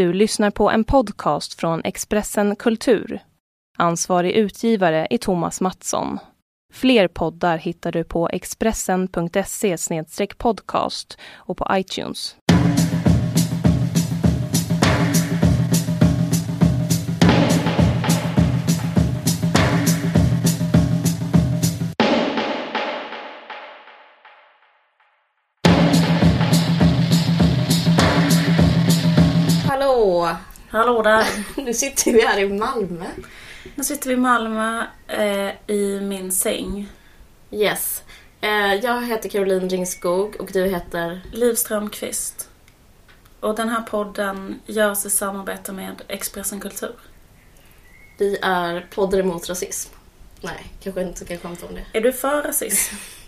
Du 0.00 0.12
lyssnar 0.12 0.50
på 0.50 0.70
en 0.70 0.84
podcast 0.84 1.54
från 1.54 1.80
Expressen 1.84 2.56
Kultur. 2.56 3.20
Ansvarig 3.78 4.32
utgivare 4.32 5.06
är 5.10 5.18
Thomas 5.18 5.60
Mattsson. 5.60 6.18
Fler 6.72 7.08
poddar 7.08 7.58
hittar 7.58 7.92
du 7.92 8.04
på 8.04 8.28
expressen.se 8.28 9.76
podcast 10.38 11.18
och 11.32 11.56
på 11.56 11.66
iTunes. 11.70 12.36
Hallå! 30.72 31.02
Där! 31.02 31.26
Nu 31.64 31.74
sitter 31.74 32.12
vi 32.12 32.26
här 32.26 32.38
i 32.40 32.48
Malmö. 32.48 33.06
Nu 33.74 33.84
sitter 33.84 34.08
vi 34.08 34.14
i 34.14 34.16
Malmö 34.16 34.86
eh, 35.08 35.50
i 35.66 36.00
min 36.00 36.32
säng. 36.32 36.88
Yes. 37.50 38.02
Eh, 38.40 38.74
jag 38.74 39.06
heter 39.06 39.28
Caroline 39.28 39.68
Ringskog 39.68 40.36
och 40.38 40.50
du 40.52 40.64
heter? 40.64 41.20
Liv 41.32 41.54
Strömqvist. 41.54 42.48
Och 43.40 43.56
den 43.56 43.68
här 43.68 43.82
podden 43.82 44.60
görs 44.66 45.06
i 45.06 45.10
samarbete 45.10 45.72
med 45.72 46.02
Expressen 46.08 46.60
Kultur. 46.60 46.94
Vi 48.18 48.38
är 48.42 48.86
poddare 48.94 49.22
mot 49.22 49.48
rasism. 49.48 49.94
Nej, 50.40 50.72
kanske 50.82 51.02
inte 51.02 51.24
ska 51.24 51.36
skämta 51.38 51.66
om 51.66 51.74
det. 51.74 51.98
Är 51.98 52.00
du 52.00 52.12
för 52.12 52.42
rasism? 52.42 52.96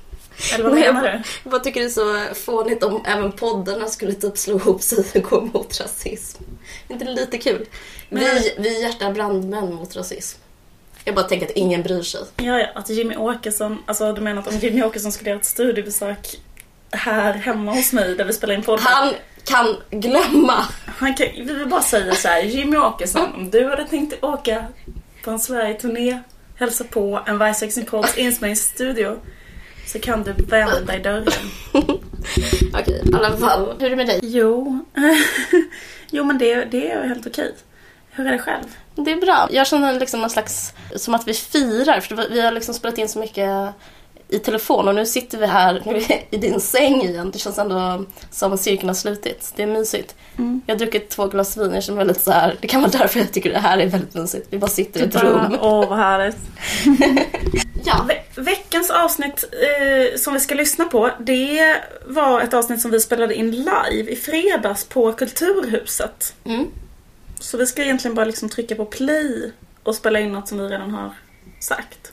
Eller 0.55 0.65
vad 0.65 0.73
menar 0.75 1.03
du? 1.03 1.09
Jag 1.43 1.51
bara 1.51 1.61
tycker 1.61 1.81
det 1.81 1.87
är 1.87 1.91
så 2.29 2.35
fånigt 2.35 2.83
om 2.85 3.03
även 3.07 3.33
poddarna 3.33 3.87
skulle 3.89 4.13
typ 4.13 4.39
slå 4.39 4.57
ihop 4.57 4.83
sig 4.83 5.05
och 5.15 5.23
gå 5.23 5.39
emot 5.43 5.81
rasism. 5.81 6.43
Inte 6.89 7.05
det 7.05 7.11
lite 7.11 7.39
kul? 7.39 7.67
Men- 8.09 8.21
Vi, 8.25 8.55
vi 8.59 8.83
hjärtar 8.83 9.13
brandmän 9.13 9.75
mot 9.75 9.97
rasism. 9.97 10.39
Jag 11.05 11.15
bara 11.15 11.27
tänker 11.29 11.47
att 11.47 11.53
ingen 11.53 11.83
bryr 11.83 12.03
sig. 12.03 12.21
Ja, 12.37 12.59
ja, 12.59 12.67
att 12.75 12.89
Jimmy 12.89 13.17
Åkesson, 13.17 13.79
alltså 13.87 14.13
du 14.13 14.21
menar 14.21 14.43
att 14.43 14.49
om 14.49 14.59
Jimmy 14.59 14.83
Åkesson 14.83 15.13
skulle 15.13 15.31
göra 15.31 15.41
ett 15.41 15.47
studiebesök 15.47 16.41
här 16.91 17.33
hemma 17.33 17.73
hos 17.73 17.93
mig 17.93 18.15
där 18.17 18.25
vi 18.25 18.33
spelar 18.33 18.55
in 18.55 18.63
podden. 18.63 18.85
Han 18.87 19.15
kan 19.45 19.77
glömma. 19.91 20.67
Han 20.87 21.15
kan, 21.15 21.27
vi 21.37 21.55
vill 21.55 21.67
bara 21.69 21.83
säga 21.83 22.15
så 22.15 22.29
här, 22.29 22.43
Jimmy 22.43 22.77
Åkesson, 22.77 23.35
om 23.35 23.51
du 23.51 23.65
hade 23.69 23.85
tänkt 23.89 24.25
åka 24.25 24.65
på 25.25 25.31
en 25.31 25.39
Sverige-turné, 25.39 26.19
hälsa 26.57 26.85
på 26.85 27.21
en 27.27 27.39
Vice 27.39 27.83
Pods 27.83 28.19
inspelningsstudio, 28.19 29.19
så 29.93 29.99
kan 29.99 30.23
du 30.23 30.33
vända 30.33 30.97
i 30.97 30.99
dörren. 30.99 31.51
Okej, 32.75 33.03
i 33.13 33.15
alla 33.15 33.37
fall. 33.37 33.77
Hur 33.79 33.87
är 33.87 33.91
det 33.91 33.97
med 33.97 34.07
dig? 34.07 34.21
Jo, 34.23 34.85
jo 36.11 36.25
men 36.25 36.39
det, 36.39 36.65
det 36.65 36.91
är 36.91 37.09
helt 37.09 37.27
okej. 37.27 37.55
Hur 38.11 38.27
är 38.27 38.33
det 38.33 38.39
själv? 38.39 38.65
Det 38.95 39.13
är 39.13 39.17
bra. 39.17 39.49
Jag 39.51 39.67
känner 39.67 40.01
liksom 40.01 40.21
någon 40.21 40.31
slags, 40.31 40.75
som 40.97 41.15
att 41.15 41.29
vi 41.29 41.35
firar, 41.35 42.01
för 42.01 42.29
vi 42.31 42.41
har 42.41 42.53
liksom 42.53 42.75
spelat 42.75 42.99
in 42.99 43.09
så 43.09 43.19
mycket 43.19 43.75
i 44.33 44.39
telefon 44.39 44.89
och 44.89 44.95
nu 44.95 45.07
sitter 45.07 45.39
vi 45.39 45.47
här 45.47 45.83
nu 45.87 45.97
är 45.97 46.01
vi 46.09 46.27
i 46.31 46.37
din 46.37 46.61
säng 46.61 47.03
igen. 47.03 47.31
Det 47.31 47.39
känns 47.39 47.59
ändå 47.59 48.05
som 48.31 48.59
cirkeln 48.59 48.89
har 48.89 48.95
slutits. 48.95 49.53
Det 49.57 49.63
är 49.63 49.67
mysigt. 49.67 50.15
Jag 50.67 50.75
har 50.75 50.79
druckit 50.79 51.09
två 51.11 51.27
glas 51.27 51.57
vin, 51.57 51.75
jag 51.75 51.83
känner 51.83 51.97
mig 51.97 52.07
lite 52.07 52.21
så 52.21 52.31
här. 52.33 52.57
det 52.61 52.69
kan 52.69 52.81
vara 52.81 52.91
därför 52.91 53.19
jag 53.21 53.33
tycker 53.33 53.53
det 53.53 53.59
här 53.59 53.79
är 53.79 53.87
väldigt 53.87 54.15
mysigt. 54.15 54.47
Vi 54.51 54.59
bara 54.59 54.71
sitter 54.71 55.01
i 55.01 55.05
ett 55.05 55.23
rum. 55.23 55.57
Åh, 55.61 55.89
vad 55.89 55.99
härligt. 55.99 56.37
Ja, 57.85 58.05
Ve- 58.09 58.43
veckans 58.43 58.91
avsnitt 58.91 59.45
eh, 59.53 60.19
som 60.19 60.35
vi 60.35 60.41
ska 60.41 60.55
lyssna 60.55 60.85
på, 60.85 61.11
det 61.21 61.77
var 62.07 62.41
ett 62.41 62.55
avsnitt 62.55 62.81
som 62.81 62.91
vi 62.91 63.01
spelade 63.01 63.35
in 63.35 63.51
live 63.51 64.11
i 64.13 64.17
fredags 64.17 64.85
på 64.85 65.13
Kulturhuset. 65.13 66.35
mm. 66.45 66.67
Så 67.41 67.57
vi 67.59 67.67
ska 67.67 67.83
egentligen 67.83 68.15
bara 68.15 68.25
liksom 68.27 68.49
trycka 68.49 68.75
på 68.75 68.85
play 68.85 69.53
och 69.83 69.95
spela 69.95 70.21
in 70.21 70.33
något 70.33 70.49
som 70.49 70.59
vi 70.59 70.65
redan 70.69 70.91
har 70.91 71.11
sagt 71.61 72.12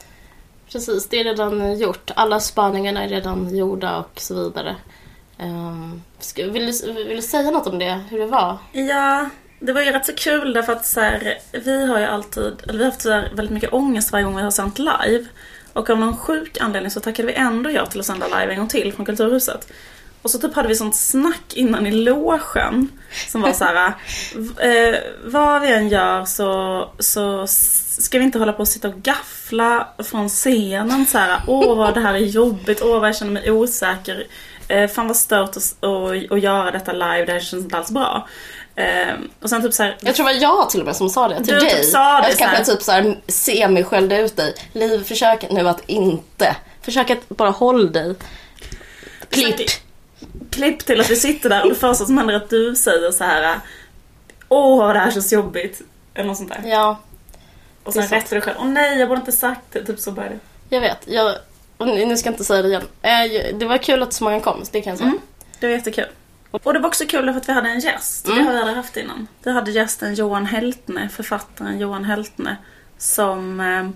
precis. 0.71 1.07
Det 1.07 1.19
är 1.19 1.23
redan 1.23 1.79
gjort. 1.79 2.11
Alla 2.15 2.39
spaningarna 2.39 3.03
är 3.03 3.09
redan 3.09 3.55
gjorda 3.55 3.97
och 3.97 4.19
så 4.19 4.43
vidare. 4.43 4.75
Um, 5.39 6.03
ska, 6.19 6.47
vill, 6.47 6.65
du, 6.65 6.93
vill 6.93 7.15
du 7.15 7.21
säga 7.21 7.51
något 7.51 7.67
om 7.67 7.79
det? 7.79 7.99
Hur 8.09 8.19
det 8.19 8.25
var? 8.25 8.57
Ja, 8.71 9.29
det 9.59 9.73
var 9.73 9.81
ju 9.81 9.91
rätt 9.91 10.05
så 10.05 10.15
kul 10.15 10.53
därför 10.53 10.73
att 10.73 10.85
så 10.85 10.99
här, 10.99 11.37
vi 11.51 11.85
har 11.85 11.99
ju 11.99 12.05
alltid, 12.05 12.53
eller 12.63 12.77
vi 12.77 12.83
har 12.83 12.91
haft 12.91 13.01
så 13.01 13.11
här 13.11 13.31
väldigt 13.35 13.53
mycket 13.53 13.73
ångest 13.73 14.11
varje 14.11 14.25
gång 14.25 14.35
vi 14.35 14.41
har 14.41 14.51
sänt 14.51 14.79
live. 14.79 15.25
Och 15.73 15.89
av 15.89 15.99
någon 15.99 16.17
sjuk 16.17 16.57
anledning 16.61 16.91
så 16.91 16.99
tackade 16.99 17.27
vi 17.27 17.33
ändå 17.33 17.71
ja 17.71 17.85
till 17.85 17.99
att 17.99 18.05
sända 18.05 18.27
live 18.27 18.51
en 18.51 18.59
gång 18.59 18.67
till 18.67 18.93
från 18.93 19.05
Kulturhuset. 19.05 19.67
Och 20.21 20.31
så 20.31 20.39
typ 20.39 20.55
hade 20.55 20.67
vi 20.67 20.75
sånt 20.75 20.95
snack 20.95 21.53
innan 21.53 21.87
i 21.87 21.91
logen 21.91 22.87
som 23.27 23.41
var 23.41 23.53
så 23.53 23.63
här, 23.65 23.93
eh, 24.59 24.95
vad 25.25 25.61
vi 25.61 25.71
än 25.73 25.89
gör 25.89 26.25
så, 26.25 26.89
så 26.99 27.45
ska 28.01 28.17
vi 28.17 28.23
inte 28.23 28.39
hålla 28.39 28.53
på 28.53 28.59
och 28.59 28.67
sitta 28.67 28.87
och 28.87 28.95
gaffla 29.01 29.87
från 30.03 30.29
scenen 30.29 31.05
så 31.05 31.17
här, 31.17 31.41
åh 31.47 31.77
vad 31.77 31.93
det 31.93 31.99
här 31.99 32.13
är 32.13 32.17
jobbigt, 32.17 32.81
åh 32.81 32.99
vad 32.99 33.07
jag 33.09 33.15
känner 33.17 33.31
mig 33.31 33.51
osäker. 33.51 34.27
Eh, 34.67 34.87
fan 34.89 35.07
vad 35.07 35.17
stört 35.17 35.49
att, 35.49 35.57
att, 35.83 36.31
att 36.31 36.41
göra 36.41 36.71
detta 36.71 36.91
live, 36.93 37.25
det 37.25 37.31
här 37.31 37.39
känns 37.39 37.63
inte 37.63 37.77
alls 37.77 37.91
bra. 37.91 38.27
Eh, 38.75 39.13
och 39.41 39.49
sen 39.49 39.61
typ 39.61 39.73
så 39.73 39.83
här, 39.83 39.97
Jag 40.01 40.15
tror 40.15 40.27
det 40.27 40.33
var 40.33 40.41
jag 40.41 40.69
till 40.69 40.79
och 40.79 40.85
med 40.85 40.95
som 40.95 41.09
sa 41.09 41.27
det 41.27 41.35
till 41.35 41.53
Du 41.53 41.59
dig. 41.59 41.69
typ 41.69 41.85
sa 41.85 42.21
det 42.21 42.27
jag 42.27 42.33
så 42.37 42.43
kanske 42.43 42.65
typ 42.65 42.81
så 42.81 42.91
här 42.91 43.17
semi 43.27 43.83
skällde 43.83 44.17
ut 44.21 44.35
dig. 44.37 44.55
Liv, 44.73 45.03
försök 45.03 45.51
nu 45.51 45.69
att 45.69 45.81
inte. 45.85 46.55
Försök 46.81 47.09
att 47.09 47.29
bara 47.29 47.49
håll 47.49 47.91
dig. 47.91 48.15
Klipp. 49.29 49.69
Klipp 50.51 50.79
till 50.85 50.99
att 51.01 51.09
vi 51.09 51.15
sitter 51.15 51.49
där 51.49 51.63
och 51.63 51.69
det 51.69 51.75
första 51.75 52.05
som 52.05 52.17
händer 52.17 52.33
är 52.33 52.37
att 52.37 52.49
du 52.49 52.75
säger 52.75 53.11
så 53.11 53.23
här. 53.23 53.59
Åh 54.49 54.93
det 54.93 54.99
här 54.99 55.11
känns 55.11 55.33
jobbigt. 55.33 55.81
Eller 56.13 56.27
något 56.27 56.37
sånt 56.37 56.49
där. 56.49 56.61
Ja, 56.69 56.99
Och 57.83 57.93
sen 57.93 58.01
det 58.09 58.15
rättar 58.15 58.35
du 58.35 58.41
själv. 58.41 58.57
Åh 58.59 58.67
nej, 58.67 58.99
jag 58.99 59.09
borde 59.09 59.19
inte 59.19 59.31
sagt 59.31 59.61
det. 59.71 59.85
Typ 59.85 59.99
så 59.99 60.11
börjar 60.11 60.29
det. 60.29 60.39
jag 60.75 60.81
vet. 60.81 61.07
Jag, 61.07 61.35
nu 61.77 62.17
ska 62.17 62.27
jag 62.27 62.33
inte 62.33 62.43
säga 62.43 62.61
det 62.61 62.67
igen. 62.67 62.83
Eh, 63.01 63.55
Det 63.57 63.65
var 63.65 63.77
kul 63.77 64.03
att 64.03 64.13
så 64.13 64.23
många 64.23 64.39
kom, 64.39 64.63
det 64.71 64.81
kan 64.81 64.89
jag 64.91 64.97
säga. 64.97 65.09
Mm. 65.09 65.21
Det 65.59 65.67
var 65.67 65.73
jättekul. 65.73 66.05
Och 66.51 66.73
det 66.73 66.79
var 66.79 66.87
också 66.87 67.05
kul 67.05 67.31
för 67.31 67.37
att 67.39 67.49
vi 67.49 67.53
hade 67.53 67.69
en 67.69 67.79
gäst. 67.79 68.25
Det 68.25 68.31
Mm. 68.31 68.45
har 68.45 68.53
vi 68.53 68.59
aldrig 68.59 68.77
haft 68.77 68.97
innan. 68.97 69.27
Vi 69.43 69.51
hade 69.51 69.71
gästen 69.71 70.13
Johan 70.15 70.45
Heltne, 70.45 71.09
författaren 71.09 71.79
Johan 71.79 72.05
Heltne. 72.05 72.55
Som 72.97 73.59
eh, 73.59 73.89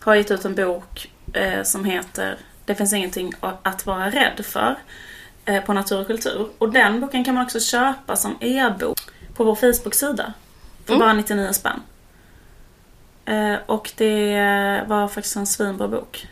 har 0.00 0.14
gett 0.14 0.30
ut 0.30 0.44
en 0.44 0.54
bok 0.54 1.10
eh, 1.32 1.62
som 1.62 1.84
heter 1.84 2.36
Det 2.64 2.74
finns 2.74 2.92
ingenting 2.92 3.32
att 3.62 3.86
vara 3.86 4.10
rädd 4.10 4.44
för. 4.44 4.76
Eh, 5.44 5.62
på 5.64 5.72
Natur 5.72 6.00
och 6.00 6.06
kultur. 6.06 6.48
Och 6.58 6.72
den 6.72 7.00
boken 7.00 7.24
kan 7.24 7.34
man 7.34 7.44
också 7.44 7.60
köpa 7.60 8.16
som 8.16 8.36
e-bok 8.40 8.98
på 9.34 9.44
vår 9.44 9.54
Facebook-sida. 9.54 10.32
För 10.84 10.92
Mm. 10.94 10.98
bara 11.00 11.12
99 11.12 11.52
spänn. 11.52 11.82
Eh, 13.24 13.54
och 13.66 13.90
det 13.96 14.84
var 14.88 15.08
faktiskt 15.08 15.36
en 15.36 15.46
svinbra 15.46 15.88
bok. 15.88 16.26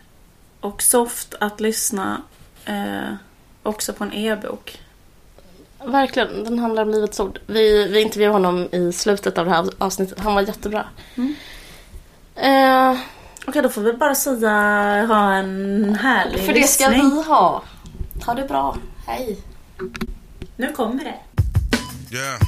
Och 0.61 0.83
soft 0.83 1.35
att 1.41 1.61
lyssna 1.61 2.23
eh, 2.65 3.15
också 3.63 3.93
på 3.93 4.05
en 4.05 4.13
e-bok. 4.13 4.81
Verkligen, 5.85 6.45
den 6.45 6.59
handlar 6.59 6.83
om 6.83 6.91
Livets 6.91 7.21
Ord. 7.21 7.39
Vi, 7.47 7.89
vi 7.89 8.01
intervjuade 8.01 8.33
honom 8.35 8.69
i 8.73 8.93
slutet 8.93 9.39
av 9.39 9.45
det 9.45 9.51
här 9.51 9.67
avsnittet. 9.79 10.19
Han 10.21 10.35
var 10.35 10.43
jättebra. 10.43 10.85
Mm. 11.17 11.35
Eh, 12.35 12.99
Okej, 13.47 13.63
då 13.63 13.69
får 13.69 13.81
vi 13.83 13.93
bara 13.93 14.15
säga 14.15 14.51
ha 15.09 15.33
en 15.35 15.95
härlig 16.01 16.41
för 16.41 16.53
det 16.53 16.63
ska 16.63 16.89
lyssning. 16.89 17.11
vi 17.15 17.23
ha. 17.23 17.63
Ha 18.27 18.35
det 18.35 18.45
bra. 18.49 18.77
Hej. 19.09 19.39
Nu 20.57 20.73
kommer 20.73 21.05
det. 21.05 21.19
Yeah. 22.17 22.39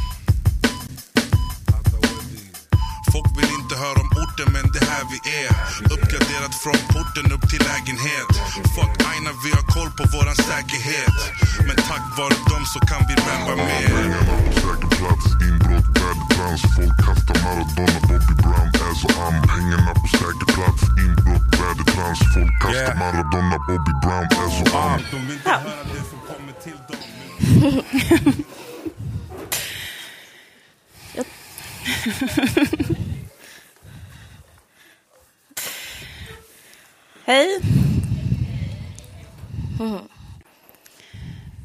Folk 3.12 3.30
vill 3.38 3.50
inte 3.60 3.74
höra 3.84 3.98
om 4.04 4.10
orten 4.22 4.48
men 4.56 4.66
det 4.76 4.84
här 4.90 5.04
vi 5.12 5.18
är. 5.42 5.50
Uppgraderat 5.94 6.54
från 6.62 6.78
porten 6.94 7.26
upp 7.34 7.44
till 7.50 7.62
lägenhet. 7.70 8.32
Fuck 8.76 8.94
aina 9.10 9.30
vi 9.44 9.50
har 9.56 9.66
koll 9.74 9.90
på 9.98 10.04
våran 10.14 10.36
säkerhet. 10.48 11.18
Men 11.66 11.76
tack 11.90 12.04
vare 12.18 12.36
dem 12.52 12.64
så 12.72 12.78
kan 12.90 13.02
vi 13.08 13.14
rappa 13.28 13.54
mer. 13.68 13.88
Pengarna 13.96 14.34
på 14.46 14.52
säker 14.62 14.90
plats, 14.98 15.26
inbrott, 15.48 15.88
vädertrans 16.00 16.62
Folk 16.76 16.96
kastar 17.06 17.36
Maradona, 17.44 17.98
Bobby 18.08 18.34
Brown, 18.42 18.68
ass 18.86 19.00
och 19.06 19.16
am. 19.26 19.36
Pengarna 19.52 19.92
på 20.00 20.06
säker 20.18 20.46
plats, 20.54 20.82
inbrott, 21.04 21.46
vädertrans 21.60 22.20
Folk 22.34 22.54
kastar. 22.62 22.94
Maradona, 23.02 23.56
Bobby 23.68 23.92
Brown, 24.02 24.26
ass 24.42 24.56
och 24.62 24.72
am 24.84 25.00
Till 26.64 26.72
dem 26.88 26.98
Hej. 37.24 37.60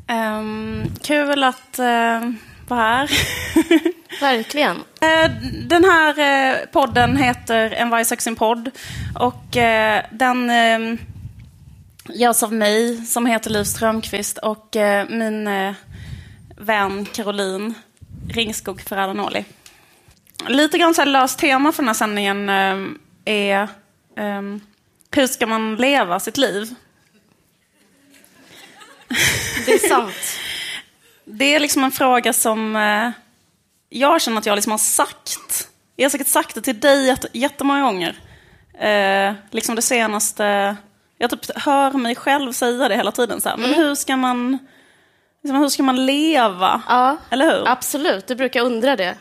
Ehm, 0.08 0.84
kul 1.02 1.44
att 1.44 1.80
uh, 1.80 2.32
vara 2.68 2.82
här. 2.82 3.10
Verkligen. 4.22 4.76
Eh, 5.02 5.32
Den 5.68 5.84
här 5.84 6.20
eh, 6.20 6.66
podden 6.66 7.18
heter 7.18 7.72
En 7.72 7.90
varg 7.90 8.06
söker 8.06 8.22
sin 8.22 8.36
podd. 8.36 8.72
Och 9.20 9.58
den 10.12 10.50
eh, 10.50 11.00
görs 12.14 12.44
av 12.44 12.54
mig 12.54 13.06
som 13.06 13.26
heter 13.26 13.50
Liv 13.50 13.64
Strömqvist 13.64 14.38
och 14.38 14.76
eh, 14.76 15.10
min 15.10 15.48
eh, 15.48 15.74
vän 16.58 17.06
Caroline 17.06 17.74
Ringskog 18.30 18.82
Ferrara 18.82 19.14
Noli. 19.14 19.46
Lite 20.48 20.78
grann 20.78 20.94
så 20.94 21.02
här 21.02 21.06
löst 21.06 21.40
tema 21.40 21.72
för 21.72 21.84
den 21.84 21.88
här 21.88 21.94
sändningen 21.94 22.50
eh, 22.50 22.78
är 23.26 23.68
ehm, 24.18 24.62
hur 25.12 25.28
ska 25.28 25.48
man 25.48 25.76
leva 25.76 26.20
sitt 26.20 26.38
liv? 26.38 26.76
Det 29.66 29.72
är 29.74 29.90
sant. 29.90 30.14
Det 31.28 31.56
är 31.56 31.60
liksom 31.60 31.84
en 31.84 31.92
fråga 31.92 32.34
som 32.34 32.76
eh, 32.76 33.10
jag 33.90 34.22
känner 34.22 34.38
att 34.38 34.46
jag 34.46 34.56
liksom 34.56 34.72
har 34.72 34.78
sagt. 34.78 35.70
Jag 35.96 36.06
har 36.06 36.10
säkert 36.10 36.28
sagt 36.28 36.56
det 36.56 36.62
till 36.62 36.80
dig 36.80 37.06
jätte- 37.08 37.28
jättemånga 37.34 37.82
gånger. 37.82 38.16
Eh, 38.80 39.34
liksom 39.52 39.76
det 39.76 39.82
senaste... 39.82 40.76
Jag 41.18 41.30
typ 41.30 41.58
hör 41.58 41.92
mig 41.92 42.16
själv 42.16 42.52
säga 42.52 42.88
det 42.88 42.96
hela 42.96 43.12
tiden. 43.12 43.42
Så 43.42 43.50
här. 43.50 43.58
Men 43.58 43.74
hur 43.74 43.96
ska 43.96 44.18
man... 44.18 44.58
Liksom, 45.44 45.60
hur 45.60 45.70
ska 45.70 45.84
man 45.84 46.06
leva? 46.06 46.82
Ja, 46.88 47.18
Eller 47.30 47.46
hur? 47.58 47.68
absolut. 47.68 48.28
Du 48.28 48.36
brukar 48.36 48.62
undra 48.62 48.96
det. 48.96 49.18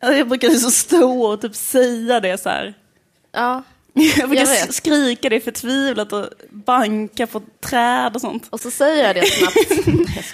Jag 0.00 0.28
brukar 0.28 0.50
så 0.50 0.70
stå 0.70 1.22
och 1.22 1.40
typ 1.40 1.54
säga 1.54 2.20
det 2.20 2.38
så 2.38 2.48
här. 2.48 2.74
Ja. 3.32 3.62
Jag 4.18 4.28
brukar 4.28 4.44
Jag 4.44 4.74
skrika 4.74 5.28
det 5.28 5.40
förtvivlat 5.40 6.12
och 6.12 6.26
banka 6.50 7.26
på 7.26 7.42
träd 7.60 8.14
och 8.14 8.20
sånt. 8.20 8.46
Och 8.50 8.60
så 8.60 8.70
säger 8.70 9.06
jag 9.06 9.16
det 9.16 9.26
snabbt. 9.26 9.56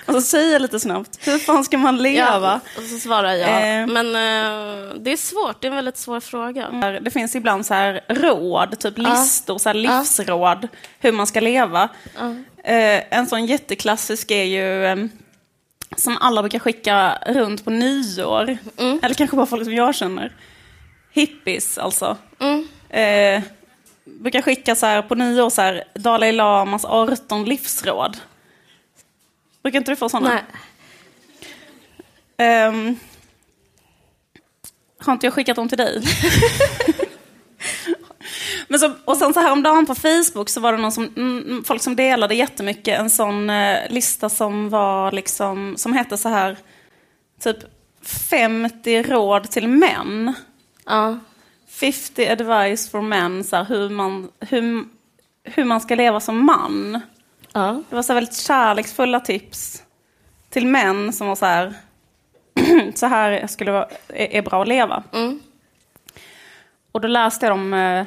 Och 0.06 0.14
så 0.14 0.20
säger 0.20 0.52
jag 0.52 0.62
lite 0.62 0.80
snabbt, 0.80 1.18
hur 1.20 1.38
fan 1.38 1.64
ska 1.64 1.78
man 1.78 1.96
leva? 2.02 2.60
och 2.76 2.82
så 2.82 2.98
svarar 2.98 3.32
jag. 3.32 3.80
Eh. 3.80 3.86
Men 3.86 4.06
eh, 4.06 4.94
det 4.96 5.12
är 5.12 5.16
svårt. 5.16 5.60
Det 5.60 5.66
är 5.66 5.70
en 5.70 5.76
väldigt 5.76 5.96
svår 5.96 6.20
fråga. 6.20 6.98
Det 7.00 7.10
finns 7.10 7.34
ibland 7.36 7.66
så 7.66 7.74
här 7.74 8.00
råd, 8.08 8.78
typ 8.78 8.98
listor, 8.98 9.58
så 9.58 9.68
här 9.68 9.74
livsråd, 9.74 10.68
hur 11.00 11.12
man 11.12 11.26
ska 11.26 11.40
leva. 11.40 11.88
Eh, 12.64 13.18
en 13.18 13.26
sån 13.26 13.46
jätteklassisk 13.46 14.30
är 14.30 14.44
ju 14.44 14.84
eh, 14.86 14.96
som 15.96 16.16
alla 16.20 16.42
brukar 16.42 16.58
skicka 16.58 17.18
runt 17.26 17.64
på 17.64 17.70
nyår. 17.70 18.56
Eller 19.02 19.14
kanske 19.14 19.36
bara 19.36 19.46
folk 19.46 19.64
som 19.64 19.74
jag 19.74 19.94
känner. 19.94 20.32
Hippies 21.12 21.78
alltså. 21.78 22.16
Eh, 22.92 23.42
brukar 24.04 24.42
skicka 24.42 24.74
så 24.74 24.86
här 24.86 25.02
på 25.02 25.14
nyår 25.14 25.50
så 25.50 25.62
här, 25.62 25.84
Dalai 25.94 26.32
Lamas 26.32 26.84
18 26.84 27.44
livsråd. 27.44 28.16
Brukar 29.62 29.78
inte 29.78 29.92
du 29.92 29.96
få 29.96 30.08
sådana? 30.08 30.28
Nej. 30.28 30.42
Ehm, 32.36 32.96
har 34.98 35.12
inte 35.12 35.26
jag 35.26 35.34
skickat 35.34 35.56
dem 35.56 35.68
till 35.68 35.78
dig? 35.78 36.02
Men 38.68 38.80
så, 38.80 38.92
och 39.04 39.16
sen 39.16 39.34
så 39.34 39.40
häromdagen 39.40 39.86
på 39.86 39.94
Facebook 39.94 40.48
så 40.48 40.60
var 40.60 40.72
det 40.72 40.78
någon 40.78 40.92
som, 40.92 41.04
mm, 41.16 41.64
folk 41.64 41.82
som 41.82 41.96
delade 41.96 42.34
jättemycket 42.34 43.00
en 43.00 43.10
sån 43.10 43.50
eh, 43.50 43.90
lista 43.90 44.28
som 44.28 44.68
var 44.70 45.12
liksom, 45.12 45.74
som 45.76 45.92
hette 45.92 46.16
så 46.16 46.28
här, 46.28 46.56
typ 47.40 47.58
50 48.30 49.02
råd 49.02 49.50
till 49.50 49.68
män. 49.68 50.34
Ja. 50.86 51.18
50 51.82 52.26
advice 52.26 52.90
for 52.90 53.00
men, 53.00 53.44
så 53.44 53.56
här, 53.56 53.64
hur, 53.64 53.88
man, 53.88 54.28
hur, 54.40 54.84
hur 55.44 55.64
man 55.64 55.80
ska 55.80 55.94
leva 55.94 56.20
som 56.20 56.44
man. 56.44 57.00
Ja. 57.52 57.82
Det 57.88 57.96
var 57.96 58.02
så 58.02 58.14
väldigt 58.14 58.36
kärleksfulla 58.36 59.20
tips 59.20 59.82
till 60.50 60.66
män 60.66 61.12
som 61.12 61.26
var 61.26 61.36
så 61.36 61.46
här, 61.46 61.74
så 62.94 63.06
här 63.06 63.46
skulle 63.46 63.72
vara, 63.72 63.88
är, 64.08 64.42
bra 64.42 64.62
att 64.62 64.68
leva. 64.68 65.02
Och 66.92 67.00
då 67.00 67.08
läste 67.08 67.46
jag 67.46 67.52
dem 67.52 67.74
eh, 67.74 68.06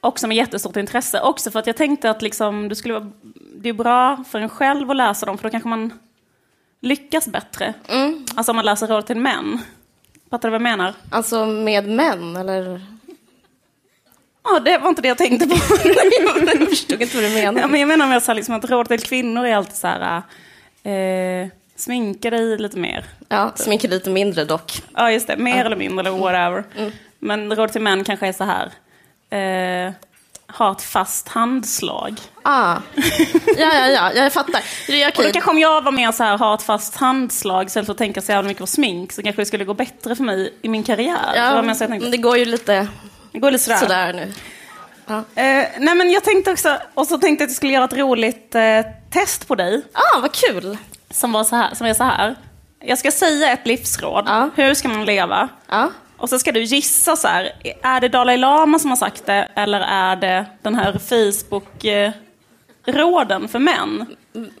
också 0.00 0.26
med 0.26 0.36
jättestort 0.36 0.76
intresse. 0.76 1.20
Också 1.20 1.50
för 1.50 1.58
att 1.58 1.66
jag 1.66 1.76
tänkte 1.76 2.10
att 2.10 2.22
liksom, 2.22 2.68
det, 2.68 2.76
skulle 2.76 2.94
vara, 2.94 3.10
det 3.54 3.68
är 3.68 3.72
bra 3.72 4.24
för 4.28 4.40
en 4.40 4.48
själv 4.48 4.90
att 4.90 4.96
läsa 4.96 5.26
dem, 5.26 5.38
för 5.38 5.44
då 5.44 5.50
kanske 5.50 5.68
man 5.68 5.98
lyckas 6.80 7.28
bättre. 7.28 7.74
Alltså 8.34 8.52
om 8.52 8.56
man 8.56 8.64
läser 8.64 8.86
råd 8.86 9.06
till 9.06 9.16
män. 9.16 9.58
Fattar 10.30 10.48
du 10.48 10.50
vad 10.50 10.54
jag 10.54 10.78
menar? 10.78 10.94
Alltså 11.10 11.46
med 11.46 11.88
män, 11.88 12.36
eller? 12.36 12.80
Ja, 14.44 14.60
det 14.60 14.78
var 14.78 14.88
inte 14.88 15.02
det 15.02 15.08
jag 15.08 15.18
tänkte 15.18 15.46
på. 15.46 15.54
jag 15.84 16.68
förstod 16.68 17.02
inte 17.02 17.16
vad 17.16 17.24
du 17.24 17.34
menar. 17.34 17.60
Ja, 17.60 17.66
men 17.66 17.80
jag 17.80 17.86
menar 17.88 18.06
med 18.06 18.22
så 18.22 18.30
här, 18.30 18.36
liksom, 18.36 18.54
att 18.54 18.70
råd 18.70 18.88
till 18.88 19.00
kvinnor 19.00 19.46
är 19.46 19.56
alltid 19.56 19.76
så 19.76 19.86
här, 19.86 20.22
eh, 20.82 21.48
sminka 21.76 22.30
dig 22.30 22.58
lite 22.58 22.78
mer. 22.78 23.04
Ja, 23.28 23.52
sminka 23.54 23.88
lite 23.88 24.10
mindre 24.10 24.44
dock. 24.44 24.82
Ja, 24.94 25.10
just 25.12 25.26
det. 25.26 25.36
Mer 25.36 25.64
eller 25.64 25.76
mindre 25.76 26.08
eller 26.08 26.18
whatever. 26.18 26.64
Men 27.18 27.56
råd 27.56 27.72
till 27.72 27.80
män 27.80 28.04
kanske 28.04 28.26
är 28.26 28.32
så 28.32 28.44
här. 28.44 28.66
Eh, 29.30 29.92
ha 30.58 30.72
ett 30.72 30.82
fast 30.82 31.28
handslag. 31.28 32.20
Ah. 32.42 32.76
Ja, 33.46 33.72
ja, 33.74 33.86
ja, 33.88 34.12
jag 34.12 34.32
fattar. 34.32 34.62
Det 34.86 35.02
är 35.02 35.08
Och 35.18 35.24
då 35.24 35.30
kanske 35.32 35.50
om 35.50 35.58
jag 35.58 35.82
var 35.82 35.92
mer 35.92 36.12
så 36.12 36.24
här, 36.24 36.38
ha 36.38 36.54
ett 36.54 36.62
fast 36.62 36.96
handslag 36.96 37.66
istället 37.66 37.86
för 37.86 37.92
att 37.92 37.98
tänka 37.98 38.20
så 38.22 38.32
jävla 38.32 38.48
mycket 38.48 38.60
på 38.60 38.66
smink 38.66 39.12
så 39.12 39.22
kanske 39.22 39.42
det 39.42 39.46
skulle 39.46 39.64
gå 39.64 39.74
bättre 39.74 40.16
för 40.16 40.24
mig 40.24 40.54
i 40.62 40.68
min 40.68 40.82
karriär. 40.82 41.32
det 41.32 41.38
Ja, 41.38 41.62
men 41.62 41.78
tänkte. 41.78 42.10
det 42.10 42.16
går 42.16 42.38
ju 42.38 42.44
lite 42.44 42.88
Det 43.32 43.38
går 43.38 43.50
lite 43.50 43.64
sådär. 43.64 43.76
sådär 43.78 44.12
nu. 44.12 44.32
Eh, 45.14 45.66
nej 45.78 45.94
men 45.94 46.10
jag 46.10 46.24
tänkte 46.24 46.52
också, 46.52 46.78
och 46.94 47.06
så 47.06 47.18
tänkte 47.18 47.42
jag 47.42 47.46
att 47.46 47.50
jag 47.50 47.56
skulle 47.56 47.72
göra 47.72 47.84
ett 47.84 47.92
roligt 47.92 48.54
eh, 48.54 48.62
test 49.12 49.48
på 49.48 49.54
dig. 49.54 49.82
Ah, 49.92 50.20
vad 50.20 50.32
kul. 50.32 50.78
Som, 51.10 51.32
var 51.32 51.44
så 51.44 51.56
här, 51.56 51.74
som 51.74 51.86
är 51.86 51.94
så 51.94 52.04
här. 52.04 52.36
Jag 52.84 52.98
ska 52.98 53.10
säga 53.10 53.52
ett 53.52 53.66
livsråd. 53.66 54.24
Ja. 54.28 54.50
Hur 54.54 54.74
ska 54.74 54.88
man 54.88 55.04
leva? 55.04 55.48
Ja. 55.68 55.90
Och 56.20 56.28
så 56.28 56.38
ska 56.38 56.52
du 56.52 56.62
gissa 56.62 57.16
så 57.16 57.28
här. 57.28 57.52
Är 57.82 58.00
det 58.00 58.08
Dalai 58.08 58.36
Lama 58.36 58.78
som 58.78 58.90
har 58.90 58.96
sagt 58.96 59.26
det? 59.26 59.48
Eller 59.54 59.80
är 59.80 60.16
det 60.16 60.46
den 60.62 60.74
här 60.74 60.92
Facebook-råden 60.92 63.48
för 63.48 63.58
män? 63.58 64.06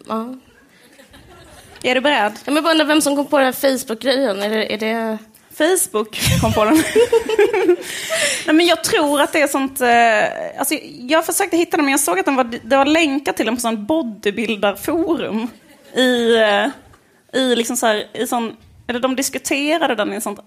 ja. 0.08 0.34
Är 1.82 1.94
du 1.94 2.00
beredd? 2.00 2.32
Jag 2.44 2.64
bara 2.64 2.70
undrar 2.70 2.86
vem 2.86 3.00
som 3.00 3.16
kom 3.16 3.26
på 3.26 3.38
den 3.38 3.44
här 3.44 3.52
Facebook-grejen. 3.52 4.42
Är 4.42 4.50
det, 4.50 4.74
är 4.74 4.78
det... 4.78 5.18
Facebook 5.58 6.20
kom 6.40 6.52
på 6.52 6.64
den. 6.64 6.74
Nej, 8.46 8.54
men 8.54 8.66
jag 8.66 8.84
tror 8.84 9.20
att 9.20 9.32
det 9.32 9.40
är 9.40 9.48
sånt... 9.48 9.80
Eh, 9.80 10.24
alltså, 10.58 10.74
jag 11.08 11.26
försökte 11.26 11.56
hitta 11.56 11.76
den, 11.76 11.84
men 11.84 11.92
jag 11.92 12.00
såg 12.00 12.18
att 12.18 12.26
den 12.26 12.36
var, 12.36 12.44
det 12.62 12.76
var 12.76 12.84
länkar 12.84 13.32
till 13.32 13.46
den 13.46 13.54
på 13.54 13.60
sån 13.60 13.86
bodybuildarforum. 13.86 15.48
I, 15.94 16.36
eh, 16.36 16.66
i 17.40 17.56
liksom 17.56 17.76
så 17.76 17.86
här, 17.86 18.06
i 18.12 18.26
sån, 18.26 18.56
eller 18.86 19.00
de 19.00 19.16
diskuterade 19.16 19.94
den 19.94 20.12
i 20.12 20.16
ett 20.16 20.22
sånt 20.22 20.40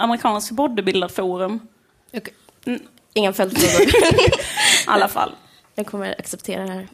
amerikanskt 0.00 0.50
bodybuildarforum. 0.50 1.60
Okej. 2.14 2.34
Inga 3.14 3.32
följdfrågor. 3.32 3.88
I 3.88 4.32
alla 4.86 5.08
fall. 5.08 5.32
jag 5.74 5.86
kommer 5.86 6.14
acceptera 6.18 6.64
det 6.66 6.72
här. 6.72 6.88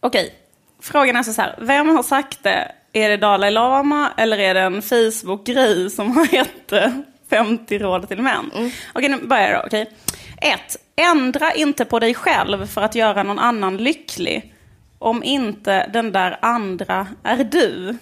Okej, 0.00 0.34
frågan 0.80 1.16
är 1.16 1.22
så 1.22 1.42
här. 1.42 1.58
Vem 1.60 1.88
har 1.88 2.02
sagt 2.02 2.42
det? 2.42 2.72
Är 2.92 3.08
det 3.08 3.16
Dalai 3.16 3.50
Lama 3.50 4.12
eller 4.16 4.38
är 4.38 4.54
det 4.54 4.60
en 4.60 4.82
Facebook-grej 4.82 5.90
som 5.90 6.16
har 6.16 6.34
gett 6.34 6.72
eh, 6.72 6.90
50 7.30 7.78
råd 7.78 8.08
till 8.08 8.22
män? 8.22 8.50
Okej, 8.92 9.08
nu 9.08 9.26
börjar 9.26 9.50
jag 9.50 9.62
då. 9.62 9.66
Okej. 9.66 9.90
Ett, 10.36 10.76
Ändra 10.96 11.52
inte 11.52 11.84
på 11.84 11.98
dig 11.98 12.14
själv 12.14 12.66
för 12.66 12.80
att 12.80 12.94
göra 12.94 13.22
någon 13.22 13.38
annan 13.38 13.76
lycklig. 13.76 14.54
Om 14.98 15.22
inte 15.22 15.86
den 15.92 16.12
där 16.12 16.38
andra 16.42 17.06
är 17.22 17.44
du. 17.44 17.98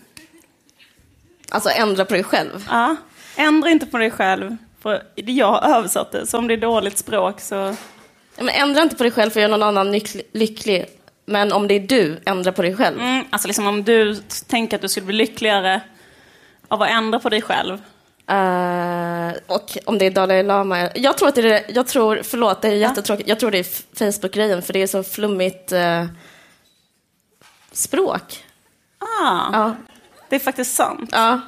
Alltså 1.50 1.71
ändra 1.71 2.05
på 2.05 2.14
dig 2.14 2.25
själv. 2.25 2.67
Ja. 2.71 2.97
Ändra 3.40 3.70
inte 3.70 3.87
på 3.87 3.99
dig 3.99 4.11
själv. 4.11 4.56
För 4.82 5.02
jag 5.14 5.88
det, 6.12 6.26
så 6.26 6.38
om 6.38 6.49
det 6.49 6.54
är 6.54 6.59
dåligt 6.59 6.99
språk 6.99 7.40
så... 7.40 7.75
Men 8.37 8.49
ändra 8.49 8.82
inte 8.82 8.97
på 8.97 9.02
dig 9.02 9.12
själv 9.12 9.30
för 9.30 9.40
att 9.40 9.42
göra 9.42 9.56
någon 9.56 9.68
annan 9.78 10.00
lycklig. 10.32 10.87
Men 11.26 11.52
om 11.52 11.68
det 11.68 11.75
är 11.75 11.80
du, 11.80 12.20
ändra 12.26 12.52
på 12.52 12.62
dig 12.62 12.76
själv. 12.76 13.00
Mm, 13.00 13.25
alltså 13.30 13.49
liksom 13.49 13.66
om 13.66 13.85
du 13.85 14.16
tänker 14.47 14.76
att 14.76 14.82
du 14.82 14.88
skulle 14.88 15.06
bli 15.06 15.16
lyckligare 15.16 15.80
av 16.68 16.82
att 16.82 16.90
ändra 16.90 17.18
på 17.18 17.28
dig 17.28 17.42
själv. 17.42 17.78
Eh, 18.26 19.32
och 19.47 19.78
om 19.87 19.99
det 19.99 20.06
är 20.06 20.11
Dalai 20.11 20.42
Lama. 20.42 20.90
Jag 20.94 21.18
tror 21.18 21.28
att 21.28 21.35
det 21.35 21.50
är, 21.50 21.64
jag 21.75 21.87
tror, 21.87 22.20
förlåt 22.25 22.62
det 22.62 22.68
är 22.68 22.73
jättetråkigt, 22.73 23.28
jag 23.28 23.40
tror 23.40 23.50
det 23.50 23.59
är 23.59 23.97
Facebook-grejen 23.99 24.62
för 24.62 24.73
det 24.73 24.82
är 24.82 24.87
så 24.87 25.02
flummigt 25.02 25.73
eh, 25.73 26.06
språk. 27.73 28.44
Ah, 28.99 29.50
Ja, 29.52 29.75
det 30.28 30.37
är 30.37 30.40
faktiskt 30.40 30.75
sant. 30.75 31.11
ja. 31.12 31.40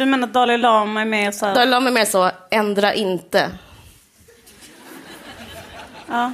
Du 0.00 0.06
menar 0.06 0.28
att 0.28 0.34
Dalai 0.34 0.58
Lama 0.58 1.00
är 1.00 1.04
mer 1.04 1.30
så 1.30 1.46
här... 1.46 1.54
Dalai 1.54 1.70
Lama 1.70 1.88
är 1.88 1.92
mer 1.92 2.04
så, 2.04 2.30
ändra 2.50 2.94
inte. 2.94 3.50
Ja. 6.06 6.32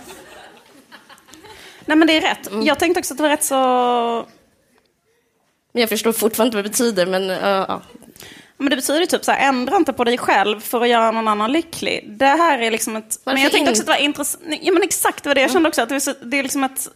Nej 1.84 1.96
men 1.96 2.06
det 2.06 2.16
är 2.16 2.20
rätt. 2.20 2.48
Jag 2.62 2.78
tänkte 2.78 2.98
också 2.98 3.14
att 3.14 3.18
det 3.18 3.22
var 3.22 3.30
rätt 3.30 3.44
så... 3.44 3.56
Men 5.72 5.80
jag 5.80 5.88
förstår 5.88 6.12
fortfarande 6.12 6.48
inte 6.48 6.56
vad 6.56 6.64
det 6.64 6.68
betyder, 6.68 7.06
men 7.06 7.30
eh, 7.30 7.64
ja. 7.68 7.82
Men 8.56 8.70
det 8.70 8.76
betyder 8.76 9.00
ju 9.00 9.06
typ 9.06 9.24
så 9.24 9.32
här, 9.32 9.48
ändra 9.48 9.76
inte 9.76 9.92
på 9.92 10.04
dig 10.04 10.18
själv 10.18 10.60
för 10.60 10.80
att 10.80 10.88
göra 10.88 11.10
någon 11.10 11.28
annan 11.28 11.52
lycklig. 11.52 12.04
Det 12.18 12.26
här 12.26 12.58
är 12.58 12.70
liksom 12.70 12.96
ett... 12.96 13.20
men 13.24 13.42
jag 13.42 13.52
tänkte 13.52 13.70
också 13.70 13.82
att 13.82 13.86
det 13.86 13.92
var 13.92 14.00
intressant. 14.00 14.44
Ja 14.60 14.72
men 14.72 14.82
exakt, 14.82 15.22
det 15.22 15.30
var 15.30 15.34
det 15.34 15.40
jag 15.40 15.52
kände 15.52 15.68
också. 15.68 15.82
Att 15.82 15.88
det, 15.88 15.94
är 15.94 16.00
så, 16.00 16.14
det 16.22 16.38
är 16.38 16.42
liksom 16.42 16.64
ett... 16.64 16.88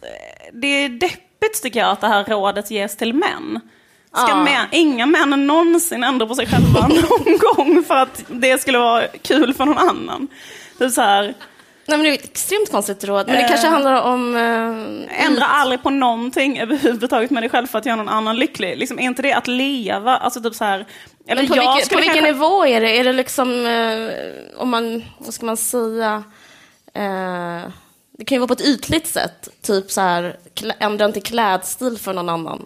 Det 0.53 0.67
är 0.67 0.89
deppigt 0.89 1.63
tycker 1.63 1.79
jag 1.79 1.89
att 1.89 2.01
det 2.01 2.07
här 2.07 2.23
rådet 2.25 2.71
ges 2.71 2.97
till 2.97 3.13
män. 3.13 3.59
Ska 4.15 4.27
Ja. 4.29 4.43
män, 4.43 4.67
inga 4.71 5.05
män 5.05 5.47
någonsin 5.47 6.03
ändra 6.03 6.27
på 6.27 6.35
sig 6.35 6.47
själva 6.47 6.87
någon 6.87 7.37
gång 7.37 7.83
för 7.83 7.95
att 7.95 8.23
det 8.27 8.61
skulle 8.61 8.77
vara 8.77 9.07
kul 9.07 9.53
för 9.53 9.65
någon 9.65 9.77
annan. 9.77 10.27
Det 10.77 10.85
är 10.85 10.89
så 10.89 11.01
här, 11.01 11.33
Nej, 11.85 11.97
men 11.97 12.03
det 12.03 12.09
är 12.09 12.13
ett 12.13 12.23
extremt 12.23 12.71
konstigt 12.71 13.03
råd. 13.03 13.27
Men 13.27 13.35
det 13.35 13.47
kanske 13.47 13.67
handlar 13.67 14.01
om... 14.01 14.35
Eh, 14.35 15.25
Ändra 15.25 15.45
aldrig 15.45 15.83
på 15.83 15.89
någonting 15.89 16.59
överhuvudtaget 16.59 17.31
med 17.31 17.43
dig 17.43 17.49
själv 17.49 17.67
för 17.67 17.79
att 17.79 17.85
göra 17.85 17.95
någon 17.95 18.09
annan 18.09 18.35
lycklig. 18.35 18.77
Liksom, 18.77 18.99
är 18.99 19.03
inte 19.03 19.21
det 19.21 19.33
att 19.33 19.47
leva? 19.47 20.17
Alltså 20.17 20.41
typ 20.41 20.55
så 20.55 20.63
här... 20.63 20.85
Eller 21.27 21.41
Men 21.41 21.47
på, 21.47 21.53
vilken, 21.53 21.89
på 21.89 21.95
vilken 21.95 22.13
kanske- 22.13 22.21
nivå 22.21 22.65
är 22.65 22.81
det? 22.81 22.97
Är 22.99 23.03
det 23.03 23.13
liksom, 23.13 23.65
eh, 23.65 24.61
om 24.61 24.69
man, 24.69 25.03
vad 25.17 25.33
ska 25.33 25.45
man 25.45 25.57
säga, 25.57 26.23
eh, 26.93 27.69
det 28.17 28.25
kan 28.25 28.35
ju 28.35 28.39
vara 28.39 28.47
på 28.47 28.53
ett 28.53 28.61
ytligt 28.67 29.07
sätt, 29.07 29.49
typ 29.61 29.91
så 29.91 30.01
här, 30.01 30.37
ändra 30.79 31.05
inte 31.05 31.21
klädstil 31.21 31.97
för 31.97 32.13
någon 32.13 32.29
annan. 32.29 32.65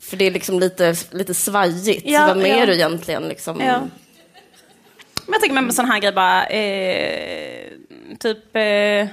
För 0.00 0.16
det 0.16 0.26
är 0.26 0.30
liksom 0.30 0.60
lite, 0.60 0.94
lite 1.10 1.34
svajigt. 1.34 2.02
Ja, 2.06 2.26
Vem 2.26 2.40
är 2.46 2.58
ja. 2.60 2.66
du 2.66 2.72
egentligen? 2.74 3.28
Liksom? 3.28 3.60
Ja. 3.60 3.78
Men 5.26 5.32
jag 5.32 5.40
tänker 5.40 5.54
med 5.54 5.64
en 5.64 5.72
sån 5.72 5.84
här 5.90 5.98
grej 6.00 6.12
bara, 6.12 6.46
eh, 6.46 7.70
typ, 8.18 8.56
eh, 8.56 9.06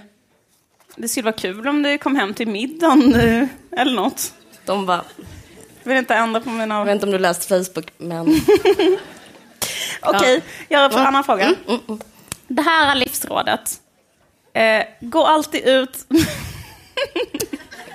det 0.96 1.08
skulle 1.08 1.24
vara 1.24 1.36
kul 1.36 1.68
om 1.68 1.84
du 1.84 1.98
kom 1.98 2.16
hem 2.16 2.34
till 2.34 2.48
middagen 2.48 3.16
eh, 3.16 3.48
eller 3.72 3.92
något. 3.96 4.34
De 4.66 4.86
bara, 4.86 5.04
vill 5.84 5.98
inte 5.98 6.16
ändra 6.16 6.42
på 6.42 6.50
mina... 6.50 6.76
jag 6.78 6.86
vet 6.86 6.94
inte 6.94 7.06
om 7.06 7.12
du 7.12 7.20
läst 7.20 7.46
Facebook, 7.46 7.92
men... 7.98 8.28
Okej, 10.02 10.42
jag 10.70 10.80
har 10.80 10.86
en 10.86 10.92
Mm. 10.96 11.06
annan 11.08 11.24
fråga. 11.24 11.44
Mm, 11.44 11.56
mm, 11.68 11.80
mm. 11.88 12.00
Det 12.48 12.62
här 12.62 12.92
är 12.92 12.96
livsrådet. 12.96 13.82
Eh, 14.54 14.84
gå 15.02 15.26
alltid 15.26 15.66
ut... 15.68 15.98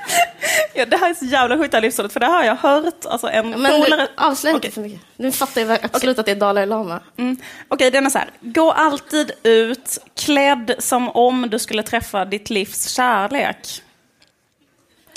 ja, 0.75 0.87
det 0.87 0.97
här 0.97 1.11
är 1.11 1.15
så 1.15 1.25
jävla 1.25 1.59
sjukt 1.59 1.71
det 1.71 1.77
här 1.77 1.83
livsrådet, 1.83 2.13
för 2.13 2.21
det 2.21 2.27
här 2.27 2.37
har 2.37 2.45
jag 2.45 2.57
hört. 2.57 3.05
Alltså 3.05 3.29
en 3.29 3.51
Men 3.51 3.83
polare... 3.83 4.09
avslöja 4.17 4.55
inte 4.55 4.71
för 4.71 4.81
mycket. 4.81 5.01
Nu 5.17 5.33
fattar 5.33 5.61
jag 5.61 5.79
absolut 5.83 6.19
att 6.19 6.27
det 6.27 6.33
är 6.33 6.37
Dalai 6.37 6.67
Lama. 6.67 7.01
Mm. 7.17 7.37
Okej, 7.69 7.91
den 7.91 8.07
är 8.07 8.11
så 8.11 8.19
här. 8.19 8.31
Gå 8.41 8.73
alltid 8.73 9.33
ut 9.43 9.99
klädd 10.17 10.75
som 10.79 11.09
om 11.09 11.51
du 11.51 11.59
skulle 11.59 11.83
träffa 11.83 12.25
ditt 12.25 12.51
livs 12.51 12.89
kärlek. 12.89 13.83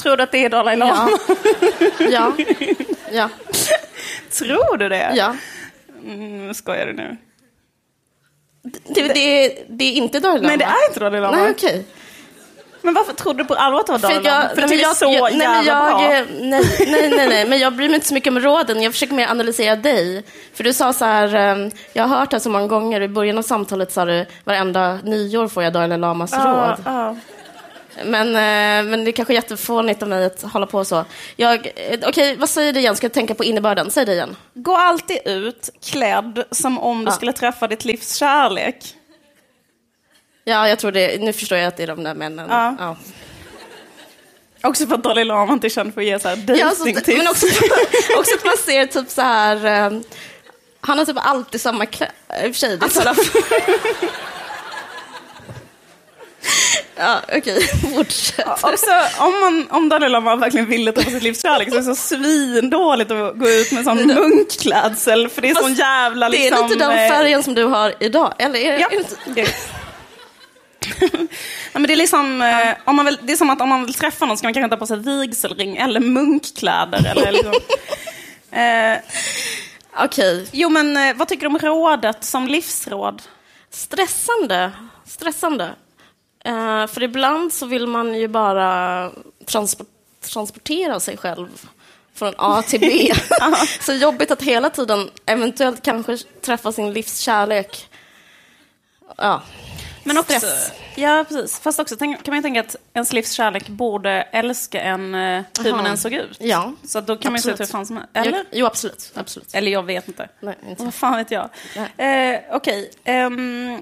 Tror 0.01 0.17
du 0.17 0.23
att 0.23 0.31
det 0.31 0.45
är 0.45 0.49
Dalai 0.49 0.75
Lama? 0.75 1.09
Ja. 1.99 2.07
Ja. 2.09 2.33
Ja. 3.11 3.29
Tror 4.31 4.77
du 4.77 4.89
det? 4.89 5.11
ja. 5.15 5.35
Mm, 6.03 6.53
skojar 6.53 6.85
du 6.85 6.93
nu? 6.93 7.17
Det, 8.63 9.07
det, 9.07 9.45
är, 9.45 9.65
det 9.69 9.83
är 9.83 9.93
inte 9.93 10.19
Dalai 10.19 10.37
Lama. 10.37 10.47
Nej, 10.47 10.57
det 10.57 10.63
är 10.63 10.87
inte 10.89 10.99
Dalai 10.99 11.21
Lama. 11.21 11.37
Nej, 11.37 11.51
okej. 11.51 11.85
Men 12.85 12.93
varför 12.93 13.13
trodde 13.13 13.43
du 13.43 13.47
på 13.47 13.53
allvar 13.53 13.79
att 13.79 13.85
det 13.85 13.91
var 13.91 13.99
Dalai 13.99 14.15
För 14.23 14.29
jag, 14.29 14.49
För 14.49 14.55
nej, 14.61 14.67
det 14.69 14.75
är 14.75 14.81
jag, 14.81 14.95
så 14.95 15.05
jag, 15.05 15.37
nej, 15.37 15.47
men 15.47 15.65
jag, 15.65 15.87
bra. 15.87 15.97
nej, 15.99 16.25
nej, 16.39 17.09
nej, 17.09 17.27
nej, 17.29 17.47
men 17.47 17.59
jag 17.59 17.75
bryr 17.75 17.87
mig 17.87 17.95
inte 17.95 18.07
så 18.07 18.13
mycket 18.13 18.31
om 18.31 18.39
råden. 18.39 18.81
Jag 18.81 18.93
försöker 18.93 19.13
mer 19.13 19.27
analysera 19.27 19.75
dig. 19.75 20.23
För 20.53 20.63
du 20.63 20.73
sa 20.73 20.93
så 20.93 21.05
här, 21.05 21.35
eh, 21.35 21.67
jag 21.93 22.03
har 22.03 22.17
hört 22.17 22.31
det 22.31 22.39
så 22.39 22.49
många 22.49 22.67
gånger, 22.67 23.01
i 23.01 23.07
början 23.07 23.37
av 23.37 23.41
samtalet 23.41 23.91
sa 23.91 24.05
du, 24.05 24.25
varenda 24.43 24.99
nyår 25.03 25.47
får 25.47 25.63
jag 25.63 25.73
Dalai 25.73 25.97
Lamas 25.97 26.31
Ja, 26.31 26.39
råd. 26.77 26.85
ja. 26.85 27.15
Men, 28.05 28.27
eh, 28.27 28.89
men 28.91 29.03
det 29.03 29.09
är 29.09 29.11
kanske 29.11 29.33
jättefånigt 29.33 30.01
av 30.03 30.09
mig 30.09 30.25
att 30.25 30.41
hålla 30.41 30.65
på 30.65 30.85
så. 30.85 30.97
Eh, 31.37 31.49
Okej, 32.07 32.35
vad 32.35 32.49
säger 32.49 32.73
du 32.73 32.79
igen? 32.79 32.95
Ska 32.95 33.05
jag 33.05 33.13
tänka 33.13 33.33
på 33.35 33.43
innebörden? 33.43 33.91
Säg 33.91 34.05
det 34.05 34.13
igen. 34.13 34.35
Gå 34.53 34.75
alltid 34.75 35.17
ut 35.25 35.69
klädd 35.85 36.43
som 36.51 36.79
om 36.79 36.99
du 37.05 37.11
Ja. 37.11 37.15
skulle 37.15 37.33
träffa 37.33 37.67
ditt 37.67 37.85
livs 37.85 38.15
kärlek. 38.15 38.95
Ja, 40.47 40.69
jag 40.69 40.79
tror 40.79 40.91
det. 40.91 41.21
Nu 41.21 41.33
förstår 41.33 41.57
jag 41.57 41.67
att 41.67 41.77
det 41.77 41.83
är 41.83 41.87
de 41.87 42.03
där 42.03 42.13
männen. 42.13 42.47
Ja. 42.49 42.75
Ja. 42.79 42.97
Också 44.69 44.87
för 44.87 44.95
att 44.95 45.03
Dalai 45.03 45.23
Lama 45.23 45.53
inte 45.53 45.67
är 45.67 45.69
känd 45.69 45.93
för 45.93 46.01
att 46.01 46.07
ge 46.07 46.19
så 46.19 46.27
här 46.27 46.43
Ja, 46.57 46.65
alltså, 46.67 46.83
dejtingtips. 46.83 47.17
men 47.17 47.27
också, 47.27 47.45
också 48.19 48.35
att 48.35 48.45
man 48.45 48.57
ser 48.65 48.85
typ 48.85 49.09
så 49.09 49.21
här... 49.21 49.65
eh, 49.65 49.99
han 50.81 50.97
har 50.97 51.05
typ 51.05 51.17
alltid 51.19 51.61
samma 51.61 51.85
kläder. 51.85 52.13
I 52.43 52.49
och 52.49 52.55
för 52.55 52.59
sig, 52.59 52.77
det 52.77 52.89
sådana... 52.89 53.15
ja, 56.97 57.19
okej. 57.37 57.67
Fortsätt. 57.95 58.47
Också 58.63 58.91
om, 59.19 59.39
man, 59.41 59.67
om 59.69 59.89
Dalai 59.89 60.09
Lama 60.09 60.35
verkligen 60.35 60.65
ville 60.65 60.91
träffa 60.91 61.09
sitt 61.09 61.23
livs 61.23 61.41
kärlek 61.41 61.69
så 61.69 61.75
är 61.75 61.79
det 61.79 61.85
så 61.85 61.95
svindåligt 61.95 63.11
att 63.11 63.37
gå 63.39 63.49
ut 63.49 63.71
med 63.71 63.83
sån 63.83 63.97
munkklädsel 64.07 65.29
för 65.29 65.41
det 65.41 65.49
är 65.49 65.55
sån 65.55 65.73
jävla 65.73 66.29
Det 66.29 66.37
liksom... 66.37 66.65
är 66.65 66.69
lite 66.69 66.79
den 66.85 66.91
eh, 66.91 67.09
färgen 67.09 67.43
som 67.43 67.53
du 67.55 67.63
har 67.63 67.93
idag, 67.99 68.33
eller? 68.39 68.59
Är, 68.59 68.79
Ja. 68.79 68.87
är 68.87 68.89
det 68.89 68.95
inte? 69.41 69.51
ja, 71.73 71.79
men 71.79 71.83
det, 71.83 71.93
är 71.93 71.97
liksom, 71.97 72.41
eh, 72.41 72.75
om 72.85 72.95
man 72.95 73.05
vill, 73.05 73.17
det 73.21 73.33
är 73.33 73.37
som 73.37 73.49
att 73.49 73.61
om 73.61 73.69
man 73.69 73.85
vill 73.85 73.93
träffa 73.93 74.25
någon 74.25 74.37
ska 74.37 74.47
man 74.47 74.53
kanske 74.53 74.69
ta 74.69 74.77
på 74.77 74.87
sig 74.87 74.97
vigselring 74.97 75.77
eller 75.77 75.99
munkkläder. 75.99 77.05
Eller 77.05 77.31
liksom. 77.31 77.53
eh, 78.51 78.97
Okej. 80.05 80.47
jo, 80.51 80.69
men 80.69 80.97
eh, 80.97 81.15
vad 81.15 81.27
tycker 81.27 81.41
du 81.41 81.47
om 81.47 81.59
rådet 81.59 82.23
som 82.23 82.47
livsråd? 82.47 83.21
Stressande. 83.69 84.71
Stressande. 85.05 85.69
Eh, 86.45 86.87
för 86.87 87.03
ibland 87.03 87.53
så 87.53 87.65
vill 87.65 87.87
man 87.87 88.15
ju 88.15 88.27
bara 88.27 89.11
transport, 89.45 89.87
transportera 90.21 90.99
sig 90.99 91.17
själv 91.17 91.69
från 92.13 92.33
A 92.37 92.61
till 92.61 92.79
B. 92.79 93.13
så 93.81 93.93
jobbigt 93.93 94.31
att 94.31 94.41
hela 94.41 94.69
tiden 94.69 95.09
eventuellt 95.25 95.81
kanske 95.81 96.17
träffa 96.17 96.71
sin 96.71 96.93
livs 96.93 97.19
kärlek. 97.19 97.89
Ja. 99.17 99.41
Men 100.07 100.17
också, 100.17 100.39
Stress. 100.39 100.71
ja, 100.95 101.25
precis. 101.27 101.59
Fast 101.59 101.79
också 101.79 101.95
kan 101.97 102.17
man 102.27 102.35
ju 102.35 102.41
tänka 102.41 102.59
att 102.59 102.75
ens 102.93 103.13
livs 103.13 103.31
kärlek 103.31 103.67
borde 103.69 104.09
älska 104.11 104.81
en 104.81 105.15
eh, 105.15 105.43
hur 105.63 105.71
man 105.71 105.79
Aha. 105.79 105.87
än 105.89 105.97
såg 105.97 106.13
ut. 106.13 106.37
Ja. 106.39 106.73
Så 106.83 107.01
då 107.01 107.17
kan 107.17 107.31
man 107.31 107.37
ju 107.37 107.41
se 107.41 107.49
ut 107.51 107.59
hur 107.59 107.63
Absolut. 107.63 107.71
fan 107.71 107.85
som 107.85 107.97
helst. 107.97 108.09
Eller? 108.13 108.37
Jo, 108.37 108.43
jo, 108.51 108.65
absolut. 108.65 109.11
absolut. 109.15 109.55
Eller 109.55 109.71
jag 109.71 109.83
vet 109.83 110.07
inte. 110.07 110.29
Nej, 110.39 110.55
inte. 110.69 110.83
Vad 110.83 110.93
fan 110.93 111.17
vet 111.17 111.31
jag? 111.31 111.49
Nej. 111.97 112.33
Eh, 112.35 112.55
Okej. 112.55 112.91
ehm, 113.03 113.81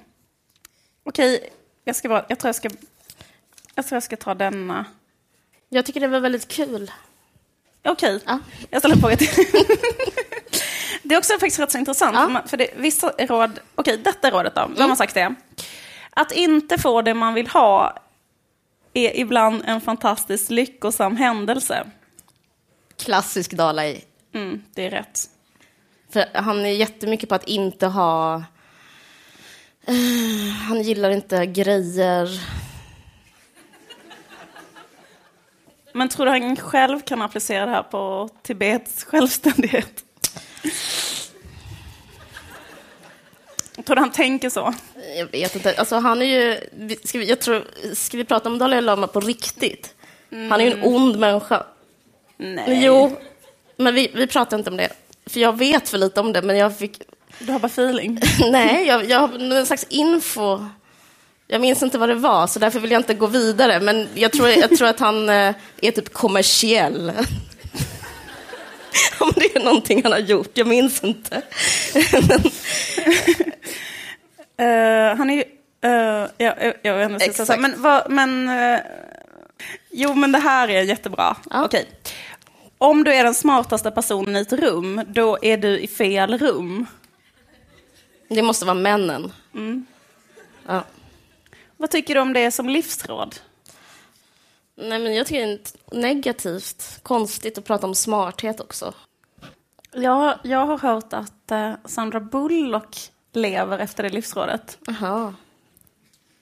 Okej, 1.06 1.50
jag, 1.84 1.96
ska 1.96 2.10
bara- 2.10 2.25
jag, 2.30 2.39
tror 2.39 2.48
jag, 2.48 2.56
ska, 2.56 2.70
jag 3.75 3.86
tror 3.88 3.96
jag 3.96 4.03
ska 4.03 4.15
ta 4.18 4.34
denna. 4.34 4.86
Jag 5.70 5.86
tycker 5.86 6.00
det 6.00 6.08
var 6.08 6.20
väldigt 6.20 6.48
kul. 6.48 6.92
Okej, 7.86 8.20
Ja. 8.25 8.39
jag 8.70 8.82
ställer 8.82 8.96
en 8.96 9.01
fråga 9.01 9.18
till. 9.18 9.30
det 11.03 11.15
är 11.15 11.20
också 11.20 11.34
faktiskt 11.34 11.60
rätt 11.60 11.72
så 11.72 11.77
intressant. 11.77 12.15
Ja. 12.15 12.22
För, 12.24 12.30
man, 12.32 12.44
det, 12.51 12.68
vissa 12.75 13.10
råd, 13.20 13.60
okej 13.75 13.98
detta 13.98 14.32
rådet 14.32 14.56
då, 14.56 14.72
vem 14.77 14.89
har 14.89 14.96
sagt 14.96 15.13
det? 15.13 15.36
Att 16.15 16.32
inte 16.32 16.77
få 16.77 17.01
det 17.01 17.13
man 17.13 17.34
vill 17.34 17.48
ha 17.48 17.98
är 18.93 19.20
ibland 19.20 19.63
en 19.65 19.82
fantastiskt 19.82 20.50
lyckosam 20.50 21.17
händelse. 21.17 21.88
Klassisk 22.98 23.53
Dalai. 23.53 24.01
Mm, 24.34 24.63
det 24.74 24.86
är 24.86 24.89
rätt. 24.89 25.29
För 26.10 26.25
han 26.34 26.65
är 26.65 26.70
jättemycket 26.72 27.29
på 27.29 27.36
att 27.36 27.48
inte 27.48 27.88
ha... 27.88 28.43
Eh, 29.86 30.53
han 30.67 30.82
gillar 30.82 31.10
inte 31.10 31.46
grejer. 31.46 32.29
Men 35.93 36.10
tror 36.10 36.25
du 36.25 36.32
han 36.32 36.55
själv 36.55 37.00
kan 37.00 37.22
applicera 37.22 37.65
det 37.65 37.72
här 37.72 37.84
på 37.84 38.29
Tibets 38.41 39.03
självständighet? 39.03 40.03
Tror 43.86 43.96
du 43.96 44.01
han 44.01 44.12
tänker 44.12 44.50
så? 44.50 44.74
Jag 45.15 45.32
vet 45.32 45.55
inte. 45.55 45.75
Alltså, 45.77 45.96
han 45.96 46.22
är 46.22 46.25
ju... 46.25 46.60
Ska 47.03 47.20
vi, 47.20 47.25
jag 47.25 47.41
tror, 47.41 47.63
ska 47.93 48.17
vi 48.17 48.24
prata 48.24 48.50
om 48.50 48.58
Dalai 48.58 48.82
Lama 48.82 49.08
på 49.08 49.20
riktigt? 49.20 49.93
Han 50.29 50.62
är 50.62 50.65
ju 50.65 50.72
en 50.72 50.84
ond 50.84 51.20
människa. 51.20 51.63
Nej. 52.38 52.86
Jo, 52.86 53.17
men 53.77 53.96
vi, 53.96 54.12
vi 54.13 54.27
pratar 54.27 54.58
inte 54.58 54.70
om 54.70 54.77
det. 54.77 54.89
För 55.25 55.39
jag 55.39 55.58
vet 55.58 55.89
för 55.89 55.98
lite 55.98 56.20
om 56.20 56.34
det, 56.34 56.41
men 56.41 56.58
jag 56.58 56.77
fick... 56.77 57.01
Du 57.39 57.51
har 57.51 57.60
bara 57.60 57.67
feeling. 57.67 58.22
Nej, 58.51 58.88
jag, 58.88 59.10
jag 59.10 59.20
har 59.20 59.27
någon 59.27 59.65
slags 59.65 59.86
info. 59.89 60.65
Jag 61.48 61.62
minns 61.62 61.84
inte 61.84 61.98
vad 61.98 62.10
det 62.10 62.15
var, 62.15 62.48
så 62.48 62.60
därför 62.60 62.79
vill 62.79 62.91
jag 62.91 63.00
inte 63.00 63.13
gå 63.13 63.27
vidare. 63.27 63.79
Men 63.79 64.08
jag 64.13 64.32
tror, 64.32 64.50
jag 64.50 64.77
tror 64.77 64.88
att 64.88 65.00
han 65.00 65.29
eh, 65.29 65.55
är 65.82 65.91
typ 65.91 66.13
kommersiell. 66.13 67.12
Om 69.20 69.32
det 69.36 69.55
är 69.55 69.63
någonting 69.63 70.03
han 70.03 70.12
har 70.12 70.20
gjort, 70.20 70.51
jag 70.53 70.67
minns 70.67 71.03
inte. 71.03 71.41
Eh, 74.58 75.18
han 75.18 75.30
är 75.30 75.36
ju... 75.36 75.44
Uh, 75.86 76.30
jag, 76.38 76.64
jag, 76.64 76.74
jag 76.82 76.98
vet 76.98 77.12
inte. 77.12 77.26
Exakt. 77.26 77.62
Men, 77.62 77.82
vad, 77.82 78.12
men 78.12 78.50
eh, 78.50 78.80
jo, 79.92 80.14
men 80.14 80.32
det 80.32 80.40
här 80.40 80.68
är 80.68 80.82
jättebra. 80.82 81.38
Ja. 81.50 81.66
Okej. 81.66 81.90
Om 82.78 83.04
du 83.04 83.14
är 83.14 83.24
den 83.24 83.34
smartaste 83.34 83.92
personen 83.92 84.36
i 84.36 84.40
ett 84.40 84.54
rum, 84.54 85.02
då 85.08 85.38
är 85.42 85.58
du 85.58 85.80
i 85.80 85.88
fel 85.88 86.38
rum. 86.38 86.86
det 88.28 88.42
måste 88.42 88.66
vara 88.66 88.76
männen. 88.76 89.32
Ja. 90.68 90.84
Vad 91.78 91.90
tycker 91.90 92.16
du 92.16 92.22
om 92.22 92.34
det 92.34 92.52
som 92.52 92.70
livsråd? 92.70 93.36
Nej, 94.76 95.00
men 95.00 95.16
jag 95.16 95.28
tycker 95.28 95.48
det 95.48 95.54
är 95.54 96.02
negativt, 96.02 97.00
konstigt 97.04 97.58
att 97.58 97.66
prata 97.66 97.88
om 97.88 97.96
smarthet 97.96 98.60
också. 98.60 98.94
Jag, 99.92 100.40
jag 100.44 100.66
har 100.66 100.78
hört 100.78 101.14
att 101.14 101.52
Sandra 101.86 102.20
Bullock 102.20 103.12
lever 103.36 103.80
efter 103.80 104.04
det 104.04 104.10
livsrådet. 104.10 104.78
Jaha. 104.88 105.34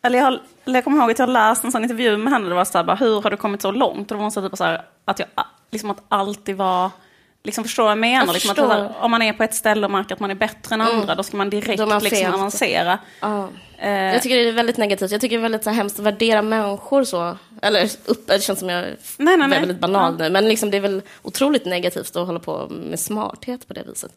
Eller 0.03 0.17
jag, 0.17 0.25
har, 0.25 0.41
eller 0.65 0.77
jag 0.77 0.83
kommer 0.83 0.97
ihåg 0.97 1.11
att 1.11 1.19
jag 1.19 1.29
läste 1.29 1.67
en 1.67 1.71
sån 1.71 1.83
intervju 1.83 2.17
med 2.17 2.33
henne. 2.33 2.49
Det 2.49 2.55
var 2.55 2.65
så 2.65 2.77
här, 2.77 2.85
bara, 2.85 2.95
hur 2.95 3.21
har 3.21 3.29
du 3.29 3.37
kommit 3.37 3.61
så 3.61 3.71
långt? 3.71 4.11
Och 4.11 4.17
det 4.17 4.23
var 4.23 4.29
så 4.29 4.41
typ 4.41 4.57
så 4.57 4.63
här, 4.63 4.85
att 5.05 5.19
jag 5.19 5.27
liksom 5.71 5.89
att 5.91 6.03
alltid 6.09 6.55
var 6.57 6.91
Liksom 7.43 7.63
förstår 7.63 7.83
vad 7.83 7.91
jag 7.91 7.97
menar? 7.97 8.25
Jag 8.25 8.33
liksom 8.33 8.51
att 8.51 8.57
här, 8.57 8.91
om 8.99 9.11
man 9.11 9.21
är 9.21 9.33
på 9.33 9.43
ett 9.43 9.53
ställe 9.53 9.85
och 9.85 9.91
märker 9.91 10.15
att 10.15 10.19
man 10.19 10.31
är 10.31 10.35
bättre 10.35 10.73
än 10.75 10.81
andra, 10.81 11.15
då 11.15 11.23
ska 11.23 11.37
man 11.37 11.49
direkt 11.49 11.77
Då 11.77 11.83
är 11.83 11.87
man 11.87 12.03
liksom 12.03 12.33
avancera. 12.33 12.99
Ja. 13.19 13.47
Eh, 13.77 13.89
Jag 13.91 14.21
tycker 14.21 14.35
det 14.35 14.49
är 14.49 14.51
väldigt 14.53 14.77
negativt. 14.77 15.11
Jag 15.11 15.21
tycker 15.21 15.37
det 15.37 15.39
är 15.39 15.41
väldigt 15.41 15.63
så 15.63 15.69
här, 15.69 15.77
hemskt 15.77 15.99
att 15.99 16.05
värdera 16.05 16.41
människor 16.41 17.03
så. 17.03 17.37
Eller 17.61 17.89
upp, 18.05 18.27
det 18.27 18.43
känns 18.43 18.59
som 18.59 18.69
jag 18.69 18.79
är 18.79 18.97
Nej, 19.17 19.37
nej, 19.37 19.47
nej. 19.47 19.59
väldigt 19.59 19.79
banal 19.79 20.17
nu. 20.17 20.29
Men 20.29 20.47
liksom, 20.47 20.71
det 20.71 20.77
är 20.77 20.81
väl 20.81 21.01
otroligt 21.21 21.65
negativt 21.65 22.15
att 22.15 22.27
hålla 22.27 22.39
på 22.39 22.67
med 22.69 22.99
smarthet 22.99 23.67
på 23.67 23.73
det 23.73 23.83
viset. 23.83 24.11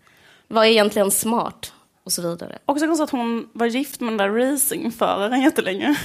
Vad 0.49 0.65
är 0.67 0.71
egentligen 0.71 1.11
smart? 1.11 1.73
Och 2.05 2.13
så 2.13 2.23
vidare. 2.23 2.59
Också 2.67 2.87
konstigt 2.87 3.05
att 3.05 3.11
hon 3.11 3.49
var 3.53 3.67
gift 3.67 4.01
med 4.01 4.13
den 4.13 4.17
där 4.17 4.31
racingföraren 4.53 5.43
jättelänge. 5.43 5.97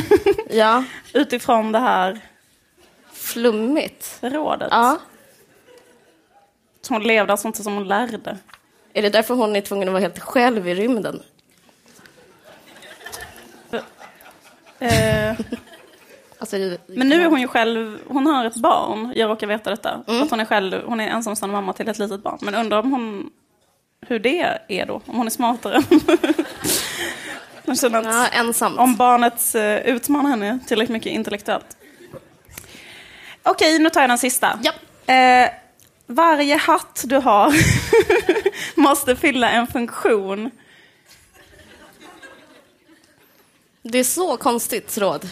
Ja, 0.50 0.84
Utifrån 1.12 1.72
det 1.72 1.78
här 1.78 2.20
flummigt. 3.12 4.18
rådet. 4.20 4.68
Ja. 4.70 4.98
Så 6.82 6.94
hon 6.94 7.02
levde 7.02 7.32
alltså 7.32 7.46
inte 7.48 7.62
som 7.62 7.74
hon 7.74 7.88
lärde. 7.88 8.38
Är 8.92 9.02
det 9.02 9.08
därför 9.10 9.34
hon 9.34 9.56
är 9.56 9.60
tvungen 9.60 9.88
att 9.88 9.92
vara 9.92 10.00
helt 10.02 10.18
själv 10.18 10.68
i 10.68 10.74
rymden? 10.74 11.22
Eh, 14.78 15.36
Alltså, 16.38 16.56
det- 16.58 16.80
men 16.86 17.08
nu 17.08 17.22
är 17.22 17.26
hon 17.28 17.40
ju 17.40 17.48
själv, 17.48 17.98
hon 18.08 18.26
har 18.26 18.44
ett 18.44 18.56
barn, 18.56 19.12
jag 19.16 19.30
råkar 19.30 19.46
veta 19.46 19.70
detta. 19.70 20.04
Mm. 20.06 20.22
Att 20.22 20.30
hon 20.30 20.40
är 20.40 20.44
själv, 20.44 20.82
hon 20.86 21.00
är 21.00 21.08
ensamstående 21.08 21.52
mamma 21.56 21.72
till 21.72 21.88
ett 21.88 21.98
litet 21.98 22.22
barn. 22.22 22.38
Men 22.42 22.54
undrar 22.54 22.78
om 22.78 22.92
hon, 22.92 23.30
hur 24.00 24.18
det 24.18 24.58
är 24.68 24.86
då, 24.86 24.94
om 25.06 25.16
hon 25.16 25.26
är 25.26 25.30
smartare. 25.30 25.82
Jag 27.64 27.78
känner 27.78 27.98
att 27.98 28.04
Ja, 28.04 28.26
ensamt. 28.28 28.78
om 28.78 28.96
barnet 28.96 29.54
eh, 29.54 29.76
utmanar 29.76 30.30
henne 30.30 30.58
tillräckligt 30.66 30.92
mycket 30.92 31.12
intellektuellt. 31.12 31.76
Okej, 33.42 33.78
nu 33.78 33.90
tar 33.90 34.00
jag 34.00 34.10
den 34.10 34.18
sista. 34.18 34.58
Ja. 34.62 34.72
Eh, 35.14 35.50
varje 36.06 36.56
hatt 36.56 37.04
du 37.06 37.16
har 37.16 37.54
måste 38.80 39.16
fylla 39.16 39.50
en 39.50 39.66
funktion. 39.66 40.50
Det 43.82 43.98
är 43.98 44.04
så 44.04 44.36
konstigt 44.36 44.98
råd. 44.98 45.28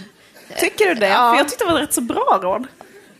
Tycker 0.58 0.86
du 0.88 0.94
det? 0.94 1.08
Ja. 1.08 1.30
För 1.32 1.38
jag 1.38 1.48
tyckte 1.48 1.64
det 1.64 1.70
var 1.72 1.80
ett 1.80 1.88
rätt 1.88 1.94
så 1.94 2.00
bra 2.00 2.38
råd. 2.42 2.66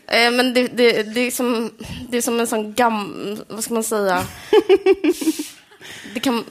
Eh, 0.07 0.31
men 0.31 0.53
det, 0.53 0.67
det, 0.67 1.03
det, 1.03 1.19
är 1.21 1.31
som, 1.31 1.71
det 2.09 2.17
är 2.17 2.21
som 2.21 2.39
en 2.39 2.47
sån 2.47 2.73
gam... 2.73 3.37
Vad 3.47 3.63
ska 3.63 3.73
man 3.73 3.83
säga? 3.83 4.23
det 6.13 6.19
kan, 6.19 6.43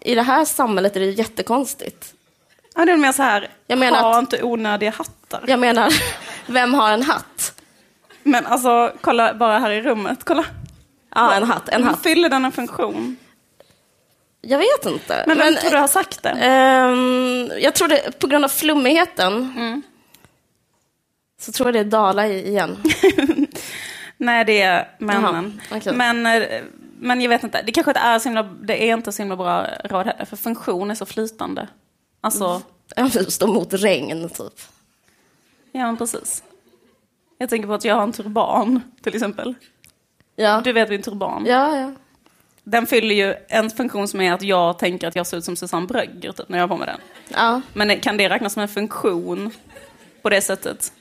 I 0.00 0.14
det 0.14 0.22
här 0.22 0.44
samhället 0.44 0.96
är 0.96 1.00
det 1.00 1.06
jättekonstigt. 1.10 2.12
Ja, 2.74 2.84
det 2.84 2.92
är 2.92 2.96
mer 2.96 3.12
så 3.12 3.22
här, 3.22 3.48
Jag 3.66 3.78
menar 3.78 4.00
ha 4.02 4.10
att- 4.16 4.18
inte 4.22 4.42
onödiga 4.42 4.90
hattar. 4.90 5.44
Jag 5.46 5.58
menar, 5.60 5.92
vem 6.46 6.74
har 6.74 6.92
en 6.92 7.02
hatt? 7.02 7.52
Men 8.22 8.46
alltså, 8.46 8.92
kolla 9.00 9.34
bara 9.34 9.58
här 9.58 9.70
i 9.70 9.82
rummet. 9.82 10.24
Kolla. 10.24 10.44
Ja, 11.14 11.34
en 11.34 11.42
hatt. 11.42 11.68
En 11.68 11.84
hatt. 11.84 12.02
Fyller 12.02 12.28
den 12.28 12.44
en 12.44 12.52
funktion? 12.52 13.16
Jag 14.40 14.58
vet 14.58 14.86
inte. 14.86 15.24
Men 15.26 15.38
vem 15.38 15.56
tror 15.56 15.70
du 15.70 15.76
har 15.76 15.88
sagt 15.88 16.22
det? 16.22 16.28
ehm, 16.30 17.50
jag 17.60 17.74
tror 17.74 17.88
det, 17.88 18.18
på 18.18 18.26
grund 18.26 18.44
av 18.44 18.48
flummigheten, 18.48 19.32
Mm. 19.56 19.82
Så 21.38 21.52
tror 21.52 21.66
jag 21.68 21.74
det 21.74 21.78
är 21.80 21.84
Dala 21.84 22.26
igen. 22.28 22.82
Nej, 24.16 24.44
det 24.44 24.60
är 24.62 24.90
männen. 24.98 25.60
Jaha, 25.70 25.78
okej. 25.78 25.92
men, 25.94 26.26
eh, 26.26 26.62
men 26.98 27.20
jag 27.20 27.28
vet 27.28 27.44
inte, 27.44 27.62
det 27.62 27.72
kanske 27.72 27.90
inte 27.90 28.00
är 28.00 28.18
så 28.18 28.28
himla, 28.28 28.42
det 28.42 28.88
är 28.90 28.94
inte 28.96 29.12
så 29.12 29.22
himla 29.22 29.36
bra 29.36 29.66
råd 29.84 30.06
heller, 30.06 30.24
för 30.24 30.36
funktion 30.36 30.90
är 30.90 30.94
så 30.94 31.06
flytande. 31.06 31.68
Alltså, 32.20 32.62
Jag 32.96 33.32
står 33.32 33.46
mot 33.46 33.72
regn, 33.74 34.28
typ. 34.28 34.60
ja 35.72 35.86
men 35.86 35.96
precis. 35.96 36.42
Jag 37.38 37.48
tänker 37.50 37.68
på 37.68 37.74
att 37.74 37.84
jag 37.84 37.94
har 37.94 38.02
en 38.02 38.12
turban, 38.12 38.80
till 39.02 39.14
exempel. 39.14 39.54
Ja, 40.36 40.60
Du 40.64 40.72
vet 40.72 40.88
min 40.88 41.02
turban. 41.02 41.44
ja, 41.46 41.76
ja. 41.76 41.92
Den 42.68 42.86
fyller 42.86 43.14
ju 43.14 43.34
en 43.48 43.70
funktion 43.70 44.08
som 44.08 44.20
är 44.20 44.32
att 44.32 44.42
jag 44.42 44.78
tänker 44.78 45.08
att 45.08 45.16
jag 45.16 45.26
ser 45.26 45.36
ut 45.36 45.44
som 45.44 45.56
Susanne 45.56 45.86
Brögger 45.86 46.32
typ, 46.32 46.48
när 46.48 46.58
jag 46.58 46.62
har 46.62 46.68
på 46.68 46.76
mig 46.76 46.86
den. 46.86 47.00
ja. 47.28 47.60
Men 47.72 48.00
kan 48.00 48.16
det 48.16 48.28
räknas 48.28 48.52
som 48.52 48.62
en 48.62 48.68
funktion 48.68 49.50
på 50.22 50.30
det 50.30 50.40
sättet? 50.40 50.92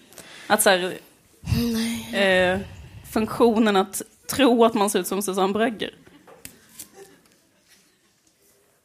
Att 0.48 0.62
så 0.62 0.70
här, 0.70 0.98
eh, 2.14 2.60
funktionen 3.12 3.76
att 3.76 4.02
tro 4.28 4.66
att 4.66 4.74
man 4.74 4.90
ser 4.90 5.00
ut 5.00 5.08
som 5.08 5.22
Susanne 5.22 5.54
Brögger. 5.54 5.94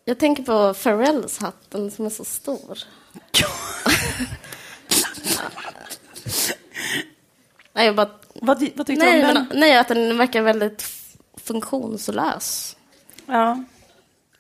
Jag 0.05 0.19
tänker 0.19 0.43
på 0.43 0.75
Pharrells 0.75 1.39
hatten 1.39 1.91
som 1.91 2.07
är 2.07 2.11
så 2.11 2.25
stor. 2.25 2.79
Nej, 7.73 7.87
jag 7.87 7.97
bara... 7.97 8.11
vad, 8.35 8.69
vad 8.75 8.87
tyckte 8.87 9.05
Nej, 9.05 9.23
du 9.23 9.29
om 9.29 9.35
men, 9.35 9.47
den? 9.49 9.61
nej, 9.61 9.79
att 9.79 9.89
den 9.89 10.19
verkar 10.19 10.43
väldigt 10.43 10.85
funktionslös. 11.37 12.77
Ja. 13.27 13.65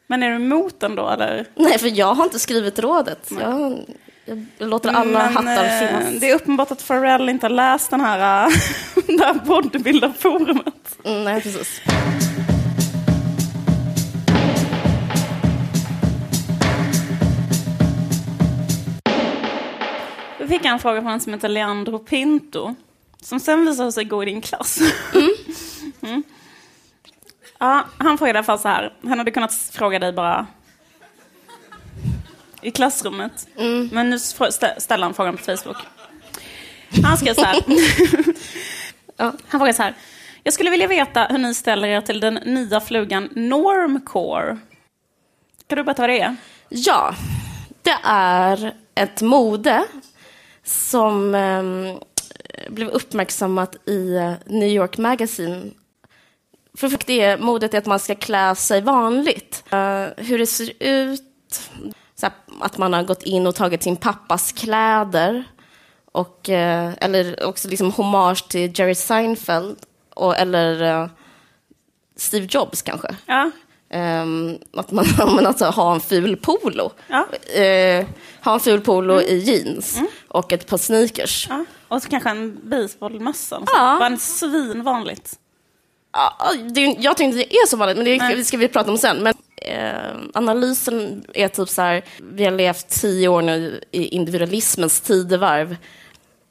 Men 0.06 0.22
är 0.22 0.28
du 0.30 0.37
emot 0.37 0.80
den 0.80 0.94
då 0.94 1.09
eller? 1.09 1.46
Nej, 1.54 1.78
för 1.78 1.98
jag 1.98 2.14
har 2.14 2.24
inte 2.24 2.38
skrivit 2.38 2.78
rådet. 2.78 3.30
Jag, 3.40 3.85
jag 4.24 4.46
låter 4.59 4.88
alla 4.90 5.18
Men, 5.18 5.37
hattar 5.37 5.64
eh, 5.64 5.88
finnas. 5.88 6.20
Det 6.20 6.30
är 6.30 6.35
uppenbart 6.35 6.70
att 6.70 6.88
Pharrell 6.88 7.28
inte 7.28 7.46
har 7.46 7.50
läst 7.50 7.90
den 7.90 8.00
här, 8.00 8.46
äh, 8.46 8.52
det 9.16 9.24
här 9.24 9.35
bodybuilder-forumet. 9.44 10.98
Mm, 11.04 11.24
nej, 11.24 11.42
precis. 11.42 11.80
Då 20.38 20.46
fick 20.48 20.64
jag 20.64 20.72
en 20.72 20.78
fråga 20.78 21.02
från 21.02 21.12
en 21.12 21.20
som 21.20 21.33
heter 21.33 21.48
Leandro 21.48 21.98
Pinto. 21.98 22.74
Som 23.22 23.40
sen 23.40 23.66
visade 23.66 23.92
sig 23.92 24.04
gå 24.04 24.22
i 24.22 24.26
din 24.26 24.40
klass. 24.40 24.78
Mm. 26.02 26.22
Ja, 27.59 27.85
han 27.98 28.18
frågade 28.18 28.37
i 28.37 28.38
alla 28.38 28.44
fall 28.44 28.59
så 28.59 28.68
här. 28.68 28.92
Han 29.02 29.18
hade 29.18 29.30
kunnat 29.30 29.54
fråga 29.72 29.98
dig 29.98 30.12
bara 30.12 30.46
i 32.62 32.70
klassrummet. 32.70 33.48
Men 33.90 34.10
nu 34.10 34.18
ställer 34.18 35.02
han 35.02 35.14
frågan 35.14 35.36
på 35.36 35.42
Facebook. 35.42 35.76
Han 37.02 37.16
skrev 37.16 37.34
så 37.34 37.44
här. 37.44 37.62
Ja. 39.16 39.32
Han 39.48 39.60
frågade 39.60 39.76
så 39.76 39.82
här. 39.82 39.94
Jag 40.42 40.54
skulle 40.54 40.70
vilja 40.70 40.86
veta 40.86 41.24
hur 41.24 41.38
ni 41.38 41.54
ställer 41.54 41.88
er 41.88 42.00
till 42.00 42.20
den 42.20 42.34
nya 42.34 42.80
flugan 42.80 43.28
Normcore. 43.32 44.58
Kan 45.66 45.76
du 45.78 45.84
berätta 45.84 46.02
vad 46.02 46.10
det 46.10 46.20
är? 46.20 46.36
Ja, 46.68 47.14
det 47.82 47.96
är 48.04 48.74
ett 48.94 49.22
mode 49.22 49.84
som 50.64 51.34
ehm, 51.34 51.98
blev 52.68 52.88
uppmärksammat 52.88 53.88
i 53.88 54.16
eh, 54.16 54.32
New 54.46 54.68
York 54.68 54.98
Magazine. 54.98 55.70
För 56.76 57.06
det 57.06 57.40
modet 57.40 57.74
är 57.74 57.78
att 57.78 57.86
man 57.86 58.00
ska 58.00 58.14
klä 58.14 58.54
sig 58.54 58.80
vanligt. 58.80 59.64
Eh, 59.70 60.06
hur 60.16 60.38
det 60.38 60.46
ser 60.46 60.72
ut, 60.80 61.70
här, 62.26 62.33
att 62.61 62.78
man 62.78 62.92
har 62.92 63.02
gått 63.02 63.22
in 63.22 63.46
och 63.46 63.54
tagit 63.54 63.83
sin 63.83 63.96
pappas 63.96 64.52
kläder. 64.52 65.44
Och, 66.12 66.48
eh, 66.48 66.92
eller 67.00 67.44
också 67.44 67.68
liksom 67.68 67.92
hommage 67.92 68.48
till 68.48 68.72
Jerry 68.78 68.94
Seinfeld. 68.94 69.76
Och, 70.14 70.37
eller 70.37 70.83
eh, 70.83 71.09
Steve 72.16 72.46
Jobs 72.50 72.83
kanske. 72.83 73.16
Ja, 73.26 73.50
Ehm, 73.92 74.59
att 74.76 74.90
man 74.90 75.04
men 75.37 75.46
alltså, 75.46 75.64
ha 75.64 75.94
en 75.94 76.00
ful 76.00 76.37
polo. 76.37 76.90
Ja. 77.09 77.26
Eh, 77.62 78.06
ha 78.44 78.54
en 78.54 78.61
ful 78.61 78.80
polo 78.80 79.20
i 79.20 79.38
jeans 79.38 79.98
och 80.28 80.52
ett 80.52 80.66
par 80.66 80.76
sneakers. 80.76 81.46
ja. 81.50 81.64
Och 81.88 82.02
så 82.02 82.09
kanske 82.09 82.30
en 82.30 82.61
baseballmössa. 82.70 83.62
Ja. 83.66 83.96
Bara 84.00 84.16
svinvanligt. 84.16 85.38
Ja, 86.12 86.52
det, 86.70 86.80
jag 86.80 87.16
tycker 87.16 87.28
inte 87.28 87.38
det 87.38 87.54
är 87.56 87.66
så 87.66 87.76
vanligt, 87.76 87.96
men 87.96 88.04
det 88.04 88.16
Nej. 88.16 88.44
ska 88.44 88.56
vi 88.56 88.68
prata 88.68 88.90
om 88.90 88.98
sen. 88.98 89.22
Men, 89.22 89.35
eh, 89.60 90.16
analysen 90.34 91.24
är 91.34 91.48
typ 91.48 91.68
så 91.68 91.82
här, 91.82 92.04
vi 92.18 92.44
har 92.44 92.52
levt 92.52 92.88
tio 92.88 93.28
år 93.28 93.42
nu 93.42 93.80
i 93.90 94.08
individualismens 94.08 95.00
tidevarv. 95.00 95.76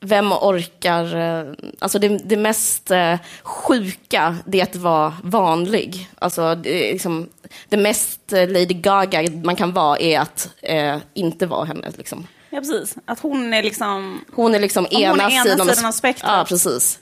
Vem 0.01 0.31
orkar... 0.31 1.15
Eh, 1.15 1.53
alltså 1.79 1.99
det, 1.99 2.07
det 2.07 2.37
mest 2.37 2.91
eh, 2.91 3.17
sjuka, 3.43 4.37
det 4.45 4.59
är 4.59 4.63
att 4.63 4.75
vara 4.75 5.13
vanlig. 5.23 6.09
Alltså 6.19 6.55
det, 6.55 6.91
liksom, 6.91 7.29
det 7.69 7.77
mest 7.77 8.33
eh, 8.33 8.47
Lady 8.47 8.73
Gaga 8.73 9.31
man 9.43 9.55
kan 9.55 9.73
vara 9.73 9.97
är 9.97 10.19
att 10.19 10.49
eh, 10.61 10.97
inte 11.13 11.45
vara 11.45 11.65
henne. 11.65 11.91
Liksom. 11.97 12.27
Ja, 12.49 12.59
precis. 12.59 12.95
Att 13.05 13.19
hon 13.19 13.53
är 13.53 13.63
liksom... 13.63 14.25
Hon 14.33 14.55
är 14.55 14.59
liksom 14.59 14.87
hon 14.91 15.01
ena, 15.01 15.23
är 15.23 15.31
ena 15.31 15.43
sidan, 15.43 15.67
sidan 15.67 15.85
av 15.85 15.91
spektrat. 15.91 16.31
Ja, 16.37 16.45
precis. 16.47 16.99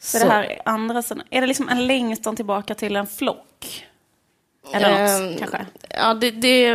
Så 0.00 0.18
det 0.18 0.24
här 0.24 0.42
är 0.42 0.62
andra 0.64 1.02
sidan. 1.02 1.22
Är 1.30 1.40
det 1.40 1.46
liksom 1.46 1.68
en 1.68 1.86
längtan 1.86 2.36
tillbaka 2.36 2.74
till 2.74 2.96
en 2.96 3.06
flock? 3.06 3.86
Eller 4.74 4.90
något, 4.90 5.32
Ehm, 5.32 5.38
kanske? 5.38 5.66
Ja, 5.90 6.14
det, 6.14 6.30
det 6.30 6.72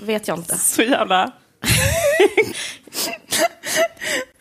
vet 0.00 0.28
jag 0.28 0.38
inte. 0.38 0.56
Så 0.58 0.82
jävla... 0.82 1.32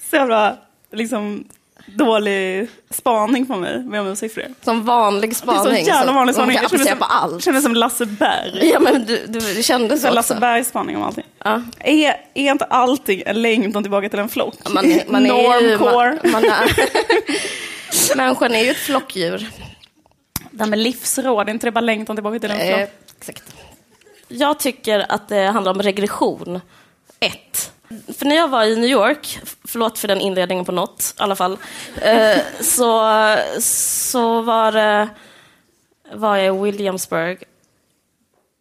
så 0.10 0.16
jävla 0.16 0.58
liksom 0.92 1.44
dålig 1.86 2.68
spaning 2.90 3.46
på 3.46 3.56
mig. 3.56 3.84
Vad 3.86 3.98
jag 3.98 4.06
med 4.06 4.18
siffror. 4.18 4.46
Som 4.64 4.86
vanlig 4.86 5.30
Det 5.30 5.34
är 5.34 5.36
spaning. 5.36 5.84
så 5.86 5.90
jävla 5.90 6.12
vanlig 6.12 6.36
spaning. 6.36 6.58
Jag 6.62 6.72
känner 6.72 6.96
på 6.96 7.06
allt. 7.06 7.44
känner 7.44 7.62
som 7.62 7.76
Lasse 7.76 8.06
Berg. 8.06 8.70
Ja, 8.74 8.80
men 8.80 9.06
du, 9.06 9.26
du, 9.28 9.40
det 9.40 9.64
kändes 9.64 10.02
Så 10.02 10.12
Lasse. 10.12 10.36
Bergs 10.36 10.68
spaning 10.68 10.98
om 10.98 11.04
allting. 11.04 11.26
Ja. 11.44 11.62
Är, 11.80 12.10
är 12.34 12.52
inte 12.52 12.66
allting 12.66 13.24
en 13.26 13.42
längtan 13.42 13.84
tillbaka 13.84 14.10
till 14.10 14.20
en 14.20 14.30
flock? 14.30 14.56
Man, 14.70 15.00
man. 15.08 15.24
Normcore. 15.28 16.18
Man, 16.24 16.32
man 16.32 16.44
är, 16.44 16.76
människan 18.18 18.56
är 18.56 18.64
ju 18.64 18.70
ett 18.72 18.78
flockdjur. 18.78 19.50
Det 20.60 20.64
här 20.64 20.70
med 20.70 20.80
livsråd, 20.80 21.50
är 21.50 21.54
inte 21.54 21.68
det 21.68 21.72
bara 21.72 21.82
längtan 21.82 22.16
tillbaka 22.16 22.40
till 22.40 22.50
den? 22.50 22.60
Eh, 22.60 22.88
exakt. 23.18 23.56
Jag 24.28 24.60
tycker 24.60 25.12
att 25.12 25.28
det 25.28 25.46
handlar 25.46 25.72
om 25.72 25.82
regression. 25.82 26.62
Ett. 27.20 27.72
För 28.18 28.26
när 28.26 28.36
jag 28.36 28.48
var 28.48 28.64
i 28.64 28.76
New 28.76 28.90
York, 28.90 29.40
förlåt 29.64 30.00
för 30.00 30.08
den 30.08 30.22
inledningen 30.22 30.66
på 30.66 30.72
något 30.72 31.16
i 31.20 31.22
alla 31.22 31.36
fall, 31.36 31.58
eh, 32.02 32.38
så, 32.62 33.36
så 33.60 34.42
var, 34.42 34.72
det, 34.72 35.10
var 36.14 36.38
jag 36.38 36.56
i 36.56 36.60
Williamsburg 36.60 37.44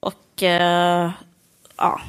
och 0.00 0.42
eh, 0.42 1.10
ja, 1.76 2.00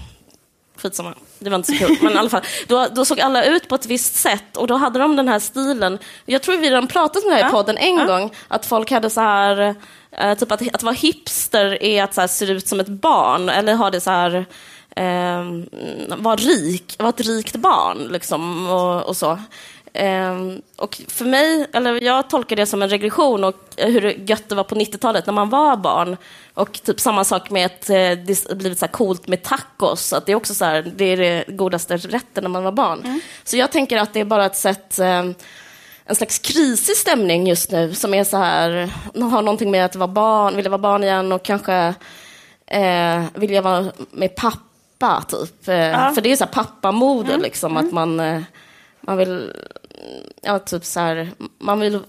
skitsamma. 0.76 1.14
Det 1.40 1.50
var 1.50 1.56
inte 1.56 1.72
så 1.72 1.78
kul. 1.78 1.98
Men 2.02 2.14
i 2.14 2.18
alla 2.18 2.30
fall, 2.30 2.42
då, 2.68 2.88
då 2.96 3.06
såg 3.06 3.20
alla 3.20 3.44
ut 3.46 3.68
på 3.68 3.76
ett 3.76 3.86
visst 3.86 4.16
sätt 4.16 4.58
och 4.58 4.68
då 4.68 4.76
hade 4.76 5.00
de 5.00 5.16
den 5.16 5.28
här 5.28 5.40
stilen. 5.40 6.00
Jag 6.26 6.42
tror 6.42 6.58
vi 6.58 6.70
redan 6.70 6.88
pratat 6.88 7.24
om 7.24 7.30
det 7.30 7.36
här 7.36 7.48
i 7.50 7.52
podden 7.52 7.78
en 7.78 8.08
gång, 8.08 8.32
att 8.48 8.66
folk 8.66 8.92
hade 8.92 9.10
så 9.10 9.22
här, 9.22 9.76
eh, 10.12 10.34
typ 10.38 10.52
att, 10.52 10.76
att 10.76 10.84
vara 10.84 10.96
hipster 10.96 11.84
är 11.84 12.04
att 12.04 12.14
så 12.14 12.22
här, 12.22 12.28
se 12.28 12.46
ut 12.46 12.68
som 12.68 12.80
ett 12.80 12.88
barn, 12.88 13.50
eller 13.50 13.74
ha 13.74 13.90
det 13.90 14.02
så 14.02 14.12
här, 14.12 14.46
eh, 14.96 15.44
vara 16.18 16.36
rik, 16.36 16.96
vara 17.00 17.10
ett 17.10 17.22
rikt 17.22 17.56
barn 17.56 17.98
liksom 18.12 18.70
och, 18.70 19.04
och 19.04 19.18
så. 19.18 19.40
Um, 19.94 20.62
och 20.76 21.02
för 21.08 21.26
mig, 21.26 21.68
eller 21.74 22.04
jag 22.04 22.30
tolkar 22.30 22.56
det 22.56 22.66
som 22.66 22.82
en 22.82 22.90
regression 22.90 23.44
och 23.44 23.56
hur 23.78 24.30
gött 24.30 24.50
det 24.50 24.56
var 24.56 24.64
på 24.64 24.76
90-talet 24.76 25.26
när 25.26 25.34
man 25.34 25.50
var 25.50 25.78
barn. 25.78 26.18
Och 26.54 26.84
typ 26.84 27.00
samma 27.00 27.24
sak 27.24 27.50
med 27.50 27.66
att 27.66 27.90
eh, 27.90 27.96
det 27.96 28.56
blivit 28.56 28.80
så 28.80 28.86
här 28.86 28.92
coolt 28.92 29.28
med 29.28 29.44
tacos. 29.44 30.14
Att 30.14 30.26
det 30.26 30.32
är 30.32 30.36
också 30.36 30.54
så 30.54 30.66
här, 30.66 30.92
det 30.96 31.06
är 31.06 31.18
det 31.18 31.44
godaste 31.48 31.98
rätten 31.98 32.44
när 32.44 32.50
man 32.50 32.64
var 32.64 32.72
barn. 32.72 33.00
Mm. 33.04 33.22
Så 33.44 33.58
jag 33.58 33.72
tänker 33.72 33.98
att 33.98 34.14
det 34.14 34.20
är 34.20 34.26
bara 34.26 34.46
ett 34.46 34.58
sätt, 34.58 35.00
um, 35.00 35.36
en 36.06 36.16
slags 36.16 36.40
krisig 36.40 36.96
stämning 36.96 37.48
just 37.48 37.72
nu 37.72 37.94
som 37.94 38.14
är 38.14 38.24
så 38.24 38.38
här, 38.38 38.94
har 39.14 39.42
någonting 39.42 39.72
med 39.72 39.86
att 39.86 39.96
vara 39.96 40.08
barn, 40.08 40.56
vilja 40.56 40.70
vara 40.70 40.82
barn 40.82 41.04
igen 41.04 41.32
och 41.32 41.44
kanske 41.44 41.94
eh, 42.68 43.24
vilja 43.34 43.62
vara 43.62 43.92
med 44.12 44.36
pappa 44.36 45.24
typ. 45.28 45.68
Eh, 45.68 45.76
ja. 45.76 46.12
För 46.16 46.22
det 46.22 46.32
är 46.32 46.36
så 46.36 46.44
här 46.44 46.52
pappamode 46.52 47.34
mm. 47.34 47.42
liksom, 47.42 47.78
att 47.78 47.92
mm. 47.92 47.96
man 47.96 48.20
eh, 48.20 48.42
man 49.10 49.18
vill, 49.18 49.54
ja, 50.42 50.60
typ 50.60 50.86
så 50.86 51.00
här, 51.00 51.30
man 51.60 51.80
vill 51.80 52.00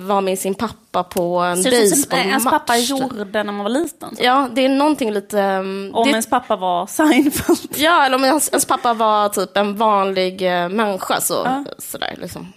vara 0.00 0.20
med 0.20 0.38
sin 0.38 0.54
pappa 0.54 1.04
på 1.04 1.38
en 1.38 1.62
baseballmatch. 1.62 2.12
ens 2.12 2.44
pappa 2.44 2.76
gjorde 2.76 3.42
när 3.42 3.52
man 3.52 3.58
var 3.58 3.68
liten. 3.68 4.16
Så. 4.16 4.24
Ja, 4.24 4.48
det 4.52 4.64
är 4.64 4.68
någonting 4.68 5.12
lite... 5.12 5.38
Um, 5.38 5.94
om 5.94 6.04
det, 6.04 6.10
ens 6.10 6.26
pappa 6.26 6.56
var 6.56 6.86
Seinfeld. 6.86 7.76
Ja, 7.76 8.04
eller 8.06 8.16
om 8.16 8.24
ens, 8.24 8.48
ens 8.48 8.64
pappa 8.64 8.94
var 8.94 9.28
typ 9.28 9.56
en 9.56 9.76
vanlig 9.76 10.42
uh, 10.42 10.68
människa. 10.68 11.20
Så, 11.20 11.34
ja. 11.34 11.64
sådär, 11.78 12.14
liksom. 12.20 12.52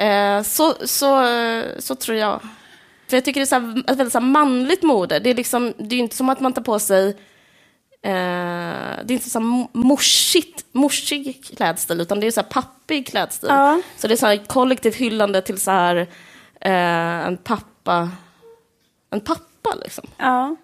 Uh, 0.00 0.42
så, 0.42 0.74
så, 0.84 1.28
så 1.78 1.94
tror 1.94 2.18
jag. 2.18 2.40
För 3.08 3.16
jag 3.16 3.24
tycker 3.24 3.40
det 3.40 3.44
är 3.44 3.46
så 3.46 3.54
här, 3.54 3.78
ett 3.78 3.96
väldigt 3.96 4.12
så 4.12 4.20
manligt 4.20 4.82
mode. 4.82 5.18
Det 5.18 5.30
är, 5.30 5.34
liksom, 5.34 5.72
det 5.76 5.96
är 5.96 5.98
inte 6.00 6.16
som 6.16 6.28
att 6.28 6.40
man 6.40 6.52
tar 6.52 6.62
på 6.62 6.78
sig 6.78 7.08
Eh, 7.08 7.14
det 8.08 9.12
är 9.12 9.12
inte 9.12 9.30
så 9.30 9.40
morsigt, 9.72 10.64
morsig 10.72 11.44
klädstil, 11.56 12.00
utan 12.00 12.20
det 12.20 12.26
är 12.26 12.30
så 12.30 12.40
här 12.40 12.48
pappig 12.48 13.06
klädstil. 13.06 13.48
Ja. 13.52 13.80
Så 13.96 14.08
det 14.08 14.14
är 14.14 14.16
så 14.16 14.26
här 14.26 14.46
kollektivt 14.46 14.94
hyllande 14.94 15.42
till 15.42 15.60
så 15.60 15.70
här, 15.70 15.96
eh, 16.60 17.26
en 17.26 17.36
pappa. 17.36 18.10
En 19.10 19.20
pappa, 19.20 19.74
liksom. 19.82 20.04
Ja. 20.16 20.56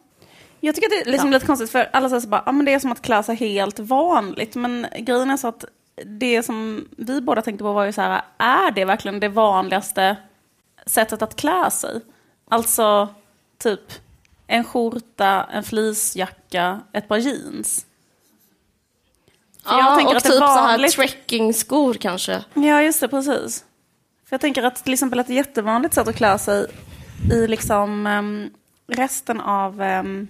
Jag 0.60 0.74
tycker 0.74 0.86
att 0.86 1.04
det 1.04 1.08
är 1.08 1.12
liksom 1.12 1.28
ja. 1.28 1.36
lite 1.36 1.46
konstigt, 1.46 1.70
för 1.70 1.88
alla 1.92 2.08
säger 2.08 2.20
så 2.20 2.28
bara, 2.28 2.42
ja 2.46 2.52
men 2.52 2.64
det 2.64 2.74
är 2.74 2.78
som 2.78 2.92
att 2.92 3.02
klä 3.02 3.22
sig 3.22 3.36
helt 3.36 3.78
vanligt. 3.78 4.54
Men 4.54 4.86
grejen 4.98 5.30
är 5.30 5.36
så 5.36 5.48
att 5.48 5.64
det 6.04 6.42
som 6.42 6.88
vi 6.96 7.20
båda 7.20 7.42
tänkte 7.42 7.64
på 7.64 7.72
var 7.72 7.84
ju 7.84 7.92
så 7.92 8.00
här, 8.00 8.22
är 8.38 8.70
det 8.70 8.84
verkligen 8.84 9.20
det 9.20 9.28
vanligaste 9.28 10.16
sättet 10.86 11.22
att 11.22 11.36
klä 11.36 11.70
sig? 11.70 12.00
Alltså, 12.50 13.08
typ 13.58 13.80
en 14.52 14.64
skjorta, 14.64 15.48
en 15.52 15.62
fleecejacka, 15.62 16.80
ett 16.92 17.08
par 17.08 17.16
jeans. 17.16 17.86
För 19.64 19.78
ja, 19.78 20.16
och 20.16 20.22
typ 20.22 20.40
vanligt... 20.40 20.92
så 20.92 21.00
här 21.02 21.08
trekkingskor 21.08 21.94
kanske. 21.94 22.44
Ja, 22.54 22.82
just 22.82 23.00
det, 23.00 23.08
precis. 23.08 23.64
För 24.28 24.34
jag 24.34 24.40
tänker 24.40 24.62
att 24.62 24.84
till 24.84 24.92
exempel 24.92 25.18
ett 25.18 25.28
jättevanligt 25.28 25.94
sätt 25.94 26.08
att 26.08 26.16
klä 26.16 26.38
sig 26.38 26.66
i 27.32 27.46
liksom 27.46 28.06
um, 28.06 28.50
resten 28.88 29.40
av 29.40 29.80
um, 29.80 30.28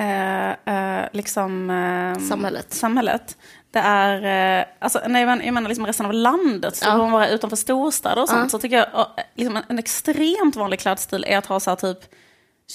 uh, 0.00 0.74
uh, 0.74 1.08
liksom, 1.12 1.70
um, 1.70 2.28
samhället. 2.28 2.72
samhället 2.72 3.36
det 3.70 3.78
är, 3.78 4.58
eh, 4.60 4.66
alltså, 4.78 5.00
nej, 5.06 5.22
jag 5.22 5.54
menar 5.54 5.68
liksom 5.68 5.86
resten 5.86 6.06
av 6.06 6.12
landet, 6.12 6.76
så 6.76 6.84
ja. 6.84 6.96
man 6.96 7.10
vara 7.10 7.28
utanför 7.28 7.56
storstäder 7.56 8.22
och 8.22 8.28
sånt, 8.28 8.40
ja. 8.42 8.48
så 8.48 8.58
tycker 8.58 8.76
jag 8.76 9.06
liksom 9.34 9.56
en, 9.56 9.62
en 9.68 9.78
extremt 9.78 10.56
vanlig 10.56 10.80
klädstil 10.80 11.24
är 11.28 11.38
att 11.38 11.46
ha 11.46 11.60
så 11.60 11.70
här, 11.70 11.76
typ 11.76 11.98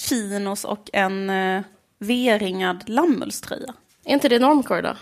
chinos 0.08 0.64
och 0.64 0.90
en 0.92 1.30
eh, 1.30 1.62
V-ringad 1.98 2.88
lammullströja. 2.88 3.74
Är 4.04 4.12
inte 4.12 4.28
det 4.28 4.38
normcore 4.38 4.82
då? 4.82 4.96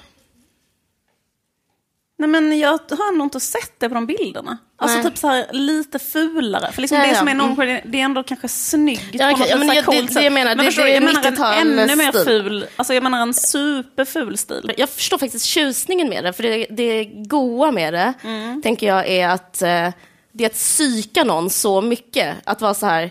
Nej 2.19 2.29
men 2.29 2.59
jag 2.59 2.71
har 2.71 3.17
nog 3.17 3.27
inte 3.27 3.41
sett 3.41 3.81
det 3.81 3.89
på 3.89 3.95
de 3.95 4.07
bilderna. 4.07 4.59
Alltså 4.77 4.99
Nej. 4.99 5.07
typ 5.07 5.19
så 5.19 5.29
här 5.29 5.47
lite 5.53 5.99
fulare. 5.99 6.73
För 6.73 6.81
liksom 6.81 6.99
ja, 6.99 7.05
det 7.05 7.11
ja. 7.11 7.19
som 7.19 7.29
är 7.29 7.35
normcore, 7.35 7.71
mm. 7.71 7.91
det 7.91 8.01
är 8.01 8.05
ändå 8.05 8.23
kanske 8.23 8.49
snyggt 8.49 9.09
ja, 9.13 9.31
på 9.31 9.39
något 9.39 9.49
ja, 9.49 9.57
men 9.57 9.69
jag, 9.69 9.85
det, 9.85 10.15
det, 10.15 10.23
jag 10.23 10.33
menar, 10.33 10.57
men 10.57 10.65
det, 10.65 10.71
det 10.71 10.83
är 10.83 10.95
jag 10.95 11.03
menar 11.03 11.55
en 11.55 11.79
ännu 11.79 11.97
mer 11.97 12.25
ful, 12.25 12.67
alltså 12.77 12.95
jag 12.95 13.03
menar 13.03 13.23
en 13.23 13.35
superful 13.35 14.39
stil. 14.39 14.73
Jag 14.77 14.89
förstår 14.89 15.19
faktiskt 15.19 15.45
tjusningen 15.45 16.09
med 16.09 16.25
det, 16.25 16.33
för 16.33 16.43
det, 16.43 16.67
det 16.71 17.05
goa 17.05 17.71
med 17.71 17.95
det, 17.95 18.13
mm. 18.25 18.63
tänker 18.63 18.87
jag 18.87 19.09
är 19.09 19.29
att 19.29 19.63
eh, 19.63 19.91
det 20.33 20.45
är 20.45 20.47
att 20.47 20.53
psyka 20.53 21.25
någon 21.25 21.51
så 21.51 21.81
mycket. 21.81 22.37
Att 22.45 22.61
vara 22.61 22.75
så 22.75 22.87
här, 22.87 23.11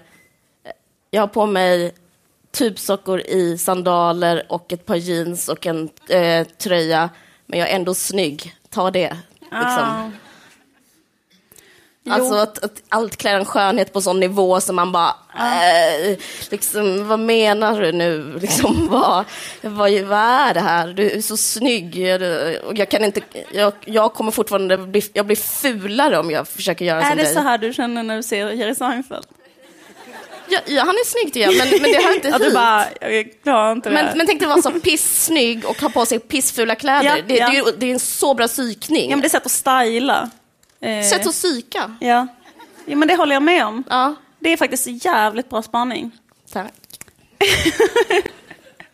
jag 1.12 1.22
har 1.22 1.28
på 1.28 1.46
mig 1.46 1.96
tubsockor 2.58 3.22
i 3.22 3.58
sandaler 3.58 4.44
och 4.50 4.74
ett 4.74 4.86
par 4.86 4.96
jeans 4.96 5.50
och 5.50 5.66
en 5.66 5.90
eh, 6.10 6.48
tröja, 6.48 7.10
men 7.46 7.60
jag 7.60 7.70
är 7.70 7.76
ändå 7.76 7.94
snygg. 7.94 8.56
Ta 8.74 8.92
det. 8.92 9.18
Liksom. 9.40 9.60
Ah. 9.60 10.12
Alltså 12.10 12.36
att, 12.36 12.64
att, 12.64 12.84
allt 12.90 13.18
klär 13.18 13.36
en 13.36 13.46
skönhet 13.46 13.94
på 13.94 14.02
sån 14.02 14.20
nivå 14.20 14.62
som 14.62 14.76
man 14.76 14.92
bara, 14.92 15.16
ah. 15.34 15.64
äh, 15.66 16.18
liksom, 16.52 17.08
vad 17.08 17.20
menar 17.20 17.82
du 17.82 17.92
nu? 17.92 18.40
Liksom, 18.40 18.88
vad, 18.92 19.26
vad, 19.62 19.92
vad 19.92 20.20
är 20.20 20.54
det 20.54 20.60
här? 20.60 20.88
Du 20.88 21.12
är 21.12 21.22
så 21.22 21.38
snygg. 21.38 21.90
Och 22.66 22.78
jag, 22.78 22.90
kan 22.90 23.04
inte, 23.04 23.22
jag, 23.52 23.74
jag 23.86 24.14
kommer 24.14 24.32
fortfarande 24.32 24.78
bli, 24.78 25.04
jag 25.14 25.26
blir 25.26 25.36
fulare 25.36 26.20
om 26.20 26.32
jag 26.32 26.48
försöker 26.48 26.86
göra 26.86 27.02
är 27.02 27.10
som 27.10 27.18
dig. 27.18 27.26
Är 27.26 27.30
det 27.30 27.36
så 27.36 27.42
här 27.42 27.58
du 27.58 27.74
känner 27.74 28.04
när 28.04 28.16
du 28.16 28.24
ser 28.24 28.50
Jerry 28.50 28.76
Seinfeld? 28.76 29.26
Ja, 30.54 30.60
ja, 30.66 30.84
han 30.86 30.96
är 30.96 31.06
snygg 31.06 31.34
tycker 31.34 31.52
jag, 31.52 31.58
men, 31.58 31.82
men 31.82 31.92
det 31.92 32.04
hör 32.04 32.16
inte 32.16 32.28
hit. 32.32 32.40
du 32.40 32.54
bara, 32.54 32.86
jag 33.02 33.34
klarar 33.44 33.72
inte 33.72 33.90
det 33.90 33.94
men, 33.94 34.18
men 34.18 34.28
tänk 34.28 34.40
dig 34.40 34.50
vara 34.50 34.62
så 34.62 34.72
pissnygg 34.72 35.66
och 35.66 35.82
ha 35.82 35.90
på 35.90 36.06
sig 36.06 36.20
pissfula 36.20 36.76
kläder. 36.76 37.18
Ja, 37.18 37.24
det, 37.28 37.36
ja. 37.36 37.50
Det, 37.50 37.58
är, 37.58 37.78
det 37.78 37.86
är 37.86 37.94
en 37.94 38.00
så 38.00 38.34
bra 38.34 38.48
psykning. 38.48 39.10
Ja, 39.10 39.16
men 39.16 39.22
det 39.22 39.28
är 39.28 39.30
sätt 39.30 39.46
att 39.46 39.52
styla. 39.52 40.30
Eh. 40.82 41.04
Sätt 41.04 41.28
att 41.28 41.34
psyka. 41.34 41.96
Ja. 42.00 42.28
ja, 42.86 42.96
men 42.96 43.08
det 43.08 43.16
håller 43.16 43.36
jag 43.36 43.44
med 43.44 43.66
om. 43.66 43.84
Ja. 43.90 44.16
Det 44.40 44.50
är 44.50 44.58
faktiskt 44.58 45.06
jävligt 45.06 45.50
bra 45.50 45.62
spaning. 45.62 46.12
Tack. 46.52 46.74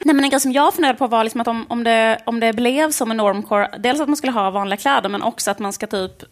Nej, 0.03 0.15
men 0.15 0.23
en 0.23 0.29
grej 0.29 0.39
som 0.39 0.51
jag 0.51 0.73
funderade 0.73 0.97
på 0.99 1.07
var 1.07 1.23
liksom 1.23 1.41
att 1.41 1.47
om, 1.47 1.65
om, 1.69 1.83
det, 1.83 2.21
om 2.25 2.39
det 2.39 2.53
blev 2.53 2.91
som 2.91 3.11
en 3.11 3.17
normcore, 3.17 3.69
dels 3.79 3.99
att 3.99 4.07
man 4.07 4.17
skulle 4.17 4.31
ha 4.31 4.49
vanliga 4.49 4.77
kläder, 4.77 5.09
men 5.09 5.23
också 5.23 5.51
att 5.51 5.59
man 5.59 5.73
ska 5.73 5.87
typ 5.87 6.23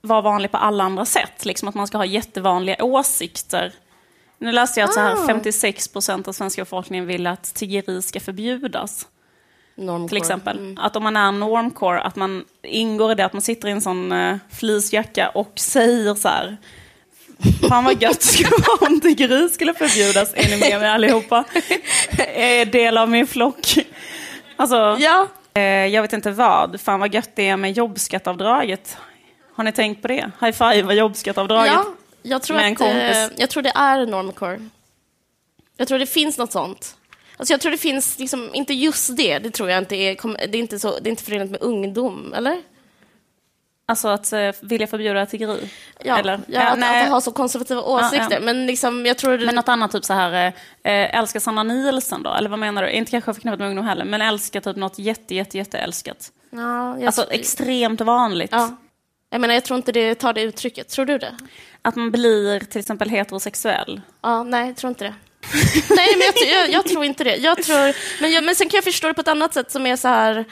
vara 0.00 0.20
vanlig 0.20 0.50
på 0.50 0.56
alla 0.56 0.84
andra 0.84 1.04
sätt. 1.04 1.44
Liksom 1.44 1.68
att 1.68 1.74
man 1.74 1.86
ska 1.86 1.98
ha 1.98 2.04
jättevanliga 2.04 2.84
åsikter 2.84 3.72
nu 4.42 4.52
läste 4.52 4.80
jag 4.80 4.88
att 4.88 4.94
så 4.94 5.00
här 5.00 5.26
56 5.26 5.88
ah. 5.88 5.92
procent 5.92 6.28
av 6.28 6.32
svenska 6.32 6.62
befolkningen 6.62 7.06
vill 7.06 7.26
att 7.26 7.54
tiggeri 7.54 8.02
ska 8.02 8.20
förbjudas. 8.20 9.06
Normcore. 9.74 10.08
Till 10.08 10.18
exempel. 10.18 10.58
Mm. 10.58 10.78
Att 10.78 10.96
om 10.96 11.02
man 11.02 11.16
är 11.16 11.32
normcore, 11.32 12.00
att 12.00 12.16
man 12.16 12.44
ingår 12.62 13.12
i 13.12 13.14
det 13.14 13.24
att 13.24 13.32
man 13.32 13.42
sitter 13.42 13.68
i 13.68 13.70
en 13.70 13.80
sån 13.80 14.12
uh, 14.12 14.36
fleecejacka 14.52 15.28
och 15.28 15.52
säger 15.56 16.14
så 16.14 16.28
här. 16.28 16.56
Fan 17.68 17.84
vad 17.84 18.02
gött 18.02 18.20
det 18.20 18.26
skulle 18.26 18.50
vara 18.66 18.90
om 18.90 19.00
tiggeri 19.00 19.48
skulle 19.48 19.74
förbjudas. 19.74 20.34
Är 20.34 20.50
ni 20.50 20.70
med 20.70 20.80
mig 20.80 20.88
allihopa? 20.88 21.44
är 22.34 22.64
del 22.64 22.98
av 22.98 23.10
min 23.10 23.26
flock. 23.26 23.78
Alltså, 24.56 24.96
ja. 24.98 25.28
eh, 25.54 25.62
jag 25.62 26.02
vet 26.02 26.12
inte 26.12 26.30
vad. 26.30 26.80
Fan 26.80 27.00
vad 27.00 27.14
gött 27.14 27.30
det 27.34 27.48
är 27.48 27.56
med 27.56 27.72
jobbskattavdraget. 27.72 28.96
Har 29.54 29.64
ni 29.64 29.72
tänkt 29.72 30.02
på 30.02 30.08
det? 30.08 30.30
High 30.40 30.52
five 30.52 30.94
jobbskattavdraget. 30.94 31.72
Ja, 31.72 31.86
jag 32.22 32.42
tror, 32.42 32.58
att, 32.58 32.80
eh, 32.80 33.28
jag 33.36 33.50
tror 33.50 33.62
det 33.62 33.72
är 33.74 34.06
normcore. 34.06 34.68
Jag 35.76 35.88
tror 35.88 35.98
det 35.98 36.06
finns 36.06 36.38
något 36.38 36.52
sånt. 36.52 36.96
Alltså 37.36 37.54
jag 37.54 37.60
tror 37.60 37.72
det 37.72 37.78
finns, 37.78 38.18
liksom, 38.18 38.50
inte 38.54 38.74
just 38.74 39.16
det, 39.16 39.38
det 39.38 39.50
tror 39.50 39.70
jag 39.70 39.78
inte 39.78 39.96
är, 39.96 40.46
det 40.46 40.58
är 40.58 40.60
inte, 40.60 40.78
så, 40.78 40.98
det 40.98 41.08
är 41.08 41.10
inte 41.10 41.22
förenat 41.24 41.50
med 41.50 41.62
ungdom, 41.62 42.34
eller? 42.36 42.62
Alltså 43.86 44.08
att 44.08 44.32
uh, 44.32 44.50
vilja 44.60 44.86
förbjuda 44.86 45.26
tiggeri? 45.26 45.70
Ja, 46.04 46.18
eller? 46.18 46.40
ja 46.46 46.60
att, 46.60 46.78
nej. 46.78 47.02
att 47.02 47.10
ha 47.10 47.20
så 47.20 47.32
konservativa 47.32 47.82
åsikter. 47.82 48.26
Ja, 48.30 48.34
ja. 48.34 48.40
Men, 48.40 48.66
liksom, 48.66 49.06
jag 49.06 49.18
tror 49.18 49.38
det... 49.38 49.46
men 49.46 49.54
något 49.54 49.68
annat, 49.68 49.92
typ 49.92 50.04
så 50.04 50.12
här, 50.12 50.46
äh, 50.46 50.52
älskar 51.18 51.40
Sanna 51.40 51.62
Nielsen 51.62 52.22
då? 52.22 52.34
Eller 52.34 52.50
vad 52.50 52.58
menar 52.58 52.82
du? 52.82 52.90
Inte 52.90 53.10
kanske 53.10 53.34
förknippat 53.34 53.58
med 53.58 53.68
ungdom 53.68 53.84
heller, 53.84 54.04
men 54.04 54.22
älskar 54.22 54.60
typ 54.60 54.76
något 54.76 54.98
jätte, 54.98 55.34
jätte, 55.34 55.58
jätte 55.58 55.78
älskat. 55.78 56.32
Ja, 56.50 56.98
jag... 56.98 57.06
Alltså 57.06 57.30
extremt 57.30 58.00
vanligt. 58.00 58.52
Ja. 58.52 58.76
Jag 59.30 59.40
menar, 59.40 59.54
jag 59.54 59.64
tror 59.64 59.76
inte 59.76 59.92
det 59.92 60.14
tar 60.14 60.32
det 60.32 60.42
uttrycket. 60.42 60.88
Tror 60.88 61.04
du 61.04 61.18
det? 61.18 61.36
Att 61.82 61.96
man 61.96 62.10
blir 62.10 62.60
till 62.60 62.80
exempel 62.80 63.10
heterosexuell. 63.10 64.00
Ja, 64.22 64.42
nej, 64.42 64.66
jag 64.66 64.76
tror 64.76 64.88
inte 64.88 65.04
det. 65.04 65.14
nej, 65.90 66.08
men 66.16 66.48
jag, 66.48 66.60
jag, 66.60 66.70
jag, 66.70 66.86
tror 66.86 67.04
inte 67.04 67.24
det. 67.24 67.36
Jag 67.36 67.62
tror, 67.62 67.94
men, 68.22 68.32
jag, 68.32 68.44
men 68.44 68.54
sen 68.54 68.68
kan 68.68 68.78
jag 68.78 68.84
förstå 68.84 69.08
det 69.08 69.14
på 69.14 69.20
ett 69.20 69.28
annat 69.28 69.54
sätt 69.54 69.70
som 69.70 69.86
är 69.86 69.96
så 69.96 70.08
här... 70.08 70.44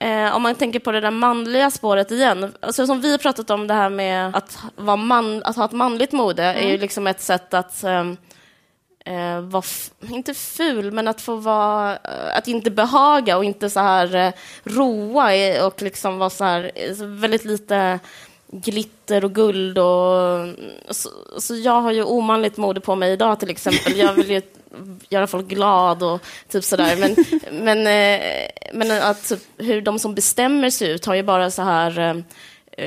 Eh, 0.00 0.36
om 0.36 0.42
man 0.42 0.54
tänker 0.54 0.78
på 0.78 0.92
det 0.92 1.00
där 1.00 1.10
manliga 1.10 1.70
spåret 1.70 2.10
igen. 2.10 2.54
Alltså, 2.60 2.86
som 2.86 3.00
vi 3.00 3.10
har 3.10 3.18
pratat 3.18 3.50
om 3.50 3.66
det 3.66 3.74
här 3.74 3.90
med 3.90 4.36
att, 4.36 4.58
vara 4.76 4.96
man, 4.96 5.42
att 5.44 5.56
ha 5.56 5.64
ett 5.64 5.72
manligt 5.72 6.12
mode 6.12 6.42
är 6.42 6.68
ju 6.68 6.78
liksom 6.78 7.06
ett 7.06 7.20
sätt 7.20 7.54
att 7.54 7.84
ehm, 7.84 8.16
eh, 9.08 9.40
vara, 9.40 9.64
inte 10.08 10.34
ful, 10.34 10.92
men 10.92 11.08
att 11.08 11.20
få 11.20 11.34
vara, 11.34 11.92
eh, 11.92 12.36
att 12.36 12.48
inte 12.48 12.70
behaga 12.70 13.36
och 13.36 13.44
inte 13.44 13.70
så 13.70 13.80
här 13.80 14.14
eh, 14.14 14.32
roa 14.64 15.66
och 15.66 15.82
liksom 15.82 16.18
vara 16.18 16.30
så 16.30 16.44
här, 16.44 16.70
eh, 16.74 17.06
väldigt 17.06 17.44
lite 17.44 18.00
glitter 18.50 19.24
och 19.24 19.34
guld 19.34 19.78
och 19.78 20.46
så, 20.90 21.10
så 21.38 21.56
jag 21.56 21.80
har 21.80 21.92
ju 21.92 22.04
omanligt 22.04 22.56
mode 22.56 22.80
på 22.80 22.94
mig 22.94 23.12
idag 23.12 23.40
till 23.40 23.50
exempel. 23.50 23.96
Jag 23.96 24.14
vill 24.14 24.30
ju 24.30 24.42
göra 25.08 25.26
folk 25.26 25.48
glad 25.48 26.02
och 26.02 26.20
typ 26.48 26.64
sådär. 26.64 26.96
Men, 26.96 27.16
men, 27.64 27.86
eh, 27.86 28.48
men 28.72 29.02
att 29.02 29.28
typ, 29.28 29.40
hur 29.56 29.80
de 29.80 29.98
som 29.98 30.14
bestämmer 30.14 30.70
sig 30.70 30.90
ut 30.90 31.06
har 31.06 31.14
ju 31.14 31.22
bara 31.22 31.50
så 31.50 31.62
här 31.62 31.98
eh, 31.98 32.16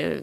eh, 0.00 0.16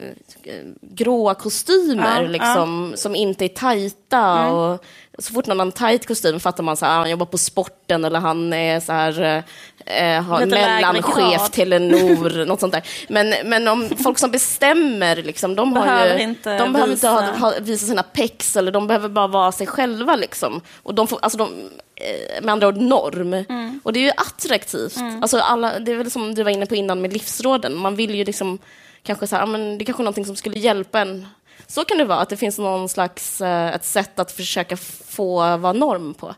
gråa 0.81 1.35
kostymer 1.35 2.21
Ja, 2.21 2.27
liksom, 2.27 2.93
som 2.95 3.15
inte 3.15 3.45
är 3.45 3.49
tajta. 3.49 4.51
Och 4.51 4.85
så 5.19 5.33
fort 5.33 5.47
någon 5.47 5.59
har 5.59 5.65
en 5.65 5.71
tajt 5.71 6.07
kostym 6.07 6.39
fattar 6.39 6.63
man 6.63 6.73
att 6.73 6.81
han 6.81 7.09
jobbar 7.09 7.25
på 7.25 7.37
sporten 7.37 8.05
eller 8.05 8.19
han 8.19 8.53
är 8.53 8.79
så 8.79 8.91
här, 8.91 9.43
eh, 9.89 10.29
lägre 10.29 10.45
mellanchef 10.45 11.39
grad. 11.39 11.51
till 11.51 11.73
en 11.73 11.87
nor, 11.87 12.45
något 12.45 12.59
sånt 12.59 12.73
där. 12.73 12.83
Men, 13.07 13.33
men 13.45 13.67
om 13.67 13.89
folk 14.03 14.17
som 14.17 14.31
bestämmer, 14.31 15.15
liksom, 15.15 15.55
de, 15.55 15.73
Behöver 15.73 16.17
ju, 16.17 16.23
inte 16.23 16.57
de 16.57 16.73
behöver 16.73 16.93
inte 16.93 17.07
ha, 17.07 17.21
visa. 17.21 17.39
ha, 17.39 17.53
visa 17.61 17.85
sina 17.85 18.03
pex, 18.03 18.55
eller 18.55 18.71
de 18.71 18.87
behöver 18.87 19.09
bara 19.09 19.27
vara 19.27 19.51
sig 19.51 19.67
själva. 19.67 20.15
Liksom. 20.15 20.61
Och 20.83 20.95
de 20.95 21.07
får, 21.07 21.19
alltså 21.21 21.37
de, 21.37 21.49
eh, 21.95 22.43
med 22.43 22.51
andra 22.51 22.67
ord 22.67 22.77
norm. 22.77 23.33
Mm. 23.33 23.79
Och 23.83 23.93
det 23.93 23.99
är 23.99 24.03
ju 24.03 24.11
attraktivt. 24.17 24.97
Alltså 25.21 25.39
alla, 25.39 25.79
det 25.79 25.91
är 25.91 25.95
väl 25.95 26.11
som 26.11 26.35
du 26.35 26.43
var 26.43 26.51
inne 26.51 26.65
på 26.65 26.75
innan 26.75 27.01
med 27.01 27.13
livsråden. 27.13 27.75
Man 27.75 27.95
vill 27.95 28.15
ju 28.15 28.25
liksom 28.25 28.59
kanske 29.03 29.27
så 29.27 29.35
här, 29.35 29.45
men 29.45 29.77
det 29.77 29.83
är 29.83 29.85
kanske 29.85 30.01
är 30.01 30.05
någonting 30.05 30.25
som 30.25 30.35
skulle 30.35 30.59
hjälpa 30.59 30.99
en. 30.99 31.27
Så 31.67 31.85
kan 31.85 31.97
det 31.97 32.05
vara, 32.05 32.19
att 32.19 32.29
det 32.29 32.37
finns 32.37 32.57
någon 32.57 32.89
slags 32.89 33.41
eh, 33.41 33.75
ett 33.75 33.85
sätt 33.85 34.19
att 34.19 34.31
försöka 34.31 34.77
få 35.07 35.57
vara 35.57 35.73
norm 35.73 36.13
på. 36.13 36.35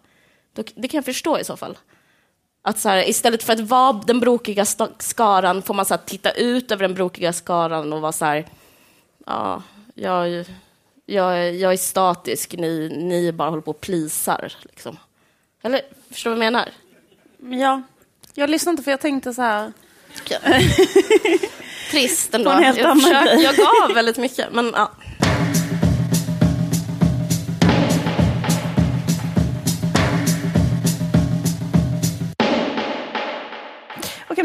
Det 0.75 0.87
kan 0.87 0.97
jag 0.97 1.05
förstå 1.05 1.39
i 1.39 1.43
så 1.43 1.57
fall. 1.57 1.77
Att 2.61 2.79
så 2.79 2.89
här, 2.89 3.09
istället 3.09 3.43
för 3.43 3.53
att 3.53 3.59
vara 3.59 3.93
den 3.93 4.19
brokiga 4.19 4.65
skaran 4.99 5.61
får 5.61 5.73
man 5.73 5.85
så 5.85 5.93
här, 5.93 6.01
titta 6.05 6.31
ut 6.31 6.71
över 6.71 6.81
den 6.87 6.93
brokiga 6.93 7.33
skaran 7.33 7.93
och 7.93 8.01
vara 8.01 8.11
så 8.11 8.25
här, 8.25 8.45
ja, 9.25 9.63
jag, 9.95 10.45
jag, 11.05 11.53
jag 11.55 11.73
är 11.73 11.77
statisk, 11.77 12.55
ni, 12.57 12.89
ni 12.97 13.31
bara 13.31 13.49
håller 13.49 13.61
på 13.61 13.71
och 13.71 13.81
plisar. 13.81 14.53
Liksom. 14.61 14.97
Eller, 15.63 15.81
förstår 16.11 16.29
du 16.31 16.35
vad 16.37 16.45
jag 16.45 16.53
menar? 16.53 16.69
Ja, 17.61 17.81
jag 18.33 18.49
lyssnade 18.49 18.71
inte 18.73 18.83
för 18.83 18.91
jag 18.91 19.01
tänkte 19.01 19.33
så 19.33 19.41
här. 19.41 19.73
Trist 21.91 22.33
ändå. 22.33 22.51
Jag, 22.51 22.75
försökte- 23.01 23.33
jag 23.35 23.55
gav 23.55 23.93
väldigt 23.95 24.17
mycket, 24.17 24.53
men 24.53 24.71
ja. 24.75 24.91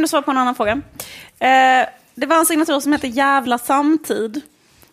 Svarar 0.09 0.21
jag 0.21 0.25
på 0.25 0.31
en 0.31 0.39
annan 0.39 0.55
fråga. 0.55 0.73
Eh, 1.39 1.89
det 2.15 2.27
var 2.27 2.39
en 2.39 2.47
signatur 2.47 2.81
som 2.81 2.93
hette 2.93 3.07
Jävla 3.07 3.59
samtid. 3.59 4.43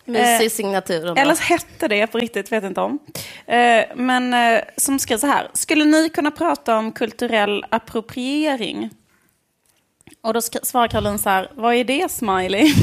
Mysig 0.04 0.52
signatur. 0.52 1.08
ändå. 1.08 1.20
Eller 1.20 1.34
hette 1.34 1.88
det 1.88 2.06
på 2.06 2.18
riktigt, 2.18 2.52
vet 2.52 2.64
inte 2.64 2.80
om. 2.80 2.98
Eh, 3.46 3.84
men 3.94 4.34
eh, 4.34 4.60
som 4.76 4.98
skrev 4.98 5.18
så 5.18 5.26
här. 5.26 5.48
Skulle 5.52 5.84
ni 5.84 6.08
kunna 6.08 6.30
prata 6.30 6.76
om 6.76 6.92
kulturell 6.92 7.64
appropriering? 7.70 8.90
Och 10.20 10.34
då 10.34 10.40
svarar 10.42 10.88
Caroline 10.88 11.18
så 11.18 11.28
här. 11.28 11.50
Vad 11.54 11.74
är 11.74 11.84
det, 11.84 12.10
smiley? 12.10 12.74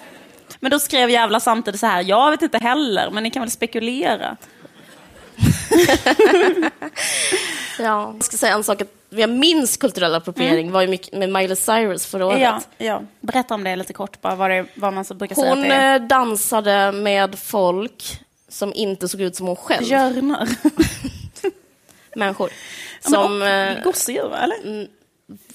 men 0.60 0.70
då 0.70 0.78
skrev 0.78 1.10
jävla 1.10 1.40
samtidigt 1.40 1.80
så 1.80 1.86
här. 1.86 2.02
Jag 2.02 2.30
vet 2.30 2.42
inte 2.42 2.58
heller, 2.58 3.10
men 3.10 3.22
ni 3.22 3.30
kan 3.30 3.42
väl 3.42 3.50
spekulera. 3.50 4.36
Ja. 7.78 8.12
Jag 8.14 8.24
ska 8.24 8.36
säga 8.36 8.54
en 8.54 8.64
sak, 8.64 8.82
jag 9.10 9.30
minns 9.30 9.76
kulturell 9.76 10.14
appropriering 10.14 10.70
var 10.72 10.80
ju 10.80 10.88
mycket 10.88 11.12
med 11.18 11.28
Miley 11.32 11.56
Cyrus 11.56 12.06
förra 12.06 12.26
året. 12.26 12.40
Ja, 12.40 12.60
ja. 12.78 13.02
Berätta 13.20 13.54
om 13.54 13.64
det 13.64 13.76
lite 13.76 13.92
kort, 13.92 14.20
bara 14.20 14.34
vad, 14.34 14.50
det, 14.50 14.66
vad 14.74 14.92
man 14.92 15.04
så 15.04 15.14
brukar 15.14 15.34
säga 15.34 15.48
Hon 15.48 15.58
att 15.62 15.68
det 15.68 15.74
är. 15.74 16.00
eh, 16.00 16.06
dansade 16.06 16.92
med 16.92 17.38
folk 17.38 18.20
som 18.48 18.72
inte 18.74 19.08
såg 19.08 19.20
ut 19.20 19.36
som 19.36 19.46
hon 19.46 19.56
själv. 19.56 19.84
Björnar. 19.86 20.48
Människor. 22.16 22.50
Ja, 23.04 23.10
Som... 23.10 23.42
och 23.42 23.48
eh, 23.48 23.82
Gosedjur, 23.82 24.34
eller? 24.34 24.88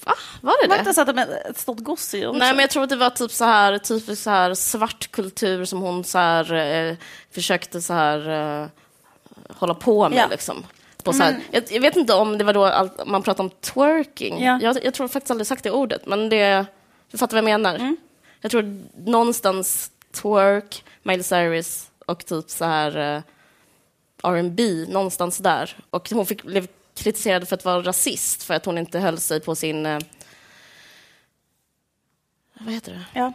va? 0.04 0.14
Var 0.40 0.62
det 0.62 0.68
Var 0.68 0.68
det 0.68 0.74
det? 0.74 0.78
inte 0.78 0.94
så 0.94 1.00
att 1.00 1.06
de 1.06 1.18
är 1.18 1.50
ett 1.50 1.58
stort 1.58 1.78
gosedjur? 1.78 2.32
Nej, 2.32 2.52
men 2.52 2.58
jag 2.60 2.70
tror 2.70 2.82
att 2.82 2.88
det 2.90 2.96
var 2.96 3.10
typ 3.10 3.30
så 3.30 3.44
här, 3.44 3.78
typiskt 3.78 4.24
så 4.24 4.30
här 4.30 4.54
svart 4.54 5.10
kultur 5.10 5.64
som 5.64 5.80
hon 5.80 6.04
så 6.04 6.18
här, 6.18 6.54
eh, 6.54 6.94
försökte 7.32 7.80
så 7.82 7.92
här, 7.92 8.28
eh, 8.62 8.68
hålla 9.56 9.74
på 9.74 10.08
med. 10.08 10.18
Ja. 10.18 10.26
Liksom. 10.30 10.64
På 11.06 11.12
så 11.12 11.22
här, 11.22 11.40
jag, 11.50 11.64
jag 11.70 11.80
vet 11.80 11.96
inte 11.96 12.14
om 12.14 12.38
det 12.38 12.44
var 12.44 12.52
då 12.52 12.64
allt, 12.64 13.06
man 13.06 13.22
pratade 13.22 13.48
om 13.48 13.50
twerking. 13.60 14.44
Ja. 14.44 14.58
Jag, 14.62 14.84
jag 14.84 14.94
tror 14.94 15.08
faktiskt 15.08 15.30
aldrig 15.30 15.46
sagt 15.46 15.62
det 15.64 15.70
ordet, 15.70 16.06
men 16.06 16.28
det, 16.28 16.66
du 17.10 17.18
fattar 17.18 17.36
vad 17.36 17.50
jag 17.50 17.60
menar. 17.60 17.74
Mm. 17.74 17.96
Jag 18.40 18.50
tror 18.50 18.82
någonstans 19.10 19.90
twerk, 20.12 20.84
Miley 21.02 21.22
Cyrus 21.22 21.90
och 22.06 22.26
typ 22.26 22.50
så 22.50 22.64
här 22.64 23.16
eh, 23.16 23.22
R&B 24.22 24.86
någonstans 24.88 25.38
där. 25.38 25.76
Och 25.90 26.10
hon 26.10 26.26
fick, 26.26 26.42
blev 26.42 26.66
kritiserad 26.94 27.48
för 27.48 27.56
att 27.56 27.64
vara 27.64 27.82
rasist 27.82 28.42
för 28.42 28.54
att 28.54 28.66
hon 28.66 28.78
inte 28.78 28.98
höll 28.98 29.18
sig 29.18 29.40
på 29.40 29.54
sin... 29.54 29.86
Eh, 29.86 29.98
vad 32.58 32.74
heter 32.74 32.92
det? 32.92 33.20
Ja. 33.20 33.32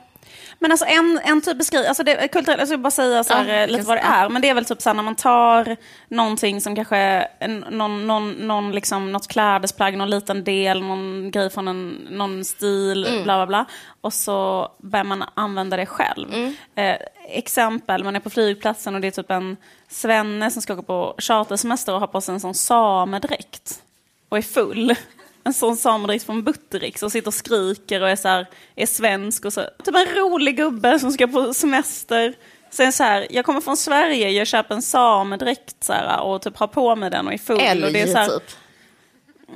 Men 0.60 0.72
alltså 0.72 0.86
en, 0.86 1.20
en 1.24 1.42
typ 1.42 1.58
beskriv, 1.58 1.86
alltså 1.88 2.04
det, 2.04 2.28
kulturellt, 2.28 2.60
jag 2.60 2.68
ska 2.68 2.78
bara 2.78 2.92
säga 2.92 3.24
så 3.24 3.34
här, 3.34 3.48
Ja, 3.48 3.54
eh, 3.54 3.68
lite 3.70 3.84
vad 3.88 3.98
det 3.98 4.02
är, 4.02 4.30
men 4.30 4.42
det 4.42 4.50
är 4.50 4.54
väl 4.54 4.66
typ 4.66 4.82
så 4.82 4.90
här 4.90 4.94
när 4.94 5.04
man 5.04 5.16
tar 5.16 5.78
någonting 6.08 6.62
som 6.62 6.76
kanske, 6.76 7.28
någon, 7.70 8.08
någon, 8.08 8.32
någon 8.32 8.72
liksom, 8.72 9.12
något 9.12 9.28
klädesplagg, 9.28 9.98
någon 9.98 10.10
liten 10.10 10.44
del, 10.44 10.82
någon 10.84 11.32
grej 11.32 11.50
från 11.50 11.68
en, 11.68 11.90
någon 12.10 12.46
stil, 12.46 13.06
Mm. 13.12 13.24
bla 13.24 13.38
bla 13.38 13.48
bla, 13.48 13.66
och 14.02 14.14
så 14.14 14.70
börjar 14.78 15.04
man 15.04 15.24
använda 15.34 15.78
det 15.78 15.86
själv. 15.86 16.34
Mm. 16.34 16.54
Eh, 16.76 16.98
exempel, 17.30 18.04
man 18.04 18.16
är 18.16 18.20
på 18.20 18.30
flygplatsen 18.30 18.96
och 18.96 19.02
det 19.02 19.08
är 19.08 19.12
typ 19.12 19.32
en 19.32 19.58
svenne 19.90 20.52
som 20.52 20.62
ska 20.62 20.74
åka 20.74 20.82
på 20.82 21.16
chartersemester 21.18 21.94
och 21.94 22.00
har 22.00 22.08
på 22.08 22.22
sig 22.22 22.34
en 22.34 22.40
sån 22.40 22.54
samedräkt 22.54 23.82
och 24.30 24.38
är 24.38 24.42
full. 24.42 24.96
En 25.44 25.54
sån 25.54 25.78
samedräkt 25.78 26.26
från 26.26 26.44
Buttericks 26.44 27.04
och 27.04 27.12
sitter 27.12 27.28
och 27.28 27.34
skriker 27.34 28.02
och 28.02 28.10
är, 28.10 28.16
så 28.16 28.28
här, 28.28 28.48
är 28.76 28.86
svensk. 28.86 29.46
Och 29.46 29.54
så. 29.54 29.62
Typ 29.86 29.96
en 29.96 30.16
rolig 30.16 30.58
gubbe 30.58 31.00
som 31.00 31.12
ska 31.12 31.28
på 31.28 31.54
semester. 31.54 32.34
Sen 32.72 32.94
så 32.94 33.04
här, 33.04 33.28
jag 33.30 33.46
kommer 33.46 33.62
från 33.62 33.78
Sverige, 33.78 34.30
jag 34.30 34.48
köper 34.48 34.76
en 34.76 34.82
samedräkt 34.82 35.84
så 35.84 35.94
här, 35.94 36.22
och 36.22 36.42
typ 36.42 36.58
har 36.58 36.68
på 36.68 36.96
mig 36.96 37.10
den 37.10 37.28
och 37.28 37.34
är 37.34 37.38
full. 37.38 37.56
och 37.56 37.62
Älg, 37.62 37.94
det 37.94 38.02
är 38.02 38.08
så 38.08 38.18
här, 38.18 38.30
typ. 38.30 38.44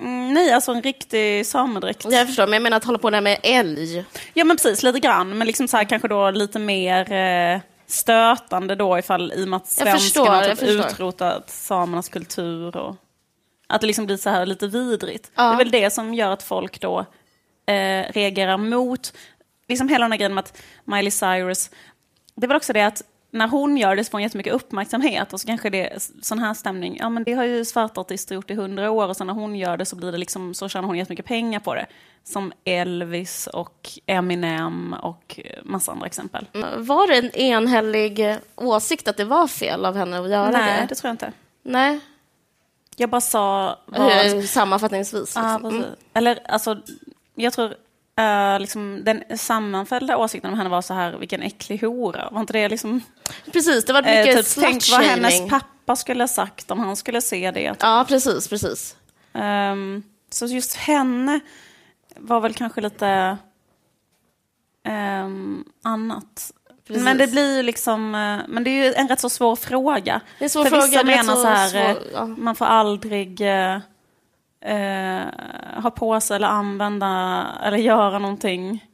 mm, 0.02 0.34
Nej, 0.34 0.52
alltså 0.52 0.72
en 0.72 0.82
riktig 0.82 1.46
samedräkt. 1.46 2.06
Jag 2.10 2.28
förstår, 2.28 2.44
men 2.44 2.54
jag 2.54 2.64
menar 2.64 2.78
att 2.78 2.84
hålla 2.84 2.98
på 2.98 3.10
där 3.10 3.22
med 3.22 3.40
älg. 3.44 4.06
Ja 4.34 4.44
men 4.44 4.58
precis, 4.58 4.84
lite 4.84 5.00
grann. 5.00 5.38
Men 5.38 5.48
liksom 5.48 5.68
så 5.68 5.78
här, 5.78 5.84
kanske 5.84 6.08
då 6.08 6.32
lite 6.32 6.60
mer 6.60 7.12
eh, 7.12 7.60
stötande 7.88 8.76
då 8.76 9.00
ifall 9.00 9.34
i 9.36 9.44
och 9.44 9.48
med 9.48 9.58
att 9.58 9.68
svenskarna 9.68 10.56
typ 10.56 10.64
utrotat 10.64 11.50
samernas 11.50 12.10
kultur. 12.10 12.78
Och, 12.78 12.96
att 13.68 13.82
det 13.82 13.88
liksom 13.88 14.06
blir 14.06 14.18
så 14.18 14.30
här 14.30 14.46
lite 14.46 14.68
vidrigt. 14.68 15.32
Ja. 15.36 15.44
Det 15.44 15.54
är 15.54 15.58
väl 15.58 15.72
det 15.72 15.90
som 15.90 16.14
gör 16.14 16.32
att 16.32 16.44
folk 16.44 16.82
då 16.82 17.00
eh, 17.66 18.12
reagerar 18.14 18.58
mot, 18.58 19.14
liksom 19.68 19.90
hela 19.90 20.06
den 20.06 20.12
här 20.12 20.20
grejen 20.20 20.34
med 20.34 20.44
att 20.44 20.62
Miley 20.84 21.12
Cyrus, 21.12 21.70
det 22.36 22.46
är 22.46 22.48
väl 22.48 22.58
också 22.58 22.74
det 22.74 22.82
att 22.82 23.04
när 23.36 23.48
hon 23.48 23.78
gör 23.78 23.96
det 23.96 24.04
så 24.04 24.10
får 24.10 24.18
hon 24.18 24.24
jättemycket 24.24 24.54
uppmärksamhet 24.54 25.34
och 25.34 25.42
så 25.42 25.48
kanske 25.48 25.70
det 25.70 25.94
är 25.94 25.98
sån 26.22 26.40
här 26.40 26.54
stämning, 26.54 26.98
ja 27.00 27.10
men 27.10 27.24
det 27.24 27.34
har 27.34 27.44
ju 27.44 27.66
svarta 27.66 28.02
artister 28.02 28.36
gjort 28.36 28.52
i 28.52 28.54
hundra 28.54 28.92
år 28.92 29.08
och 29.08 29.18
sen 29.18 29.28
när 29.28 29.34
hon 29.34 29.56
gör 29.56 29.78
det 29.78 29.86
så 29.86 29.96
blir 29.96 30.12
det 30.12 30.18
liksom, 30.18 30.54
så 30.54 30.70
tjänar 30.70 30.88
hon 30.88 30.98
jättemycket 30.98 31.26
pengar 31.26 31.60
på 31.60 31.76
det. 31.76 31.86
Som 32.24 32.54
Elvis 32.64 33.48
och 33.48 33.90
Eminem 34.06 34.96
och 35.02 35.40
eh, 35.44 35.64
massa 35.64 35.92
andra 35.92 36.06
exempel. 36.06 36.48
Var 36.78 37.08
det 37.08 37.18
en 37.18 37.32
enhällig 37.36 38.30
eh, 38.30 38.38
åsikt 38.56 39.08
att 39.08 39.18
det 39.18 39.26
var 39.26 39.48
fel 39.48 39.86
av 39.86 39.96
henne 39.96 40.20
att 40.20 40.30
göra 40.30 40.52
Nej, 40.52 40.82
det? 40.82 40.88
det 40.90 40.96
tror 40.96 41.10
jag 41.10 41.14
inte. 41.14 41.32
Nej, 41.64 42.00
Jag 42.96 43.10
bara 43.10 43.22
sa 43.22 43.80
vad... 43.86 44.26
Eh, 44.26 44.42
sammanfattningsvis. 44.42 45.36
Liksom. 45.36 45.62
precis. 45.62 45.86
Eller 46.14 46.40
alltså, 46.52 46.78
jag 47.36 47.54
tror 47.54 47.76
eh, 48.20 48.60
liksom, 48.60 49.02
den 49.04 49.24
sammanfällda 49.38 50.18
åsikten 50.18 50.52
om 50.52 50.58
henne 50.58 50.70
var 50.70 50.82
så 50.82 50.94
här, 50.94 51.18
vilken 51.18 51.42
äcklig 51.42 51.82
hora. 51.82 52.30
Var 52.32 52.40
inte 52.40 52.54
det 52.54 52.70
liksom... 52.70 52.90
mm. 52.90 53.02
Precis, 53.54 53.86
det 53.86 53.94
var 53.94 54.04
Eh, 54.04 54.26
mycket 54.26 54.46
typ, 54.46 54.64
tänk 54.64 54.84
vad 54.92 55.02
hennes 55.02 55.50
pappa 55.50 55.96
skulle 55.96 56.24
ha 56.24 56.28
sagt 56.28 56.72
om 56.72 56.80
han 56.80 56.96
skulle 56.96 57.22
se 57.22 57.52
det. 57.52 57.74
Typ. 57.74 57.84
Ja, 57.84 58.06
precis, 58.08 58.48
precis. 58.48 58.96
Ehm, 59.34 60.04
så 60.30 60.46
just 60.46 60.76
henne 60.76 61.40
var 62.16 62.40
väl 62.40 62.54
kanske 62.54 62.82
lite 62.82 63.38
ehm, 64.84 65.64
annat. 65.84 66.52
Precis. 66.88 67.04
Men 67.04 67.18
det 67.18 67.28
blir 67.28 67.58
ju 67.58 67.64
liksom, 67.64 68.16
eh, 68.16 68.40
men 68.48 68.64
det 68.64 68.70
är 68.70 68.84
ju 68.86 68.94
en 68.94 69.08
rätt 69.08 69.20
så 69.20 69.30
svår 69.30 69.56
fråga. 69.56 70.22
Det 70.40 70.46
är 70.46 70.50
svår 70.50 70.64
För 70.64 70.70
fråga, 70.70 70.86
vissa 70.86 71.04
menar 71.04 71.36
så 71.36 71.42
så 71.42 71.48
här, 71.48 71.68
svår- 71.70 71.80
eh, 71.80 71.96
ja. 72.14 72.26
man 72.26 72.56
får 72.56 72.66
aldrig 72.66 73.42
eh, 73.42 73.76
eh, 74.66 75.24
ha 75.84 75.92
på 75.92 76.20
sig 76.20 76.36
eller 76.36 76.48
använda 76.48 77.46
eller 77.64 77.78
göra 77.78 78.20
någonting 78.20 78.86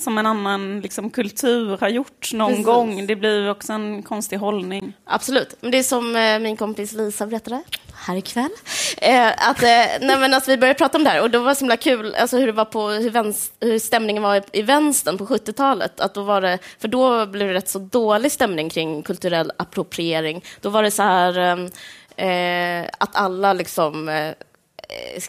som 0.00 0.18
en 0.18 0.26
annan 0.26 0.80
liksom, 0.80 1.10
kultur 1.10 1.78
har 1.80 1.88
gjort 1.88 2.32
någon 2.32 2.48
Precis. 2.50 2.66
gång. 2.66 3.06
Det 3.06 3.16
blir 3.16 3.42
ju 3.44 3.50
också 3.50 3.72
en 3.72 4.02
konstig 4.02 4.36
hållning. 4.36 4.92
Absolut. 5.04 5.56
Men 5.60 5.70
det 5.70 5.78
är 5.78 5.82
som 5.82 6.16
eh, 6.16 6.38
min 6.38 6.56
kompis 6.56 6.92
Lisa 6.92 7.26
berättade 7.26 7.62
här 8.02 8.16
ikväll. 8.16 8.50
Eh, 8.96 9.48
att, 9.48 9.62
eh, 9.62 9.68
nej, 10.00 10.18
men 10.18 10.34
alltså, 10.34 10.50
vi 10.50 10.56
började 10.56 10.78
prata 10.78 10.98
om 10.98 11.04
det 11.04 11.10
här 11.10 11.22
och 11.22 11.30
då 11.30 11.38
var 11.38 11.48
det 11.48 11.54
så 11.54 11.60
himla 11.60 11.76
kul 11.76 12.14
alltså, 12.14 12.38
hur, 12.38 12.46
det 12.46 12.52
var 12.52 12.64
på, 12.64 12.88
hur, 12.88 13.10
vänst, 13.10 13.52
hur 13.60 13.78
stämningen 13.78 14.22
var 14.22 14.36
i, 14.36 14.42
i 14.52 14.62
vänstern 14.62 15.18
på 15.18 15.26
70-talet. 15.26 16.00
Att 16.00 16.14
då 16.14 16.22
var 16.22 16.40
det, 16.40 16.58
för 16.78 16.88
då 16.88 17.26
blev 17.26 17.48
det 17.48 17.54
rätt 17.54 17.68
så 17.68 17.78
dålig 17.78 18.32
stämning 18.32 18.70
kring 18.70 19.02
kulturell 19.02 19.52
appropriering. 19.56 20.44
Då 20.60 20.70
var 20.70 20.82
det 20.82 20.90
så 20.90 21.02
här 21.02 21.38
eh, 21.38 22.26
eh, 22.26 22.88
att 22.98 23.16
alla 23.16 23.52
liksom 23.52 24.08
eh, 24.08 24.34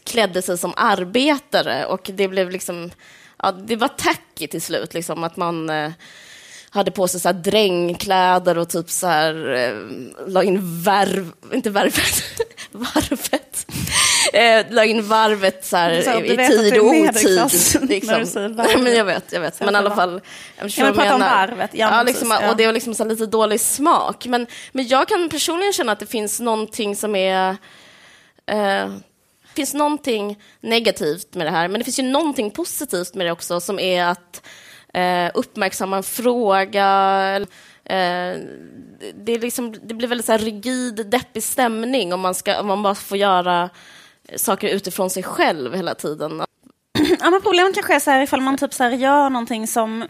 klädde 0.04 0.42
sig 0.42 0.58
som 0.58 0.74
arbetare 0.78 1.86
och 1.86 2.10
det 2.14 2.28
blev 2.28 2.50
liksom, 2.50 2.92
ja, 3.44 3.52
det 3.52 3.76
var 3.76 3.88
tacky 3.88 4.48
till 4.48 4.62
slut, 4.62 4.94
liksom, 4.94 5.24
att 5.24 5.38
man 5.38 5.70
eh, 5.70 5.92
hade 6.74 6.92
på 6.92 7.08
sig 7.08 7.20
så 7.20 7.28
här 7.28 7.34
drängkläder 7.34 8.58
och 8.58 8.70
typ 8.70 8.90
så 8.90 9.08
här, 9.08 9.54
eh, 9.54 9.74
la 10.28 10.44
in 10.44 10.82
värv, 10.84 11.32
inte 11.54 11.70
värvet, 11.70 12.24
varvet. 12.72 13.66
Eh, 14.34 14.66
la 14.74 14.86
in 14.86 15.08
varvet 15.08 15.66
så 15.66 15.78
här, 15.78 16.02
Så 16.02 16.20
i 16.20 16.48
tid 16.48 16.78
och 16.80 16.88
otid. 16.88 17.52
säger 17.52 18.50
varvet. 18.50 18.84
men 18.84 18.96
jag 18.96 19.06
vet, 19.06 19.32
jag 19.32 19.42
vet. 19.42 19.60
Men 19.60 19.76
i 19.76 19.78
alla 19.78 19.96
fall. 19.96 20.22
Jag 20.76 20.96
prata 20.96 21.14
om 21.16 21.20
varvet. 21.20 21.70
Ja, 21.74 21.98
Ja, 21.98 22.04
liksom, 22.04 22.32
ja. 22.32 22.52
Och 22.52 22.58
det 22.58 22.66
var 22.66 22.74
liksom 22.74 22.96
så 22.96 23.06
lite 23.06 23.26
dålig 23.26 23.60
smak. 23.60 24.26
Men, 24.26 24.48
men 24.72 24.88
jag 24.88 25.08
kan 25.08 25.30
personligen 25.30 25.74
känna 25.74 25.92
att 25.92 26.00
det 26.00 26.06
finns 26.06 26.40
någonting 26.40 26.96
som 26.96 27.16
är 27.16 27.58
Eh, 28.46 28.90
finns 29.56 29.74
någonting 29.74 30.40
negativt 30.62 31.34
med 31.34 31.48
det 31.48 31.52
här, 31.52 31.68
men 31.68 31.80
det 31.80 31.86
finns 31.86 32.00
ju 32.00 32.04
någonting 32.04 32.52
positivt 32.52 33.14
med 33.14 33.26
det 33.26 33.32
också, 33.32 33.60
som 33.60 33.80
är 33.80 34.06
att 34.06 34.42
eh, 34.94 35.32
uppmärksamma 35.34 35.98
en 35.98 36.04
fråga. 36.04 36.86
Eh, 37.86 38.38
det, 39.14 39.32
är 39.32 39.40
liksom, 39.40 39.76
det 39.84 39.94
blir 39.94 40.08
väldigt 40.08 40.26
så 40.26 40.32
här 40.32 40.40
rigid, 40.40 41.10
deppig 41.10 41.44
stämning 41.44 42.14
om 42.14 42.20
man, 42.20 42.36
ska, 42.36 42.60
om 42.60 42.68
man 42.68 42.84
bara 42.84 42.96
får 42.96 43.18
göra 43.18 43.70
saker 44.36 44.68
utifrån 44.68 45.10
sig 45.10 45.24
själv 45.24 45.76
hela 45.76 45.96
tiden. 45.96 46.42
Ja, 47.20 47.30
men 47.30 47.42
problemet 47.42 47.76
kanske 47.76 47.96
är 47.96 48.00
så 48.00 48.12
här 48.12 48.22
ifall 48.22 48.42
man 48.42 48.58
typ 48.58 48.74
så 48.74 48.84
här 48.84 48.92
gör 48.92 49.30
någonting 49.30 49.68
som 49.68 50.06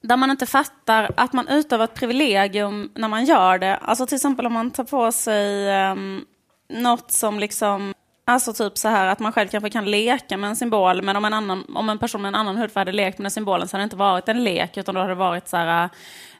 där 0.00 0.16
man 0.16 0.30
inte 0.30 0.46
fattar 0.46 1.12
att 1.16 1.32
man 1.32 1.48
utövar 1.48 1.84
ett 1.84 1.94
privilegium 1.94 2.90
när 2.94 3.08
man 3.08 3.24
gör 3.24 3.58
det. 3.58 3.76
Alltså 3.76 4.06
till 4.06 4.16
exempel 4.16 4.46
om 4.46 4.52
man 4.52 4.70
tar 4.70 4.84
på 4.84 5.12
sig 5.12 5.68
um, 5.90 6.24
något 6.68 7.10
som 7.10 7.38
liksom, 7.38 7.94
alltså 8.28 8.52
typ 8.52 8.78
så 8.78 8.88
här 8.88 9.06
att 9.06 9.18
man 9.18 9.32
själv 9.32 9.48
kanske 9.48 9.70
kan 9.70 9.90
leka 9.90 10.36
med 10.36 10.50
en 10.50 10.56
symbol, 10.56 11.02
men 11.02 11.16
om 11.16 11.24
en, 11.24 11.32
annan, 11.34 11.64
om 11.74 11.88
en 11.88 11.98
person 11.98 12.22
med 12.22 12.28
en 12.28 12.34
annan 12.34 12.56
hudfärg 12.56 12.80
hade 12.80 12.92
lekt 12.92 13.18
med 13.18 13.24
den 13.24 13.30
symbolen 13.30 13.68
så 13.68 13.76
hade 13.76 13.82
det 13.82 13.84
inte 13.84 13.96
varit 13.96 14.28
en 14.28 14.44
lek, 14.44 14.76
utan 14.76 14.94
då 14.94 15.00
hade 15.00 15.10
det 15.10 15.18
varit 15.18 15.48
så 15.48 15.56
här, 15.56 15.88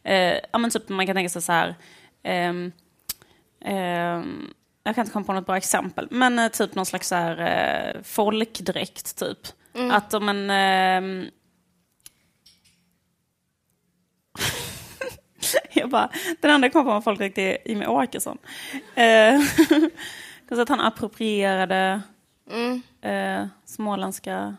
eh, 0.02 0.38
ja 0.52 0.58
men 0.58 0.70
typ 0.70 0.88
man 0.88 1.06
kan 1.06 1.16
tänka 1.16 1.28
sig 1.28 1.42
så 1.42 1.52
här, 1.52 1.74
ehm, 2.22 2.72
ehm, 3.64 4.50
jag 4.84 4.94
kan 4.94 5.02
inte 5.02 5.12
komma 5.12 5.24
på 5.24 5.32
något 5.32 5.46
bra 5.46 5.56
exempel, 5.56 6.08
men 6.10 6.38
eh, 6.38 6.48
typ 6.48 6.74
någon 6.74 6.86
slags 6.86 7.08
så 7.08 7.14
här, 7.14 7.40
eh, 7.40 8.02
folkdräkt 8.02 9.18
typ. 9.18 9.38
Att 9.92 10.14
om 10.14 10.28
en... 10.28 10.50
ehm, 10.50 11.26
jag 15.72 15.90
bara, 15.90 16.10
den 16.40 16.50
enda 16.50 16.64
jag 16.64 16.72
kom 16.72 16.84
på 16.84 16.94
med 16.94 17.04
folkdräkt 17.04 17.38
är 17.38 17.58
Jimmie 17.68 17.88
Åkesson. 17.88 18.38
Eh, 20.50 20.56
så 20.56 20.62
att 20.62 20.68
han 20.68 20.80
approprierade 20.80 22.02
eh, 23.00 23.46
småländska, 23.64 24.56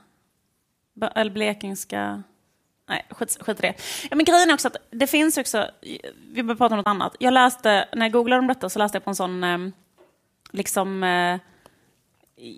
eller 1.16 1.32
blekingska 1.32 2.24
Nej, 2.90 3.06
skit, 3.10 3.38
skit 3.42 3.60
i 3.60 3.62
det. 3.62 3.74
Ja, 4.10 4.16
men 4.16 4.26
grejen 4.26 4.50
är 4.50 4.54
också 4.54 4.68
att 4.68 4.78
det 4.90 5.08
finns 5.08 5.38
också, 5.38 5.70
vi 6.32 6.44
behöver 6.44 6.56
prata 6.56 6.74
om 6.74 6.78
något 6.78 6.88
annat. 6.88 7.16
Jag 7.20 7.34
läste, 7.34 7.88
när 7.94 8.06
jag 8.06 8.12
googlade 8.12 8.40
om 8.40 8.48
detta 8.48 8.70
så 8.70 8.80
läste 8.80 8.96
jag 8.96 9.04
på 9.04 9.10
en 9.10 9.16
sån, 9.16 9.44
eh, 9.44 9.58
liksom, 10.52 11.04
eh, 11.04 11.40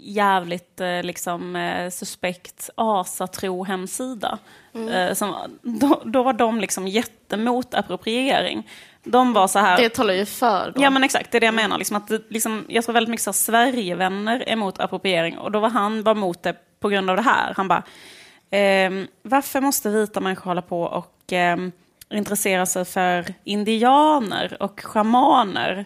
jävligt 0.03 0.81
eh, 0.81 1.03
liksom, 1.03 1.55
eh, 1.55 1.89
suspekt 1.89 2.69
asatro-hemsida. 2.75 4.37
Eh, 4.91 5.13
som, 5.13 5.59
då, 5.61 6.01
då 6.05 6.23
var 6.23 6.33
de 6.33 6.59
liksom 6.61 6.87
jättemot 6.87 7.73
appropriering. 7.73 8.67
De 9.03 9.33
var 9.33 9.47
så 9.47 9.59
här... 9.59 9.77
Det 9.77 9.89
talar 9.89 10.13
ju 10.13 10.25
för. 10.25 10.71
Då. 10.75 10.83
Ja 10.83 10.89
men 10.89 11.03
exakt, 11.03 11.31
det 11.31 11.37
är 11.37 11.39
det 11.39 11.45
jag 11.45 11.53
menar. 11.55 11.77
Liksom 11.77 11.97
att 11.97 12.11
liksom, 12.29 12.65
jag 12.67 12.83
tror 12.83 12.93
väldigt 12.93 13.09
mycket 13.09 13.23
så 13.23 13.29
här, 13.29 13.33
Sverigevänner 13.33 14.39
är 14.39 14.51
emot 14.53 14.79
appropriering 14.79 15.37
och 15.37 15.51
då 15.51 15.59
var 15.59 15.69
han 15.69 16.03
var 16.03 16.11
emot 16.11 16.43
det 16.43 16.55
på 16.79 16.89
grund 16.89 17.09
av 17.09 17.15
det 17.15 17.21
här. 17.21 17.53
Han 17.57 17.67
bara, 17.67 17.83
ehm, 18.49 19.07
varför 19.21 19.61
måste 19.61 19.89
vita 19.89 20.19
människor 20.19 20.45
hålla 20.45 20.61
på 20.61 20.81
och 20.81 21.15
ehm, 21.31 21.71
intressera 22.13 22.65
sig 22.65 22.85
för 22.85 23.33
indianer 23.43 24.57
och 24.59 24.79
schamaner 24.83 25.85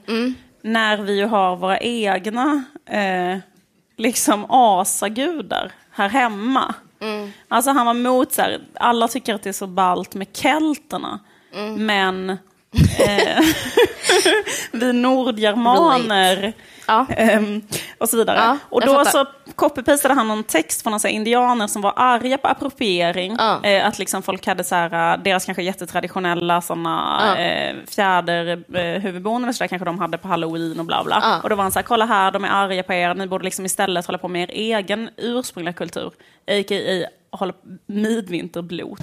när 0.62 0.98
vi 0.98 1.18
ju 1.18 1.26
har 1.26 1.56
våra 1.56 1.80
egna 1.80 2.64
eh, 2.86 3.38
liksom 3.98 4.46
asagudar 4.50 5.72
här 5.92 6.10
hemma. 6.10 6.74
Alltså 7.48 7.72
han 7.72 7.86
var 7.86 7.94
emot 7.94 8.32
så 8.34 8.42
här, 8.42 8.62
alla 8.76 9.08
tycker 9.08 9.34
att 9.36 9.44
det 9.44 9.50
är 9.50 9.54
så 9.54 9.68
ballt 9.68 10.16
med 10.16 10.28
kelterna, 10.34 11.20
men 11.78 12.30
eh, 12.30 12.36
vi 14.72 14.94
nordgermaner 14.94 16.54
Ja. 16.88 17.06
ehm, 17.10 17.62
och 17.98 18.10
så 18.10 18.18
vidare. 18.18 18.38
Ja, 18.38 18.58
och 18.70 18.82
då 18.82 19.06
så 19.06 19.26
copy-pastade 19.56 20.14
han 20.14 20.28
någon 20.28 20.44
text 20.44 20.84
från 20.84 20.92
några 20.94 21.10
indianer 21.10 21.68
som 21.68 21.82
var 21.82 21.94
arga 21.96 22.38
på 22.38 22.48
appropriering. 22.48 23.36
Ja. 23.40 23.64
Eh, 23.64 23.88
att 23.88 24.00
liksom 24.00 24.24
folk 24.24 24.48
hade 24.48 24.64
så 24.64 24.76
här, 24.76 25.14
eh, 25.14 25.24
deras 25.24 25.46
kanske 25.46 25.64
jättetraditionella 25.64 26.62
såna, 26.62 27.22
Ja. 27.38 27.42
eh, 27.44 27.76
fjäder 27.90 28.48
eh, 28.52 29.02
så 29.54 29.64
där 29.64 29.68
kanske 29.68 29.86
de 29.86 30.00
hade 30.00 30.18
på 30.18 30.28
halloween 30.28 30.80
och 30.80 30.86
bla 30.86 31.04
bla. 31.04 31.40
Och 31.44 31.50
då 31.50 31.56
var 31.56 31.64
han 31.64 31.72
så 31.72 31.80
här, 31.80 31.84
kolla 31.84 32.06
här, 32.06 32.32
de 32.32 32.44
är 32.44 32.50
arga 32.50 32.84
på 32.84 32.94
er, 32.94 33.14
ni 33.14 33.28
borde 33.28 33.44
liksom 33.44 33.66
istället 33.66 34.06
hålla 34.06 34.18
på 34.18 34.28
med 34.28 34.50
er 34.50 34.54
egen 34.54 35.10
ursprungliga 35.18 35.74
kultur. 35.74 36.12
A.k.a. 36.48 37.08
hålla 37.38 37.54
midvinterblot. 37.88 39.00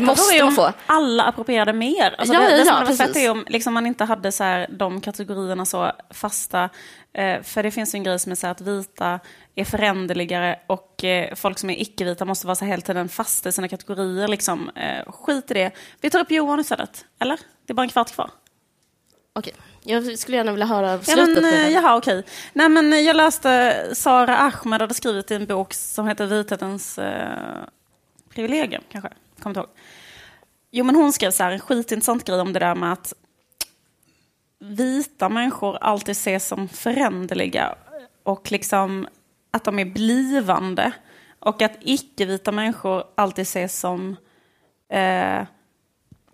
Det 0.00 0.06
måste 0.06 0.42
om 0.42 0.52
få. 0.54 0.72
alla 0.86 1.22
approprierade 1.24 1.72
mer. 1.72 2.14
Alltså 2.18 2.34
Ja, 2.34 2.40
det, 2.40 2.50
ja, 2.50 2.56
det 2.56 2.64
som 2.64 2.66
ja, 2.66 2.72
hade 2.74 2.84
varit 2.86 2.98
fett 2.98 3.16
är 3.16 3.30
om 3.30 3.44
liksom 3.48 3.74
man 3.74 3.86
inte 3.86 4.04
hade 4.04 4.32
så 4.32 4.44
här, 4.44 4.66
de 4.70 5.00
kategorierna 5.00 5.66
så 5.66 5.92
fasta. 6.10 6.68
Eh, 7.12 7.42
för 7.42 7.62
det 7.62 7.70
finns 7.70 7.94
ju 7.94 7.96
en 7.96 8.02
grej 8.02 8.18
som 8.18 8.32
är 8.32 8.36
så 8.36 8.46
här 8.46 8.52
att 8.52 8.60
vita 8.60 9.20
är 9.54 9.64
föränderligare 9.64 10.58
och 10.66 11.04
eh, 11.04 11.34
folk 11.34 11.58
som 11.58 11.70
är 11.70 11.80
icke-vita 11.80 12.24
måste 12.24 12.46
vara 12.46 12.54
så 12.54 12.64
här 12.64 12.70
hela 12.72 12.82
tiden 12.82 13.08
fasta 13.08 13.48
i 13.48 13.52
sina 13.52 13.68
kategorier. 13.68 14.28
Liksom. 14.28 14.68
Eh, 14.68 15.12
skit 15.12 15.50
i 15.50 15.54
det. 15.54 15.70
Vi 16.00 16.10
tar 16.10 16.20
upp 16.20 16.30
Johan 16.30 16.60
istället. 16.60 17.04
Eller? 17.18 17.38
Det 17.66 17.72
är 17.72 17.74
bara 17.74 17.82
en 17.82 17.88
kvart 17.88 18.12
kvar. 18.12 18.30
Okej. 19.32 19.54
Jag 19.82 20.18
skulle 20.18 20.36
gärna 20.36 20.50
vilja 20.52 20.66
höra 20.66 20.90
Ja, 20.92 20.98
slutet. 21.02 21.42
men, 21.42 21.52
på 21.52 21.58
eh, 21.58 21.68
jaha, 21.68 21.96
okej. 21.96 22.22
Nej, 22.52 22.68
men 22.68 22.92
eh, 22.92 22.98
jag 22.98 23.16
läste 23.16 23.76
Sara 23.92 24.38
Ahmed 24.38 24.80
hade 24.80 24.94
skrivit 24.94 25.30
i 25.30 25.34
en 25.34 25.46
bok 25.46 25.74
som 25.74 26.08
heter 26.08 26.26
Vithetens 26.26 26.98
eh, 26.98 27.64
privilegium, 28.34 28.82
kanske. 28.92 29.08
Kommer 29.42 29.50
inte 29.50 29.60
ihåg. 29.60 29.68
Jo, 30.76 30.84
men 30.84 30.94
hon 30.94 31.12
skrev 31.12 31.30
så 31.30 31.42
här, 31.42 31.50
en 31.50 31.60
skitintressant 31.60 32.24
grej 32.24 32.40
om 32.40 32.52
det 32.52 32.58
där 32.58 32.74
med 32.74 32.92
att 32.92 33.12
vita 34.58 35.28
människor 35.28 35.78
alltid 35.80 36.12
ses 36.12 36.48
som 36.48 36.68
föränderliga 36.68 37.74
och 38.22 38.52
liksom 38.52 39.08
att 39.50 39.64
de 39.64 39.78
är 39.78 39.84
blivande. 39.84 40.92
Och 41.38 41.62
att 41.62 41.72
icke-vita 41.80 42.52
människor 42.52 43.04
alltid 43.14 43.42
ses 43.42 43.80
som 43.80 44.16
eh, 44.88 45.42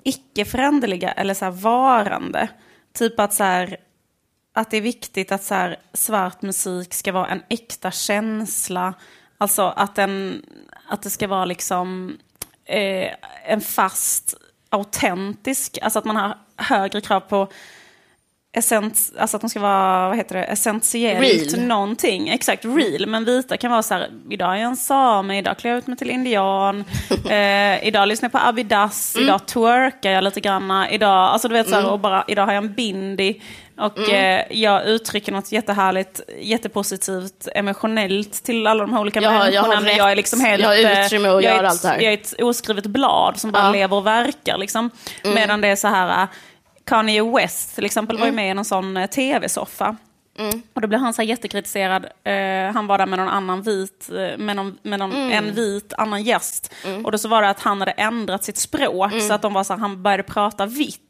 icke-föränderliga 0.04 1.12
eller 1.12 1.34
så 1.34 1.44
här 1.44 1.52
varande. 1.52 2.48
Typ 2.92 3.20
att 3.20 3.34
så 3.34 3.44
här, 3.44 3.76
att 4.52 4.70
det 4.70 4.76
är 4.76 4.80
viktigt 4.80 5.32
att 5.32 5.44
så 5.44 5.54
här, 5.54 5.80
svart 5.92 6.42
musik 6.42 6.94
ska 6.94 7.12
vara 7.12 7.26
en 7.26 7.42
äkta 7.48 7.90
känsla. 7.90 8.94
Alltså 9.38 9.62
att, 9.62 9.94
den, 9.94 10.42
att 10.88 11.02
det 11.02 11.10
ska 11.10 11.28
vara 11.28 11.44
liksom 11.44 12.18
eh, 12.70 13.10
en 13.44 13.60
fast, 13.60 14.34
autentisk, 14.68 15.78
alltså 15.82 15.98
att 15.98 16.04
man 16.04 16.16
har 16.16 16.38
högre 16.56 17.00
krav 17.00 17.20
på 17.20 17.48
essens, 18.52 19.12
alltså 19.18 19.36
att 19.36 19.40
de 19.40 19.50
ska 19.50 19.60
vara, 19.60 20.08
vad 20.08 20.16
heter 20.16 20.34
det, 20.36 20.44
essentiellt 20.44 21.52
Real. 21.54 21.66
någonting. 21.66 22.28
Exakt, 22.28 22.64
real. 22.64 23.06
Men 23.06 23.24
vita 23.24 23.56
kan 23.56 23.70
vara 23.70 23.82
så 23.82 23.94
här, 23.94 24.08
idag 24.30 24.52
är 24.52 24.56
jag 24.56 24.66
en 24.66 24.76
same, 24.76 25.38
idag 25.38 25.58
klär 25.58 25.70
jag 25.70 25.78
ut 25.78 25.86
mig 25.86 25.96
till 25.96 26.10
indian, 26.10 26.84
eh, 27.30 27.86
idag 27.88 28.08
lyssnar 28.08 28.26
jag 28.26 28.32
på 28.32 28.48
Abidas, 28.48 29.14
Mm. 29.16 29.28
idag 29.28 29.46
twerkar 29.46 30.10
jag 30.10 30.24
lite 30.24 30.40
granna, 30.40 30.90
idag, 30.90 31.10
alltså 31.28 31.48
du 31.48 31.54
vet 31.54 31.68
så 31.68 31.74
här, 31.74 31.90
och 31.90 31.98
bara, 32.00 32.24
idag 32.28 32.46
har 32.46 32.52
jag 32.52 32.64
en 32.64 32.72
bindi. 32.74 33.42
Och 33.78 33.98
Mm. 33.98 34.14
eh, 34.40 34.56
jag 34.58 34.84
uttrycker 34.86 35.32
något 35.32 35.52
jättehärligt, 35.52 36.20
jättepositivt, 36.40 37.48
emotionellt 37.54 38.32
till 38.44 38.66
alla 38.66 38.84
de 38.86 38.92
här 38.92 39.00
olika 39.00 39.20
Jag 39.20 39.32
jag 39.32 39.38
människorna. 39.40 39.74
har 39.74 39.82
rätt. 39.82 39.96
jag 39.96 40.10
är 40.12 40.16
liksom 40.16 40.40
helt... 40.40 40.62
Jag 40.62 40.68
har 40.68 40.76
eh, 40.98 41.04
utrymme 41.06 41.28
att 41.28 41.42
jag 41.44 41.56
göra 41.56 41.68
allt 41.68 41.82
det 41.82 41.88
här. 41.88 42.00
Jag 42.00 42.12
är 42.12 42.16
ett 42.18 42.34
oskrivet 42.42 42.86
blad 42.86 43.38
som 43.40 43.50
bara 43.52 43.64
Ja. 43.64 43.70
lever 43.72 43.96
och 43.96 44.06
verkar. 44.06 44.58
Liksom. 44.58 44.90
Medan 45.24 45.60
det 45.60 45.68
är 45.68 45.76
så 45.76 45.88
här, 45.88 46.26
Kanye 46.84 47.22
West 47.22 47.74
till 47.74 47.84
exempel 47.84 48.18
var 48.18 48.26
ju 48.26 48.32
med 48.32 48.50
i 48.50 48.54
någon 48.54 48.64
sån 48.64 48.96
eh, 48.96 49.06
tv-soffa. 49.06 49.96
Och 50.74 50.80
då 50.80 50.88
blev 50.88 51.00
han 51.00 51.14
så 51.14 51.22
jättekritiserad. 51.22 52.04
Eh, 52.04 52.74
han 52.74 52.86
var 52.86 52.98
där 52.98 53.06
med 53.06 53.18
någon 53.18 53.28
annan 53.28 53.62
vit, 53.62 54.10
eh, 54.10 54.38
med, 54.38 54.56
någon, 54.56 54.78
med 54.82 54.98
någon, 54.98 55.12
en 55.32 55.54
vit 55.54 55.92
annan 55.98 56.22
gäst. 56.22 56.74
Och 57.04 57.12
då 57.12 57.18
så 57.18 57.28
var 57.28 57.42
det 57.42 57.48
att 57.48 57.60
han 57.60 57.80
hade 57.80 57.92
ändrat 57.92 58.44
sitt 58.44 58.56
språk 58.56 59.12
så 59.28 59.32
att 59.34 59.42
de 59.42 59.52
var 59.52 59.64
så 59.64 59.72
här, 59.72 59.80
han 59.80 60.02
började 60.02 60.22
prata 60.22 60.66
vitt. 60.66 61.09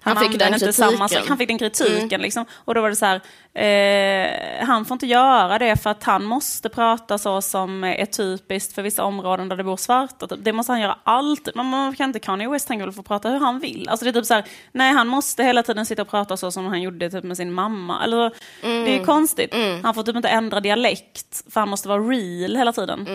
Han 0.00 0.16
fick 0.16 0.24
använde 0.24 0.44
den 0.44 0.54
inte 0.54 0.72
samma 0.72 0.90
sak. 0.90 1.08
kritiken. 1.08 1.28
Han 1.28 1.38
fick 1.38 1.48
den 1.48 1.58
kritiken 1.58 2.20
liksom. 2.20 2.44
Och 2.52 2.74
då 2.74 2.80
var 2.80 2.88
det 2.88 2.96
så 2.96 3.06
här, 3.06 3.20
eh, 3.54 4.66
han 4.66 4.84
får 4.84 4.94
inte 4.94 5.06
göra 5.06 5.58
det 5.58 5.76
för 5.76 5.90
att 5.90 6.02
han 6.04 6.24
måste 6.24 6.68
prata 6.68 7.18
så 7.18 7.42
som 7.42 7.84
är 7.84 8.06
typiskt 8.06 8.74
för 8.74 8.82
vissa 8.82 9.04
områden 9.04 9.48
där 9.48 9.56
det 9.56 9.64
bor 9.64 9.76
svarta. 9.76 10.26
Typ. 10.26 10.38
Det 10.42 10.52
måste 10.52 10.72
han 10.72 10.80
göra 10.80 10.98
alltid. 11.04 11.56
Man, 11.56 11.66
man 11.66 11.94
kan 11.96 12.10
inte 12.10 12.18
Kanye 12.18 12.48
West, 12.48 12.68
han 12.68 12.92
få 12.92 13.02
prata 13.02 13.28
hur 13.28 13.38
han 13.38 13.58
vill. 13.60 13.88
Alltså 13.88 14.04
det 14.04 14.10
är 14.10 14.12
typ 14.12 14.26
så 14.26 14.34
här, 14.34 14.44
nej 14.72 14.92
han 14.92 15.08
måste 15.08 15.42
hela 15.44 15.62
tiden 15.62 15.86
sitta 15.86 16.02
och 16.02 16.08
prata 16.10 16.36
så 16.36 16.50
som 16.50 16.66
han 16.66 16.82
gjorde 16.82 17.10
typ 17.10 17.24
med 17.24 17.36
sin 17.36 17.52
mamma. 17.52 18.04
Eller, 18.04 18.32
Det 18.60 19.00
är 19.00 19.04
konstigt. 19.04 19.54
Han 19.82 19.94
får 19.94 20.02
typ 20.02 20.16
inte 20.16 20.28
ändra 20.28 20.60
dialekt 20.60 21.44
för 21.52 21.60
han 21.60 21.68
måste 21.68 21.88
vara 21.88 22.00
real 22.02 22.56
hela 22.56 22.72
tiden. 22.72 23.06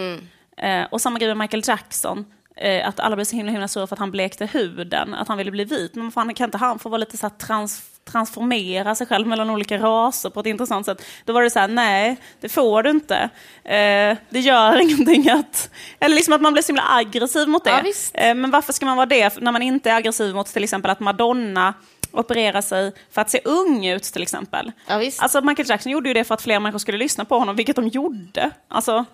Eh, 0.57 0.83
och 0.91 1.01
samma 1.01 1.19
grej 1.19 1.27
med 1.27 1.37
Michael 1.37 1.63
Jackson. 1.67 2.25
Eh, 2.63 2.87
att 2.87 2.99
alla 2.99 3.15
blev 3.15 3.25
så 3.25 3.35
himla, 3.35 3.51
himla 3.51 3.67
sura 3.67 3.87
för 3.87 3.95
att 3.95 3.99
han 3.99 4.11
blekte 4.11 4.45
huden, 4.45 5.13
att 5.13 5.27
han 5.27 5.37
ville 5.37 5.51
bli 5.51 5.63
vit. 5.63 5.95
Men 5.95 6.11
fan, 6.11 6.33
kan 6.33 6.45
inte 6.45 6.57
han 6.57 6.79
få 6.79 6.89
vara 6.89 6.97
lite 6.97 7.17
så 7.17 7.25
här 7.25 7.37
trans, 7.37 7.83
transformera 8.05 8.95
sig 8.95 9.07
själv 9.07 9.27
mellan 9.27 9.49
olika 9.49 9.77
raser 9.77 10.29
på 10.29 10.39
ett 10.39 10.45
intressant 10.45 10.85
sätt? 10.85 11.05
Då 11.25 11.33
var 11.33 11.41
det 11.41 11.49
så 11.49 11.59
här, 11.59 11.67
nej, 11.67 12.17
det 12.39 12.49
får 12.49 12.83
du 12.83 12.89
inte. 12.89 13.29
Eh, 13.63 14.17
det 14.29 14.39
gör 14.39 14.81
ingenting 14.81 15.29
att... 15.29 15.69
Eller 15.99 16.15
liksom 16.15 16.33
att 16.33 16.41
man 16.41 16.53
blir 16.53 16.63
så 16.63 16.67
himla 16.67 16.89
aggressiv 16.89 17.47
mot 17.47 17.63
det. 17.63 17.93
Ja. 18.13 18.21
Eh, 18.21 18.35
men 18.35 18.51
varför 18.51 18.73
ska 18.73 18.85
man 18.85 18.97
vara 18.97 19.05
det 19.05 19.41
när 19.41 19.51
man 19.51 19.61
inte 19.61 19.89
är 19.89 19.95
aggressiv 19.95 20.35
mot 20.35 20.47
till 20.47 20.63
exempel 20.63 20.91
att 20.91 20.99
Madonna 20.99 21.73
opererar 22.11 22.61
sig 22.61 22.91
för 23.11 23.21
att 23.21 23.29
se 23.29 23.41
ung 23.45 23.85
ut 23.85 24.03
till 24.03 24.21
exempel. 24.21 24.71
Ja, 24.87 24.97
visst. 24.97 25.21
Alltså 25.21 25.41
Michael 25.41 25.69
Jackson 25.69 25.91
gjorde 25.91 26.09
ju 26.09 26.13
det 26.13 26.23
för 26.23 26.33
att 26.33 26.41
fler 26.41 26.59
människor 26.59 26.79
skulle 26.79 26.97
lyssna 26.97 27.25
på 27.25 27.39
honom, 27.39 27.55
vilket 27.55 27.75
de 27.75 27.87
gjorde. 27.87 28.51
Alltså, 28.67 29.05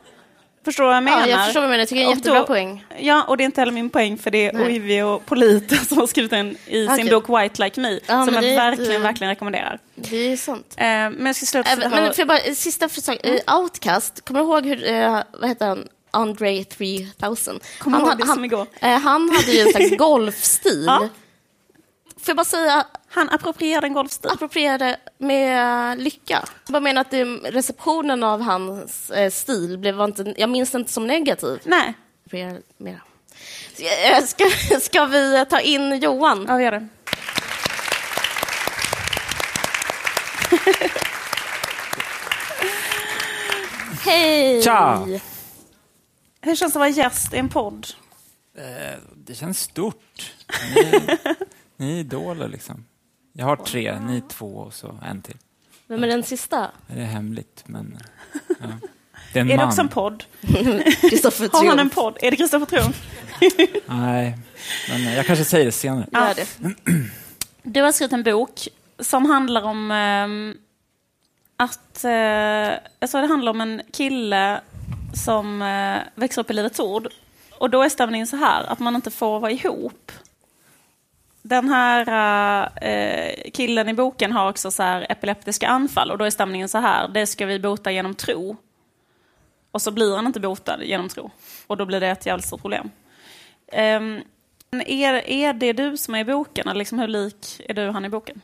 förstår 0.70 0.84
du 0.84 0.88
vad 0.88 0.95
jag 0.95 1.03
menar? 1.03 1.20
Ja, 1.22 1.28
jag 1.28 1.45
förstår 1.45 1.61
vad 1.61 1.67
du 1.70 1.72
menar. 1.72 1.80
Jag 1.82 1.88
tycker 1.89 1.99
det 2.01 2.05
är 2.05 2.05
en 2.05 2.11
Och 2.11 2.17
jättebra 2.17 2.39
då- 2.39 2.45
poäng. 2.47 2.86
Ja, 2.99 3.24
och 3.28 3.38
det 3.38 3.43
är 3.43 3.45
inte 3.45 3.61
heller 3.61 3.72
min 3.74 3.89
poäng, 3.89 4.17
för 4.17 4.32
det 4.32 4.45
är 4.45 4.53
Nej. 4.53 4.65
Oivi 4.65 5.01
och 5.01 5.26
Polito 5.26 5.76
som 5.88 5.97
har 5.97 6.07
skrivit 6.07 6.32
den 6.32 6.57
i 6.65 6.88
sin 6.88 6.89
Okej. 6.89 7.09
bok 7.09 7.30
White 7.30 7.63
Like 7.63 7.82
Me, 7.82 7.99
Ja, 8.07 8.26
som 8.26 8.34
jag 8.34 8.41
verkligen, 8.41 8.91
jätte- 8.91 9.03
verkligen 9.03 9.30
rekommenderar. 9.32 9.80
Det 9.95 10.32
är 10.32 10.38
sant. 10.38 10.74
Eh, 10.78 10.86
men 10.86 11.26
jag 11.26 11.36
ska 11.36 11.45
sluta... 11.45 11.70
Även, 11.70 11.89
men 11.91 12.13
för 12.13 12.26
bara, 12.26 12.39
sista 12.55 12.89
sak, 12.89 13.17
eh, 13.24 13.57
Outcast, 13.59 14.26
kommer 14.26 14.39
du 14.39 14.45
ihåg 14.45 14.65
hur, 14.65 14.88
eh, 14.91 15.22
vad 15.39 15.49
heter 15.49 15.65
han, 15.67 15.88
Andre 16.11 16.63
3000? 16.63 17.59
Kommer 17.80 17.97
han, 17.99 18.07
ihåg 18.07 18.17
det 18.17 18.28
som 18.28 18.45
igår. 18.45 18.67
eh, 18.82 18.97
han 18.99 19.30
hade 19.30 19.51
ju 19.51 19.59
en 19.61 19.72
slags 19.72 19.97
golfstil. 19.97 20.84
Ja. 20.88 20.99
Får 20.99 21.09
jag 22.30 22.38
bara 22.38 22.45
säga, 22.45 22.86
Han 23.12 23.30
approprierade 23.30 23.88
en 23.88 23.93
golfstil. 23.93 24.32
approprierade 24.32 24.97
med 25.18 25.99
lycka. 25.99 26.45
Jag 26.66 26.74
bara 26.74 26.80
menar 26.80 27.01
att 27.01 27.12
det, 27.12 27.24
receptionen 27.26 28.24
av 28.24 28.41
hans 28.41 29.10
eh, 29.10 29.32
stil 29.32 29.78
blev 29.78 29.95
var 29.95 30.05
inte, 30.05 30.34
jag 30.38 30.49
minns 30.49 30.76
inte 30.76 30.91
som 30.91 31.07
negativ. 31.07 31.60
Nej, 31.64 31.93
mera. 32.78 32.99
Eh, 34.18 34.24
Ska, 34.26 34.45
ska 34.82 35.05
vi 35.05 35.45
ta 35.49 35.60
in 35.60 35.99
Johan? 35.99 36.45
ja, 36.47 36.55
vi 36.55 36.64
gör 36.64 36.72
det. 36.72 36.88
Hej! 44.05 44.62
Tja! 44.64 45.07
Hur 46.41 46.55
känns 46.55 46.74
det 46.74 46.78
att 46.78 46.80
vara 46.80 46.89
gäst 46.89 47.34
i 47.34 47.38
en 47.38 47.49
podd? 47.49 47.88
Eh, 48.57 48.99
Det 49.16 49.36
känns 49.36 49.60
stort. 49.60 50.34
Ni, 50.76 50.91
ni 51.78 51.91
är 51.95 51.99
idoler 51.99 52.47
liksom. 52.47 52.86
Jag 53.40 53.46
har 53.46 53.56
tre, 53.56 54.00
ni 54.00 54.22
två 54.22 54.46
och 54.46 54.74
så 54.74 55.00
en 55.06 55.22
till. 55.22 55.36
Vem 55.88 56.04
är 56.04 56.08
den 56.08 56.24
sista? 56.24 56.72
Det 56.88 57.02
är 57.02 57.06
hemligt, 57.06 57.64
men... 57.66 57.98
Ja. 58.48 58.68
Det 59.34 59.40
är 59.40 59.42
en 59.42 59.52
Är 59.52 59.52
det 59.52 59.58
man. 59.58 59.68
också 59.68 59.82
en 59.82 59.88
podd? 59.88 60.24
Kristoffer 61.02 61.50
Har 61.52 61.66
han 61.66 61.80
en 61.80 61.90
podd? 61.90 62.18
Är 62.22 62.32
det 62.32 62.38
Kristoffer 62.38 62.66
Triumf? 62.66 63.02
Nej, 63.86 64.38
men 64.90 65.14
jag 65.14 65.26
kanske 65.26 65.46
säger 65.46 65.66
det 65.66 65.72
senare. 65.72 66.34
Det. 66.34 66.48
Du 67.64 67.82
har 67.82 67.92
skrivit 67.92 68.14
en 68.14 68.24
bok 68.24 68.68
som 69.00 69.26
handlar 69.26 69.62
om 69.62 69.92
ehm, 69.92 70.58
att... 71.58 72.06
Uh, 72.06 72.78
alltså 73.00 73.22
det 73.22 73.28
handlar 73.28 73.50
om 73.52 73.62
en 73.62 73.82
kille 73.94 74.62
som 75.14 75.62
eh, 75.62 75.98
växer 76.16 76.42
upp 76.42 76.50
i 76.50 76.54
Livets 76.54 76.80
Ord. 76.80 77.08
Och 77.52 77.70
då 77.70 77.84
är 77.84 77.90
stämningen 77.90 78.28
så 78.28 78.36
här, 78.36 78.64
att 78.64 78.80
man 78.80 78.96
inte 78.96 79.12
får 79.12 79.40
vara 79.40 79.52
ihop. 79.52 80.12
Den 81.50 81.70
här 81.70 82.06
eh, 82.82 83.52
killen 83.54 83.89
i 83.89 83.93
boken 83.93 84.32
har 84.32 84.50
också 84.50 84.72
så 84.72 84.84
här 84.84 85.06
epileptiska 85.12 85.68
anfall 85.68 86.12
och 86.12 86.18
då 86.18 86.26
är 86.26 86.30
stämningen 86.30 86.70
så 86.70 86.78
här, 86.78 87.08
det 87.08 87.28
ska 87.28 87.45
vi 87.45 87.60
bota 87.60 87.91
genom 87.91 88.16
tro. 88.16 88.58
Och 89.72 89.82
så 89.82 89.91
blir 89.91 90.16
han 90.16 90.28
inte 90.28 90.39
botad 90.39 90.84
genom 90.84 91.10
tro. 91.10 91.32
Och 91.68 91.78
då 91.78 91.86
blir 91.86 92.00
det 92.00 92.08
ett 92.08 92.26
jävligt 92.26 92.45
stort 92.45 92.62
problem. 92.62 92.89
Men 94.72 94.82
är, 94.88 95.14
är 95.30 95.54
det 95.54 95.74
du 95.74 95.97
som 95.97 96.16
är 96.16 96.20
i 96.20 96.26
boken? 96.26 96.68
Eller 96.68 96.78
liksom 96.80 97.00
hur 97.00 97.08
lik 97.08 97.62
är 97.70 97.74
du 97.74 97.89
han 97.89 98.06
i 98.06 98.10
boken? 98.10 98.41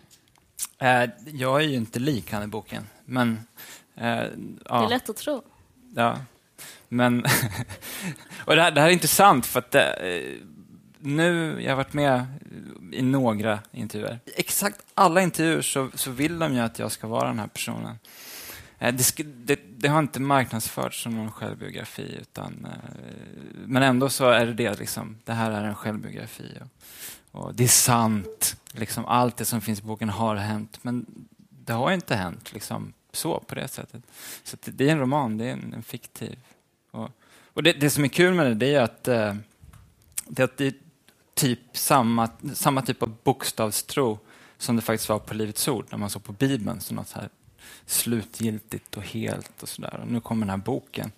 Eh, 0.81 1.09
Jag 1.25 1.61
är 1.63 1.65
ju 1.67 1.75
inte 1.75 1.99
lik 1.99 2.31
han 2.31 2.43
i 2.43 2.47
boken, 2.47 2.87
men... 3.05 3.39
eh, 3.95 4.03
Det 4.03 4.05
är 4.05 4.29
ja, 4.65 4.87
lätt 4.87 5.09
att 5.09 5.17
tro. 5.17 5.41
ja. 5.95 6.17
Men... 6.89 7.25
och 8.45 8.55
det 8.55 8.61
här, 8.61 8.71
det 8.71 8.81
här 8.81 8.87
är 8.87 8.91
intressant 8.93 9.45
för 9.45 9.59
att 9.59 9.75
eh, 9.75 9.83
nu, 11.05 11.61
jag 11.63 11.71
har 11.71 11.75
varit 11.75 11.93
med 11.93 12.25
i 12.91 13.01
några 13.01 13.59
intervjuer. 13.71 14.19
I 14.25 14.31
exakt 14.35 14.85
alla 14.93 15.21
intervjuer 15.21 15.61
så, 15.61 15.89
så 15.93 16.11
vill 16.11 16.39
de 16.39 16.53
ju 16.53 16.59
att 16.59 16.79
jag 16.79 16.91
ska 16.91 17.07
vara 17.07 17.27
den 17.27 17.39
här 17.39 17.47
personen. 17.47 17.99
Eh, 18.79 18.93
det, 18.93 19.03
sk- 19.03 19.43
det, 19.45 19.59
det 19.77 19.87
har 19.87 19.99
inte 19.99 20.19
marknadsförts 20.19 21.03
som 21.03 21.15
någon 21.15 21.31
självbiografi, 21.31 22.17
utan, 22.21 22.65
eh, 22.65 22.91
men 23.65 23.83
ändå 23.83 24.09
så 24.09 24.29
är 24.29 24.45
det 24.45 24.53
det. 24.53 24.79
Liksom, 24.79 25.17
det 25.23 25.33
här 25.33 25.51
är 25.51 25.63
en 25.63 25.75
självbiografi. 25.75 26.57
Och, 27.31 27.41
och 27.41 27.55
det 27.55 27.63
är 27.63 27.67
sant. 27.67 28.55
Liksom, 28.71 29.05
allt 29.05 29.37
det 29.37 29.45
som 29.45 29.61
finns 29.61 29.79
i 29.79 29.83
boken 29.83 30.09
har 30.09 30.35
hänt, 30.35 30.79
men 30.81 31.05
det 31.49 31.73
har 31.73 31.91
inte 31.91 32.15
hänt 32.15 32.53
liksom, 32.53 32.93
så 33.11 33.39
på 33.39 33.55
det 33.55 33.67
sättet. 33.67 34.03
Så 34.43 34.57
det, 34.63 34.71
det 34.71 34.87
är 34.87 34.91
en 34.91 34.99
roman, 34.99 35.37
det 35.37 35.45
är 35.45 35.53
en, 35.53 35.73
en 35.73 35.83
fiktiv. 35.83 36.39
Och, 36.91 37.09
och 37.53 37.63
det, 37.63 37.73
det 37.73 37.89
som 37.89 38.03
är 38.03 38.07
kul 38.07 38.33
med 38.33 38.45
det, 38.45 38.53
det 38.53 38.75
är 38.75 38.81
att, 38.81 39.07
eh, 39.07 39.35
det, 40.27 40.43
att 40.43 40.57
det 40.57 40.75
typ 41.35 41.59
samma, 41.77 42.29
samma 42.53 42.81
typ 42.81 43.03
av 43.03 43.15
bokstavstro 43.23 44.19
som 44.57 44.75
det 44.75 44.81
faktiskt 44.81 45.09
var 45.09 45.19
på 45.19 45.33
Livets 45.33 45.67
Ord, 45.67 45.85
när 45.89 45.97
man 45.97 46.09
såg 46.09 46.23
på 46.23 46.31
Bibeln 46.31 46.81
som 46.81 46.95
något 46.95 47.07
så 47.07 47.19
här 47.19 47.29
slutgiltigt 47.85 48.97
och 48.97 49.03
helt 49.03 49.63
och 49.63 49.69
sådär. 49.69 50.03
Nu 50.07 50.21
kommer 50.21 50.41
den 50.45 50.49
här 50.49 50.57
boken, 50.65 51.11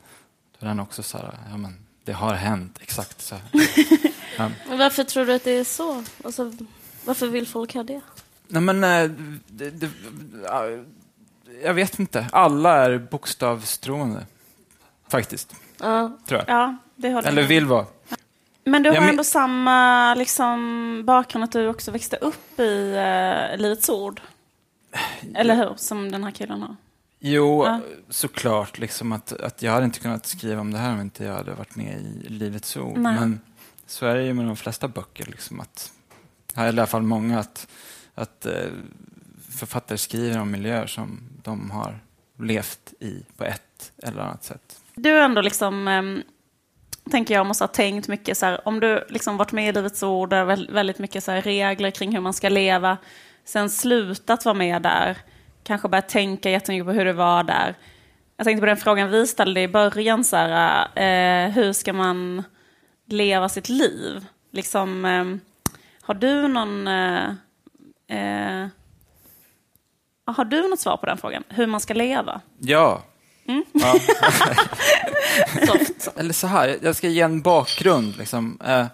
då 0.59 0.65
är 0.65 0.70
den 0.70 0.80
också 0.80 1.03
så 1.03 1.18
här, 1.18 1.38
ja 1.51 1.57
men 1.57 1.80
det 2.03 2.13
har 2.13 2.34
hänt 2.34 2.80
exakt 2.82 3.22
så. 3.22 3.36
Ja. 4.38 4.51
Men 4.70 4.78
varför 4.78 5.03
tror 5.03 5.26
du 5.26 5.34
att 5.34 5.43
det 5.43 5.51
är 5.51 5.63
så? 5.63 6.03
Alltså, 6.24 6.53
varför 7.05 7.28
vill 7.28 7.47
folk 7.47 7.74
ha 7.74 7.84
det? 7.84 8.01
Nej 8.47 8.61
men, 8.61 8.84
eh, 8.84 9.11
det, 9.47 9.70
det, 9.70 9.89
ja, 10.43 10.63
jag 11.63 11.74
vet 11.74 11.99
inte. 11.99 12.28
Alla 12.32 12.86
är 12.86 12.97
bokstavstroende, 12.97 14.26
faktiskt, 15.07 15.55
Ja. 15.80 16.18
tror 16.28 16.39
jag. 16.47 16.49
Ja, 16.49 16.78
det 16.95 17.13
håller 17.13 17.28
Eller 17.28 17.43
vill 17.43 17.65
vara. 17.65 17.86
Men 18.68 18.84
du 18.84 18.89
har 18.89 18.95
Ja, 18.95 19.01
men- 19.01 19.09
ändå 19.09 19.24
samma 19.24 20.15
liksom, 20.15 21.01
bakgrund 21.05 21.43
att 21.43 21.51
du 21.51 21.68
också 21.68 21.91
växte 21.91 22.15
upp 22.18 22.59
i 22.59 22.93
uh, 22.93 23.57
Livets 23.61 23.89
Ord. 23.89 24.22
Eller 25.36 25.55
hur? 25.55 25.74
Som 25.78 26.11
den 26.11 26.24
här 26.24 26.32
killen 26.32 26.61
har. 26.61 26.76
Jo, 27.20 27.65
Ja. 27.65 27.80
såklart. 28.09 28.78
Liksom 28.80 29.11
att, 29.11 29.32
att 29.41 29.61
jag 29.61 29.72
hade 29.72 29.86
inte 29.86 29.99
kunnat 29.99 30.26
skriva 30.26 30.61
om 30.61 30.72
det 30.72 30.78
här 30.78 30.93
om 30.93 31.01
inte 31.01 31.24
jag 31.24 31.34
hade 31.34 31.53
varit 31.53 31.76
med 31.76 32.01
i 32.01 32.30
Livets 32.30 32.78
Ord. 32.78 32.97
Nej. 32.97 33.15
Men 33.20 33.39
så 33.88 34.05
är 34.05 34.15
det 34.15 34.24
ju 34.24 34.34
med 34.34 34.45
de 34.45 34.55
flesta 34.55 34.88
böcker. 34.88 35.26
Liksom 35.26 35.59
att, 35.59 35.91
eller 36.55 36.65
i 36.68 36.70
alla 36.70 36.86
fall 36.88 37.01
många, 37.01 37.39
att, 37.39 37.68
att 38.15 38.45
eh, 38.45 38.53
författare 39.51 39.97
skriver 39.97 40.39
om 40.39 40.51
miljöer 40.51 40.88
som 40.88 41.20
de 41.43 41.72
har 41.72 41.99
levt 42.39 42.93
i 42.99 43.24
på 43.38 43.43
ett 43.43 43.91
eller 44.03 44.22
annat 44.22 44.43
sätt. 44.43 44.80
Du 44.95 45.09
är 45.09 45.22
ändå 45.26 45.41
liksom, 45.41 45.88
tänker 47.10 47.34
jag, 47.34 47.45
måste 47.45 47.64
ha 47.64 47.68
tänkt 47.68 48.08
mycket 48.08 48.38
så 48.38 48.45
här, 48.45 48.68
om 48.68 48.80
du 48.80 49.05
liksom 49.10 49.38
varit 49.38 49.51
med 49.51 49.70
i 49.70 49.72
Livets 49.72 50.03
Ord, 50.03 50.34
väldigt 50.70 50.99
mycket 50.99 51.24
så 51.24 51.32
här 51.32 51.41
regler 51.41 51.91
kring 51.91 52.12
hur 52.12 52.22
man 52.22 52.34
ska 52.34 52.49
leva. 52.49 52.97
sen 53.45 53.70
slutat 53.70 54.45
vara 54.45 54.55
med 54.55 54.82
där, 54.82 55.18
kanske 55.64 55.88
börjat 55.88 56.10
tänka 56.10 56.49
jättemycket 56.49 56.86
på 56.86 56.91
hur 56.91 57.05
det 57.05 57.14
var 57.14 57.43
där. 57.43 57.76
Jag 58.38 58.45
tänkte 58.45 58.60
på 58.60 58.66
den 58.66 58.78
frågan 58.78 59.10
vi 59.12 59.28
ställde 59.28 59.62
i 59.62 59.68
början, 59.68 60.24
så 60.24 60.36
här, 60.36 60.88
eh, 60.95 61.51
hur 61.51 61.74
ska 61.74 61.93
man 61.93 62.43
leva 63.05 63.49
sitt 63.49 63.70
liv? 63.70 64.26
Liksom, 64.51 65.05
eh, 65.05 65.26
har 66.01 66.14
du 66.14 66.47
någon... 66.47 66.88
Eh, 66.88 67.30
eh, 68.08 68.68
har 70.26 70.45
du 70.45 70.70
något 70.70 70.80
svar 70.80 70.97
på 70.97 71.05
den 71.05 71.18
frågan? 71.18 71.43
Hur 71.49 71.68
man 71.68 71.80
ska 71.80 71.93
leva? 71.93 72.41
Ja. 72.60 73.03
Mm. 73.48 73.64
ja. 73.74 74.00
Eller 76.16 76.34
så 76.34 76.48
här, 76.48 76.78
jag 76.82 76.95
ska 76.95 77.08
ge 77.08 77.22
en 77.22 77.41
bakgrund. 77.41 78.18
Liksom. 78.18 78.60
Eh, 78.66 78.86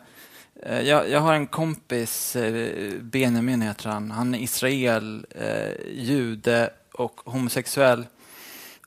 eh, 0.64 0.82
jag, 0.82 1.10
jag, 1.10 1.20
har 1.20 1.34
en 1.34 1.48
kompis, 1.48 2.36
eh, 2.36 2.94
Benjamin 3.02 3.62
heter 3.62 3.90
han. 3.90 4.12
Han 4.12 4.36
är 4.36 4.40
Israel, 4.40 5.26
jude 5.92 6.70
och 6.92 7.22
homosexuell. 7.26 8.06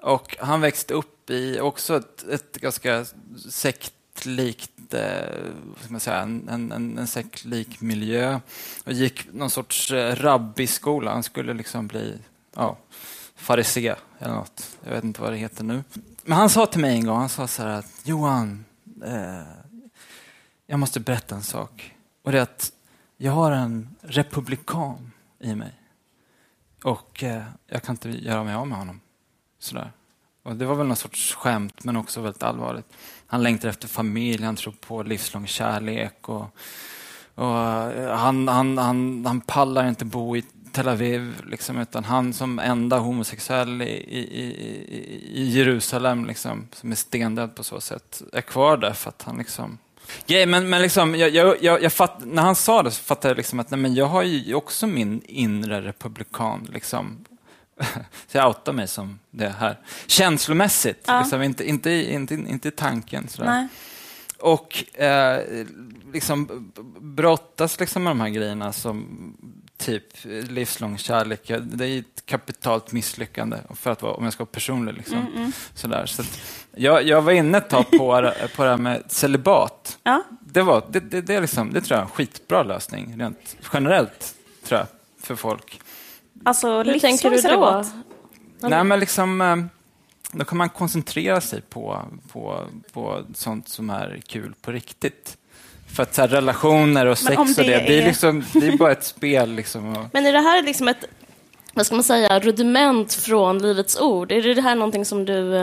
Och 0.01 0.37
han 0.41 0.61
växte 0.61 0.95
upp 0.95 1.31
i 1.31 1.61
också 1.61 1.97
ett, 1.97 2.29
ett 2.29 2.57
ganska 2.57 3.05
sektlikt 3.51 4.71
säga, 5.99 6.21
en, 6.21 6.49
en, 6.49 6.99
en 6.99 7.07
sektlik 7.07 7.81
miljö 7.81 8.41
och 8.85 8.93
gick 8.93 9.33
någon 9.33 9.51
sorts 9.51 9.91
rabbiskola. 9.93 11.13
Han 11.13 11.23
skulle 11.23 11.55
liksom 11.55 11.87
bli 11.87 12.19
ja, 12.55 12.77
farisé 13.37 13.95
eller 14.19 14.35
något. 14.35 14.79
Jag 14.85 14.91
vet 14.91 15.05
inte 15.05 15.21
vad 15.21 15.33
det 15.33 15.37
heter 15.37 15.65
nu. 15.65 15.85
Men 16.23 16.39
han 16.39 16.51
sa 16.51 16.67
till 16.67 16.81
mig 16.81 16.97
en 16.97 17.07
gång, 17.07 17.19
han 17.19 17.29
sa 17.29 17.47
så 17.47 17.63
här 17.63 17.69
att 17.69 18.01
Johan, 18.05 18.65
eh, 19.05 19.43
jag 20.67 20.79
måste 20.79 21.01
berätta 21.01 21.35
en 21.35 21.43
sak. 21.43 21.95
Och 22.23 22.33
det 22.33 22.39
är 22.39 22.43
att 22.43 22.73
jag 23.17 23.33
har 23.33 23.53
en 23.53 23.97
republikan 24.01 25.13
i 25.41 25.55
mig. 25.55 25.73
Och 26.85 27.25
eh, 27.25 27.43
jag 27.67 27.83
kan 27.83 27.93
inte 27.93 28.09
göra 28.09 28.45
mig 28.45 28.55
av 28.55 28.69
med 28.69 28.79
honom. 28.79 29.01
Sådär. 29.59 29.93
Och 30.43 30.57
det 30.57 30.67
var 30.67 30.75
väl 30.75 30.87
någon 30.87 30.97
sorts 30.97 31.35
skämt, 31.35 31.85
men 31.85 31.97
också 31.97 32.21
väldigt 32.21 32.43
allvarligt. 32.43 32.93
Han 33.27 33.43
längtar 33.43 33.69
efter 33.69 33.89
familj, 33.89 34.45
han 34.45 34.57
tror 34.57 34.73
på 34.73 35.03
livslång 35.03 35.47
kärlek. 35.47 36.29
Och, 36.29 36.47
och 37.35 37.59
eh, 37.59 38.17
han, 38.17 38.49
han, 38.49 38.79
han, 38.79 39.27
han 39.27 39.41
pallar 39.41 39.89
inte 39.89 40.05
bo 40.05 40.37
i 40.37 40.45
Tel 40.77 40.89
Aviv, 40.89 41.35
liksom, 41.47 41.79
utan 41.79 42.05
han 42.05 42.33
som 42.33 42.59
enda 42.59 42.99
homosexuell 42.99 43.83
i, 43.83 43.85
i, 43.85 44.19
i, 44.19 44.47
i 45.35 45.49
Jerusalem, 45.49 46.25
liksom, 46.25 46.69
som 46.73 46.93
är 46.93 46.97
stendöd 46.97 47.55
på 47.55 47.65
så 47.65 47.81
sätt, 47.81 48.23
är 48.33 48.41
kvar 48.41 48.77
där 48.77 48.93
för 48.93 49.09
att 49.09 49.23
han 49.23 49.39
liksom... 49.39 49.79
Yeah, 50.27 50.49
men, 50.49 50.69
men 50.69 50.83
liksom, 50.83 51.15
jag, 51.15 51.31
jag, 51.31 51.57
jag, 51.63 51.83
jag 51.83 51.93
fatt, 51.93 52.21
när 52.25 52.43
han 52.43 52.55
sa 52.55 52.83
det 52.83 52.91
så 52.91 53.03
fattade 53.03 53.29
jag 53.29 53.37
liksom 53.37 53.61
att 53.61 53.71
nej, 53.71 53.81
men 53.81 53.95
jag 53.95 54.07
har 54.07 54.23
ju 54.23 54.55
också 54.55 54.87
min 54.87 55.23
inre 55.25 55.83
republikan. 55.83 56.69
Liksom. 56.73 57.25
Så 58.27 58.39
jag 58.39 58.49
outar 58.49 58.73
mig 58.73 58.89
som 58.89 59.19
det 59.31 59.49
här. 59.49 59.79
Känslomässigt, 60.07 61.05
ja. 61.07 61.21
liksom, 61.21 61.43
inte, 61.43 61.69
inte, 61.69 61.91
inte, 61.91 62.35
inte 62.35 62.69
i 62.69 62.71
tanken. 62.71 63.29
Sådär. 63.29 63.51
Nej. 63.51 63.69
Och 64.39 65.01
eh, 65.01 65.41
liksom 66.13 66.73
brottas 67.01 67.81
liksom 67.81 68.03
med 68.03 68.11
de 68.11 68.21
här 68.21 68.29
grejerna 68.29 68.73
som 68.73 69.07
typ 69.77 70.05
livslång 70.25 70.99
kärlek, 70.99 71.51
det 71.61 71.87
är 71.87 71.99
ett 71.99 72.27
kapitalt 72.27 72.93
misslyckande 72.93 73.57
för 73.75 73.91
att 73.91 74.03
vara, 74.03 74.13
om 74.13 74.25
jag 74.25 74.33
ska 74.33 74.45
vara 74.45 74.53
personlig. 74.53 74.95
Liksom. 74.95 75.19
Mm, 75.19 75.37
mm. 75.37 75.53
Sådär. 75.75 76.07
Så 76.07 76.23
jag, 76.75 77.03
jag 77.03 77.23
var 77.23 77.33
inne 77.33 77.59
ett 77.59 77.69
tag 77.69 77.91
på, 77.91 78.33
på 78.57 78.65
det 78.65 78.71
här 78.71 78.77
med 78.77 79.03
celibat. 79.09 79.99
Ja. 80.03 80.23
Det, 80.41 80.63
var, 80.63 80.85
det, 80.91 81.01
det, 81.01 81.21
det, 81.21 81.35
är 81.35 81.41
liksom, 81.41 81.73
det 81.73 81.81
tror 81.81 81.97
jag 81.97 81.99
är 81.99 82.05
en 82.05 82.11
skitbra 82.11 82.63
lösning, 82.63 83.15
rent 83.19 83.57
generellt, 83.73 84.35
tror 84.65 84.81
jag, 84.81 84.87
för 85.23 85.37
folk. 85.37 85.81
Alltså, 86.45 86.83
Hur 86.83 86.99
tänker 86.99 87.31
du 87.31 87.41
då? 87.41 87.85
Nej, 88.61 88.85
men 88.85 89.01
liksom, 89.01 89.41
eh, 89.41 89.57
då 90.33 90.45
kan 90.45 90.59
man 90.59 90.69
koncentrera 90.69 91.41
sig 91.41 91.61
på, 91.61 92.03
på, 92.33 92.67
på 92.93 93.23
sånt 93.35 93.69
som 93.69 93.91
är 93.91 94.21
kul 94.27 94.55
på 94.61 94.73
riktigt. 94.73 95.39
För 95.97 96.03
att 96.03 96.15
så 96.15 96.21
här, 96.21 96.29
relationer 96.29 97.07
och 97.07 97.19
sex 97.19 97.39
och 97.39 97.65
det, 97.65 97.75
är... 97.75 97.87
det, 97.87 97.99
är 98.03 98.05
liksom, 98.05 98.45
det 98.53 98.67
är 98.67 98.77
bara 98.77 98.93
ett 98.93 99.05
spel. 99.05 99.53
Liksom, 99.53 99.97
och... 99.97 100.07
Men 100.13 100.27
är 100.27 100.33
det 100.33 100.41
här 100.41 100.63
liksom 100.63 100.89
ett, 100.89 101.05
vad 101.75 101.87
ska 101.87 101.95
man 101.95 102.05
säga, 102.05 102.41
rudiment 102.41 103.15
från 103.15 103.59
Livets 103.59 104.01
Ord? 104.01 104.33
Är 104.33 104.55
det 104.55 104.63
här 104.63 104.75
någonting 104.75 105.05
som 105.05 105.25
du 105.25 105.57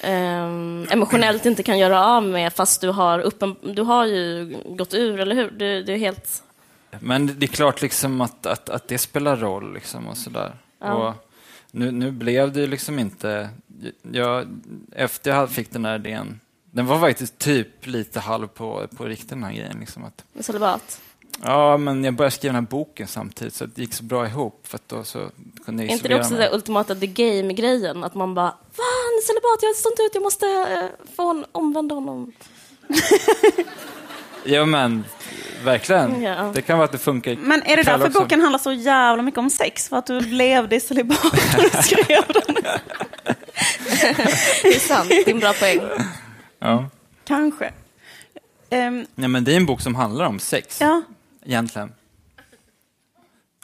eh, 0.00 0.44
emotionellt 0.90 1.46
inte 1.46 1.62
kan 1.62 1.78
göra 1.78 2.06
av 2.06 2.24
med 2.24 2.52
fast 2.52 2.80
du 2.80 2.88
har, 2.88 3.18
uppen, 3.20 3.56
du 3.62 3.82
har 3.82 4.06
ju 4.06 4.56
gått 4.64 4.94
ur, 4.94 5.20
eller 5.20 5.34
hur? 5.34 5.50
Du, 5.50 5.82
du 5.82 5.92
är 5.92 5.98
helt... 5.98 6.42
Men 7.00 7.38
det 7.38 7.46
är 7.46 7.48
klart 7.48 7.82
liksom 7.82 8.20
att, 8.20 8.46
att, 8.46 8.68
att 8.68 8.88
det 8.88 8.98
spelar 8.98 9.36
roll 9.36 9.74
liksom 9.74 10.08
och 10.08 10.16
sådär. 10.16 10.52
Ja. 10.80 10.92
Och 10.92 11.14
nu, 11.70 11.90
nu 11.90 12.10
blev 12.10 12.52
det 12.52 12.60
ju 12.60 12.66
liksom 12.66 12.98
inte... 12.98 13.48
Jag, 14.12 14.46
efter 14.92 15.30
jag 15.30 15.50
fick 15.50 15.72
den 15.72 15.84
här 15.84 15.94
idén 15.94 16.40
den 16.70 16.86
var 16.86 17.00
faktiskt 17.00 17.38
typ 17.38 17.86
lite 17.86 18.20
halv 18.20 18.46
på, 18.46 18.86
på 18.96 19.04
riktigt 19.04 19.28
den 19.28 19.44
här 19.44 19.52
grejen. 19.52 19.76
Liksom 19.80 20.04
att, 20.04 20.44
celibat? 20.44 21.00
Ja, 21.42 21.76
men 21.76 22.04
jag 22.04 22.14
började 22.14 22.36
skriva 22.36 22.52
den 22.52 22.64
här 22.64 22.70
boken 22.70 23.06
samtidigt 23.06 23.54
så 23.54 23.66
det 23.66 23.80
gick 23.80 23.94
så 23.94 24.04
bra 24.04 24.26
ihop. 24.26 24.66
För 24.66 24.78
då 24.86 25.04
så 25.04 25.30
kunde 25.64 25.82
jag 25.82 25.92
inte 25.92 26.08
det 26.08 26.20
också 26.20 26.34
den 26.34 26.52
ultimata 26.52 26.94
the 26.94 27.06
game-grejen? 27.06 28.04
Att 28.04 28.14
man 28.14 28.34
bara, 28.34 28.46
va, 28.46 28.54
han 28.76 29.12
är 29.18 29.26
celibat, 29.26 29.62
jag 29.62 29.76
står 29.76 29.92
inte 29.92 30.02
ut, 30.02 30.10
jag 30.14 30.22
måste 30.22 30.46
eh, 30.46 31.14
få 31.16 31.30
en, 31.30 31.44
omvända 31.52 31.94
honom. 31.94 32.32
ja, 34.44 34.66
men 34.66 35.04
verkligen. 35.64 36.22
Ja. 36.22 36.52
Det 36.54 36.62
kan 36.62 36.78
vara 36.78 36.84
att 36.84 36.92
det 36.92 36.98
funkar 36.98 37.36
Men 37.36 37.62
är 37.62 37.76
det 37.76 37.82
därför 37.82 38.06
också. 38.06 38.20
boken 38.20 38.40
handlar 38.40 38.58
så 38.58 38.72
jävla 38.72 39.22
mycket 39.22 39.38
om 39.38 39.50
sex? 39.50 39.88
För 39.88 39.96
att 39.96 40.06
du 40.06 40.20
levde 40.20 40.76
i 40.76 40.80
celibat 40.80 41.32
när 41.56 41.62
du 41.62 41.68
skrev 41.82 42.24
den? 42.28 42.54
det 44.62 44.68
är 44.68 44.78
sant, 44.78 45.08
det 45.08 45.30
är 45.30 45.30
en 45.30 45.40
bra 45.40 45.52
poäng. 45.52 45.80
Ja. 46.60 46.88
Kanske. 47.24 47.72
Um, 48.70 49.06
Nej, 49.14 49.28
men 49.28 49.44
det 49.44 49.52
är 49.52 49.56
en 49.56 49.66
bok 49.66 49.80
som 49.80 49.94
handlar 49.94 50.26
om 50.26 50.38
sex. 50.38 50.80
Ja. 50.80 51.02
Egentligen. 51.44 51.92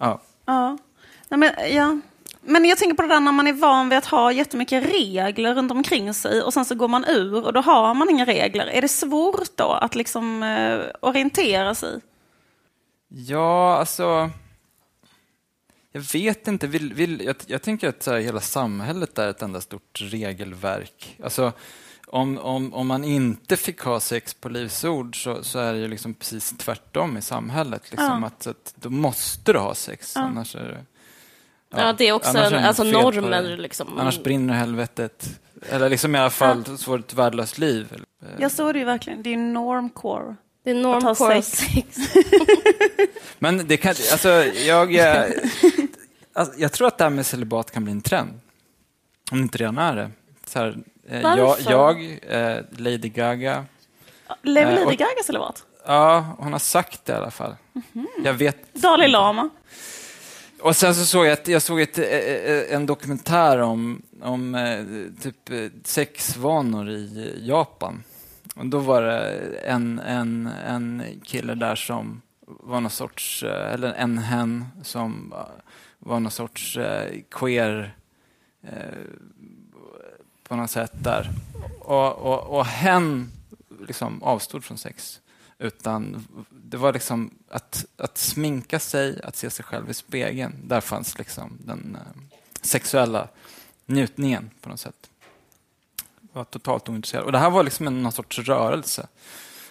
Ja. 0.01 0.23
Ja. 0.45 0.79
Nej, 1.29 1.39
men, 1.39 1.75
ja. 1.75 1.99
Men 2.41 2.65
jag 2.65 2.79
tänker 2.79 2.97
på 2.97 3.03
det 3.03 3.09
där 3.09 3.21
när 3.21 3.33
man 3.33 3.47
är 3.47 3.53
van 3.53 3.89
vid 3.89 3.99
att 3.99 4.07
ha 4.07 4.33
jättemycket 4.33 4.85
regler 4.85 5.55
runt 5.55 5.71
omkring 5.71 6.15
sig 6.15 6.43
och 6.43 6.53
sen 6.53 6.65
så 6.65 6.75
går 6.75 6.89
man 6.89 7.05
ur 7.05 7.47
och 7.47 7.53
då 7.53 7.61
har 7.61 7.95
man 7.95 8.11
inga 8.11 8.25
regler. 8.25 8.67
Är 8.67 8.83
det 8.83 8.89
svårt 8.89 9.57
då 9.57 9.73
att 9.73 9.95
liksom 9.95 10.43
uh, 10.43 10.87
orientera 11.01 11.75
sig? 11.75 12.01
Ja, 13.09 13.77
alltså... 13.77 14.31
Jag 15.93 16.01
vet 16.13 16.49
inte. 16.49 16.67
Vill, 16.67 16.95
vill, 16.95 17.21
jag, 17.25 17.37
jag 17.47 17.63
tänker 17.63 17.89
att 17.89 18.07
här, 18.07 18.19
hela 18.19 18.41
samhället 18.41 19.19
är 19.19 19.29
ett 19.29 19.43
enda 19.43 19.61
stort 19.61 20.01
regelverk. 20.01 21.17
Alltså, 21.25 21.53
om, 22.07 22.39
om, 22.39 22.75
om 22.75 22.87
man 22.87 23.05
inte 23.05 23.57
fick 23.57 23.81
ha 23.81 24.01
sex 24.01 24.35
på 24.35 24.49
Livs 24.49 24.85
ord 24.85 25.25
så, 25.25 25.45
så 25.45 25.59
är 25.59 25.73
det 25.73 25.79
ju 25.79 25.89
liksom 25.89 26.15
precis 26.15 26.55
tvärtom 26.59 27.17
i 27.17 27.23
samhället. 27.23 27.83
Liksom, 27.91 28.23
ja. 28.23 28.27
att, 28.27 28.47
att, 28.47 28.75
då 28.75 28.91
måste 28.91 29.53
du 29.53 29.59
ha 29.59 29.75
sex, 29.75 30.13
ja. 30.15 30.21
annars 30.21 30.57
är 30.57 30.65
det... 30.65 30.85
Ja, 31.71 31.87
ja 31.87 31.93
det 31.93 32.09
är 32.09 32.13
också 32.13 32.39
en, 32.39 32.55
alltså 32.55 32.85
normer. 32.85 33.57
Liksom. 33.57 33.99
Annars 33.99 34.23
brinner 34.23 34.55
helvetet. 34.55 35.41
Eller 35.71 35.89
liksom 35.89 36.15
i 36.15 36.19
alla 36.19 36.31
fall 36.31 36.65
ja. 36.67 36.77
så 36.77 36.85
får 36.85 36.99
du 36.99 37.05
ett 37.05 37.15
värdelöst 37.15 37.59
liv. 37.59 38.05
Ja, 38.39 38.49
så 38.49 38.69
är 38.69 38.73
det 38.73 38.79
ju 38.79 38.85
verkligen. 38.85 39.23
Det 39.23 39.33
är 39.33 39.37
normcore. 39.37 40.37
Det 40.65 40.71
är 40.71 40.75
normcore 40.75 41.43
sex. 41.43 41.99
Men 43.39 43.67
det 43.69 43.77
kan, 43.77 43.91
alltså 43.91 44.29
jag, 44.45 44.93
jag, 44.93 45.33
alltså, 46.33 46.55
jag 46.59 46.73
tror 46.73 46.89
att 46.89 46.99
det 46.99 47.05
här 47.05 47.11
med 47.11 47.27
celibat 47.27 47.71
kan 47.71 47.85
bli 47.85 47.93
en 47.93 48.01
trend. 48.01 48.41
Om 49.31 49.39
det 49.39 49.43
inte 49.43 49.59
redan 49.59 49.79
är 49.79 49.97
det. 49.97 50.11
Så 50.47 50.59
här, 50.59 50.77
Eh, 51.09 51.21
jag, 51.21 51.57
jag 51.61 52.19
eh, 52.23 52.59
Lady 52.77 53.09
Gaga. 53.09 53.65
Lever 54.43 54.73
eh, 54.73 54.85
Lady 54.85 54.97
Gaga 54.97 55.23
celibat? 55.25 55.65
Ja, 55.87 56.37
hon 56.39 56.53
har 56.53 56.59
sagt 56.59 57.05
det 57.05 57.13
i 57.13 57.17
alla 57.17 57.31
fall. 57.31 57.55
Mm 57.75 57.87
-hmm. 57.93 58.25
Jag 58.25 58.35
vet. 58.35 58.75
Dalai 58.75 59.09
Lama. 59.09 59.49
Och 60.61 60.77
sen 60.77 60.95
så 60.95 61.05
såg 61.05 61.27
jag, 61.27 61.33
ett, 61.33 61.49
jag 61.49 61.63
såg 61.63 61.81
ett, 61.81 61.99
en 62.71 62.87
dokumentär 62.87 63.61
om, 63.61 64.03
om 64.23 64.57
typ 65.23 65.71
sexvanor 65.85 66.91
i 66.91 67.35
Japan. 67.43 68.03
Och 68.57 68.67
då 68.67 68.79
var 68.79 69.03
det 69.03 69.39
en, 69.65 69.99
en, 69.99 70.47
en 70.67 71.03
kille 71.25 71.55
där 71.55 71.75
som 71.75 72.23
var 72.47 72.81
någon 72.81 72.91
sorts, 72.91 73.43
eller 73.43 73.93
en 73.93 74.19
hen 74.19 74.65
som 74.83 75.35
var 75.99 76.21
någon 76.21 76.33
sorts 76.33 76.79
queer 77.31 77.97
på 80.49 80.57
något 80.57 80.71
sätt 80.71 80.93
där. 81.03 81.31
Och, 81.81 82.13
och, 82.13 82.59
och 82.59 82.67
hen 82.67 83.33
liksom 83.89 84.23
avstod 84.23 84.65
från 84.65 84.79
sex. 84.79 85.21
Utan 85.59 86.27
det 86.51 86.77
var 86.77 86.93
liksom 86.93 87.31
att, 87.51 87.85
att 87.97 88.19
sminka 88.19 88.79
sig, 88.79 89.21
att 89.23 89.37
se 89.37 89.51
sig 89.51 89.65
själv 89.65 89.91
i 89.91 89.95
spegeln. 89.95 90.55
Där 90.65 90.81
fanns 90.81 91.19
liksom 91.19 91.59
den 91.65 91.99
eh, 92.01 92.23
sexuella 92.63 93.29
njutningen 93.87 94.51
på 94.61 94.69
något 94.69 94.81
sätt. 94.81 95.11
Jag 96.21 96.41
var 96.41 96.45
totalt 96.45 96.89
ointresserad. 96.89 97.25
Och 97.25 97.33
det 97.33 97.39
här 97.39 97.51
var 97.51 97.63
liksom 97.63 97.87
en, 97.87 98.03
någon 98.03 98.13
sorts 98.13 98.39
rörelse 98.39 99.07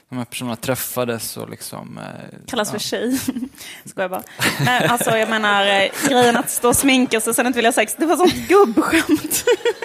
de 0.09 0.17
här 0.17 0.25
personerna 0.25 0.55
träffades 0.55 1.37
och 1.37 1.49
liksom... 1.49 1.97
Eh, 1.97 2.37
Kallas 2.47 2.69
för 2.69 2.75
ja. 2.75 2.79
tjej. 2.79 3.19
Skojar 3.85 4.09
bara. 4.09 4.23
Nej, 4.65 4.87
alltså 4.87 5.17
jag 5.17 5.29
menar 5.29 5.65
eh, 5.65 6.09
grejen 6.09 6.37
att 6.37 6.49
stå 6.49 6.69
och 6.69 6.75
sminka 6.75 7.21
sig 7.21 7.33
sen 7.33 7.47
inte 7.47 7.57
vilja 7.57 7.67
ha 7.67 7.73
sex. 7.73 7.95
Det 7.99 8.05
var 8.05 8.17
sånt 8.17 8.47
gubbskämt. 8.47 9.45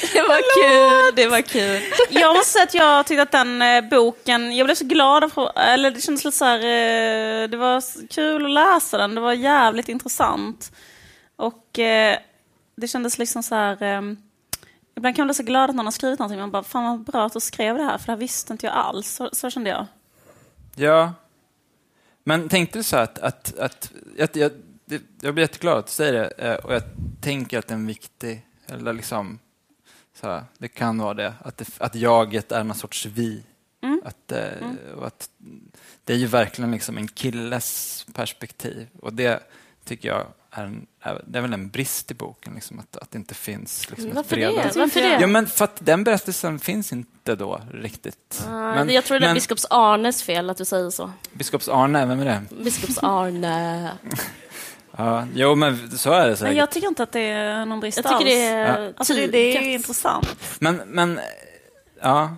Det 0.12 0.22
var 0.22 0.40
kul, 0.62 1.16
det 1.16 1.26
var 1.26 1.40
kul. 1.40 1.82
Jag 2.10 2.36
måste 2.36 2.52
säga 2.52 2.64
att 2.64 2.74
jag 2.74 3.06
tyckte 3.06 3.22
att 3.22 3.32
den 3.32 3.62
eh, 3.62 3.90
boken, 3.90 4.56
jag 4.56 4.66
blev 4.66 4.74
så 4.74 4.84
glad 4.84 5.24
av, 5.24 5.50
eller 5.56 5.90
det 5.90 6.00
kändes 6.00 6.24
lite 6.24 6.36
så 6.36 6.44
här, 6.44 6.58
eh, 6.58 7.48
det 7.48 7.56
var 7.56 8.08
kul 8.08 8.44
att 8.44 8.50
läsa 8.50 8.98
den, 8.98 9.14
det 9.14 9.20
var 9.20 9.32
jävligt 9.32 9.88
intressant. 9.88 10.72
Och 11.36 11.78
eh, 11.78 12.18
det 12.76 12.88
kändes 12.88 13.18
liksom 13.18 13.42
så 13.42 13.54
här, 13.54 13.76
ibland 14.96 15.16
kan 15.16 15.22
man 15.22 15.28
bli 15.28 15.34
så 15.34 15.42
glad 15.42 15.70
att 15.70 15.76
någon 15.76 15.86
har 15.86 15.92
skrivit 15.92 16.18
någonting, 16.18 16.40
man 16.40 16.50
bara, 16.50 16.62
fan 16.62 16.84
vad 16.84 17.00
bra 17.00 17.26
att 17.26 17.32
du 17.32 17.40
skrev 17.40 17.76
det 17.76 17.84
här, 17.84 17.98
för 17.98 18.06
det 18.06 18.12
här 18.12 18.18
visste 18.18 18.52
inte 18.52 18.66
jag 18.66 18.74
alls. 18.74 19.10
Så, 19.10 19.30
så 19.32 19.50
kände 19.50 19.70
jag. 19.70 19.86
Ja. 20.74 21.12
Men 22.24 22.48
tänkte 22.48 22.78
du 22.78 22.82
så 22.82 22.96
att, 22.96 23.18
att, 23.18 23.58
att, 23.58 23.92
att 24.20 24.36
jag, 24.36 24.52
jag 25.20 25.34
blir 25.34 25.44
jätteglad 25.44 25.78
att 25.78 25.86
du 25.86 25.92
säger 25.92 26.12
det 26.12 26.58
och 26.58 26.74
jag 26.74 26.82
tänker 27.20 27.58
att 27.58 27.68
det 27.68 27.74
är 27.74 27.76
en 27.76 27.86
viktig, 27.86 28.46
eller 28.66 28.92
liksom, 28.92 29.38
så 30.20 30.42
det 30.58 30.68
kan 30.68 30.98
vara 30.98 31.14
det, 31.14 31.34
att, 31.44 31.56
det, 31.56 31.66
att 31.78 31.94
jaget 31.94 32.52
är 32.52 32.64
någon 32.64 32.76
sorts 32.76 33.06
vi. 33.06 33.42
Att, 34.04 34.32
eh, 34.32 34.94
och 34.96 35.06
att 35.06 35.30
det 36.04 36.12
är 36.12 36.16
ju 36.16 36.26
verkligen 36.26 36.70
liksom 36.70 36.98
en 36.98 37.08
killes 37.08 38.06
perspektiv 38.14 38.88
och 39.00 39.12
det 39.12 39.42
tycker 39.84 40.08
jag 40.08 40.26
är, 40.50 40.64
en, 40.64 40.86
det 41.26 41.38
är 41.38 41.42
väl 41.42 41.52
en 41.52 41.68
brist 41.68 42.10
i 42.10 42.14
boken, 42.14 42.54
liksom, 42.54 42.78
att, 42.78 42.96
att 42.96 43.10
det 43.10 43.18
inte 43.18 43.34
finns 43.34 43.90
liksom, 43.90 44.08
ett 44.08 44.14
Varför 44.14 44.36
bredare... 44.36 44.68
det? 44.72 44.78
Varför 44.78 45.00
det? 45.00 45.20
Ja, 45.20 45.26
men 45.26 45.46
för 45.46 45.64
att 45.64 45.86
den 45.86 46.04
berättelsen 46.04 46.58
finns 46.58 46.92
inte 46.92 47.36
då 47.36 47.60
riktigt. 47.72 48.44
Ah, 48.48 48.84
jag 48.84 49.04
tror 49.04 49.18
det 49.18 49.24
är 49.24 49.28
men 49.28 49.34
biskops 49.34 49.66
Arnes 49.70 50.22
fel 50.22 50.50
att 50.50 50.56
du 50.56 50.64
säger 50.64 50.90
så. 50.90 51.12
biskops 51.32 51.68
Arne, 51.68 52.06
vem 52.06 52.20
är 52.20 52.24
det? 52.24 52.42
Biskops 52.64 52.98
Arne. 52.98 53.92
Ja, 55.00 55.26
jo, 55.34 55.54
men 55.54 55.90
så 55.98 56.12
är 56.12 56.20
det 56.22 56.26
Men 56.28 56.36
säkert. 56.36 56.56
jag 56.56 56.70
tycker 56.70 56.88
inte 56.88 57.02
att 57.02 57.12
det 57.12 57.20
är 57.20 57.66
någon 57.66 57.80
brist 57.80 57.96
Jag 57.96 58.04
tycker 58.04 58.14
alls. 58.16 58.24
det 58.24 58.44
är 58.44 58.82
Ja. 58.82 58.92
Alltså 58.96 59.14
det, 59.14 59.26
det 59.26 59.56
är 59.56 59.62
ju 59.62 59.72
intressant. 59.72 60.36
Men, 60.58 60.76
men, 60.86 61.20
ja. 62.00 62.36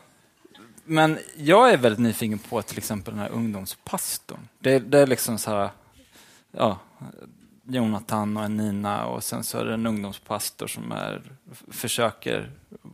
Men 0.84 1.18
jag 1.36 1.70
är 1.70 1.76
väldigt 1.76 1.98
nyfiken 2.00 2.38
på 2.38 2.62
till 2.62 2.78
exempel 2.78 3.14
den 3.14 3.22
här 3.22 3.30
ungdomspastorn. 3.30 4.48
Det, 4.58 4.78
det 4.78 4.98
är 4.98 5.06
liksom 5.06 5.38
så 5.38 5.50
här, 5.50 5.70
ja, 6.56 6.78
Jonathan 7.64 8.36
och 8.36 8.44
en 8.44 8.56
Nina 8.56 9.06
och 9.06 9.24
sen 9.24 9.44
så 9.44 9.58
är 9.58 9.64
det 9.64 9.74
en 9.74 9.86
ungdomspastor 9.86 10.66
som 10.66 10.92
är, 10.92 11.22
försöker 11.70 12.50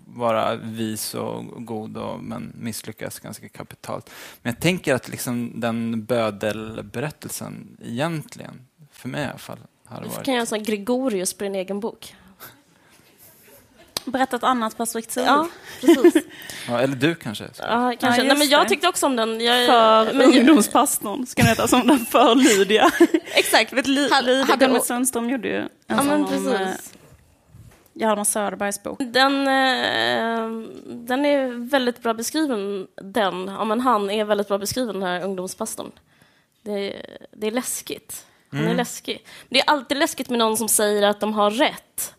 vara 0.06 0.54
vis 0.56 1.14
och 1.14 1.66
god 1.66 1.96
och, 1.96 2.22
men 2.22 2.52
misslyckas 2.60 3.20
ganska 3.20 3.48
kapitalt. 3.48 4.10
Men 4.42 4.52
jag 4.52 4.60
tänker 4.62 4.94
att 4.94 5.08
liksom 5.08 5.52
den 5.60 6.04
bödelberättelsen 6.04 7.76
egentligen, 7.84 8.60
för 8.98 9.08
mig 9.08 9.22
i 9.24 9.26
alla 9.28 9.38
fall, 9.38 9.58
har 9.84 10.00
Du 10.02 10.08
varit... 10.08 10.24
kan 10.24 10.34
göra 10.34 10.40
en 10.40 10.46
sån 10.46 10.62
Gregorius 10.62 11.34
på 11.34 11.44
din 11.44 11.54
egen 11.54 11.80
bok. 11.80 12.14
Berätta 14.04 14.36
ett 14.36 14.42
annat 14.44 14.76
perspektiv. 14.76 15.24
Ja, 15.24 15.48
precis. 15.80 16.24
Ja, 16.68 16.80
eller 16.80 16.96
du 16.96 17.14
kanske? 17.14 17.44
Ja, 17.58 17.94
kanske. 18.00 18.20
Ja, 18.22 18.28
Nej, 18.28 18.38
men 18.38 18.48
jag 18.48 18.64
det. 18.64 18.68
tyckte 18.68 18.88
också 18.88 19.06
om 19.06 19.16
den. 19.16 19.40
Jag, 19.40 19.66
För 19.66 20.14
men 20.14 20.26
ungdomspastorn 20.38 21.26
ska 21.26 21.42
den 21.42 21.48
heta, 21.48 21.68
som 21.68 21.86
den 21.86 21.98
för 21.98 22.34
Lydia. 22.34 22.90
exakt. 23.34 23.72
Vet, 23.72 23.86
Ly- 23.86 24.10
Hade- 24.10 24.26
Lydia 24.26 24.44
hade- 24.44 24.66
Gunnar 24.66 24.80
Sundström 24.80 25.30
gjorde 25.30 25.48
ju 25.48 25.56
en 25.56 25.68
Ja, 25.86 25.98
sån 25.98 26.10
om 26.10 26.28
precis. 26.28 26.48
eh, 26.52 26.68
Hjalmar 27.94 28.24
Söderbergs 28.24 28.82
bok. 28.82 28.98
Den, 28.98 29.40
eh, 29.40 30.68
den 30.86 31.24
är 31.24 31.68
väldigt 31.70 32.02
bra 32.02 32.14
beskriven, 32.14 32.86
den. 33.02 33.46
Ja, 33.48 33.64
men 33.64 33.80
han 33.80 34.10
är 34.10 34.24
väldigt 34.24 34.48
bra 34.48 34.58
beskriven, 34.58 34.94
den 35.00 35.08
här 35.08 35.22
ungdomspastorn. 35.24 35.90
Det, 36.62 37.02
det 37.32 37.46
är 37.46 37.50
läskigt. 37.50 38.24
Han 38.50 38.60
Mm. 38.60 38.72
är 38.72 38.76
läskig. 38.76 39.24
Det 39.48 39.60
är 39.60 39.64
alltid 39.70 39.98
läskigt 39.98 40.28
med 40.30 40.38
någon 40.38 40.56
som 40.56 40.68
säger 40.68 41.02
att 41.02 41.20
de 41.20 41.32
har 41.34 41.50
rätt. 41.50 42.14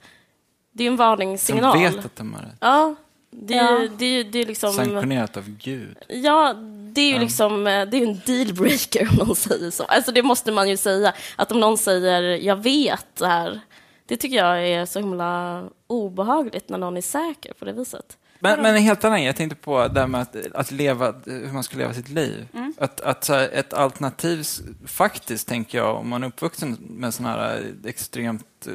Det 0.71 0.83
är 0.83 0.85
ju 0.85 0.91
en 0.91 0.95
varningssignal. 0.97 1.71
Som 1.73 1.81
vet 1.81 2.05
att 2.05 2.15
de 2.15 2.33
är 2.33 2.39
rätt. 2.39 2.55
Ja, 2.59 2.95
det 3.31 3.53
är, 3.53 3.81
Ja. 3.81 3.87
det 3.97 4.05
är, 4.05 4.23
det 4.23 4.39
är 4.39 4.45
liksom... 4.45 4.73
Sanktionerat 4.73 5.37
av 5.37 5.43
Gud. 5.49 5.97
Ja, 6.07 6.53
det 6.93 7.01
är 7.01 7.13
ju 7.13 7.19
liksom, 7.19 7.67
eh, 7.67 7.85
det 7.85 7.97
är 7.97 8.07
en 8.07 8.21
dealbreaker 8.25 9.07
om 9.11 9.15
någon 9.27 9.35
säger 9.35 9.71
så. 9.71 9.83
Alltså 9.83 10.11
det 10.11 10.23
måste 10.23 10.51
man 10.51 10.69
ju 10.69 10.77
säga. 10.77 11.13
Att 11.35 11.51
om 11.51 11.59
någon 11.59 11.77
säger 11.77 12.21
jag 12.23 12.55
vet 12.63 13.05
det 13.15 13.27
här. 13.27 13.59
Det 14.05 14.17
tycker 14.17 14.37
jag 14.37 14.67
är 14.67 14.85
så 14.85 14.99
himla 14.99 15.63
obehagligt 15.87 16.69
när 16.69 16.77
någon 16.77 16.97
är 16.97 17.01
säker 17.01 17.53
på 17.53 17.65
det 17.65 17.71
viset. 17.73 18.17
Men, 18.39 18.61
men 18.61 18.75
en 18.75 18.81
helt 18.81 19.03
annan 19.03 19.23
jag 19.23 19.35
tänkte 19.35 19.55
på 19.55 19.87
det 19.87 19.99
här 19.99 20.07
med 20.07 20.21
att, 20.21 20.35
att 20.53 20.71
leva, 20.71 21.13
hur 21.25 21.51
man 21.53 21.63
ska 21.63 21.77
leva 21.77 21.93
sitt 21.93 22.09
liv. 22.09 22.47
Mm. 22.53 22.73
Att, 22.77 23.01
att 23.01 23.27
här, 23.27 23.49
ett 23.53 23.73
alternativ, 23.73 24.47
faktiskt 24.85 25.47
tänker 25.47 25.77
jag, 25.77 25.95
om 25.95 26.09
man 26.09 26.23
är 26.23 26.27
uppvuxen 26.27 26.77
med 26.79 27.13
sådana 27.13 27.35
här 27.35 27.73
extremt, 27.85 28.67
eh, 28.67 28.73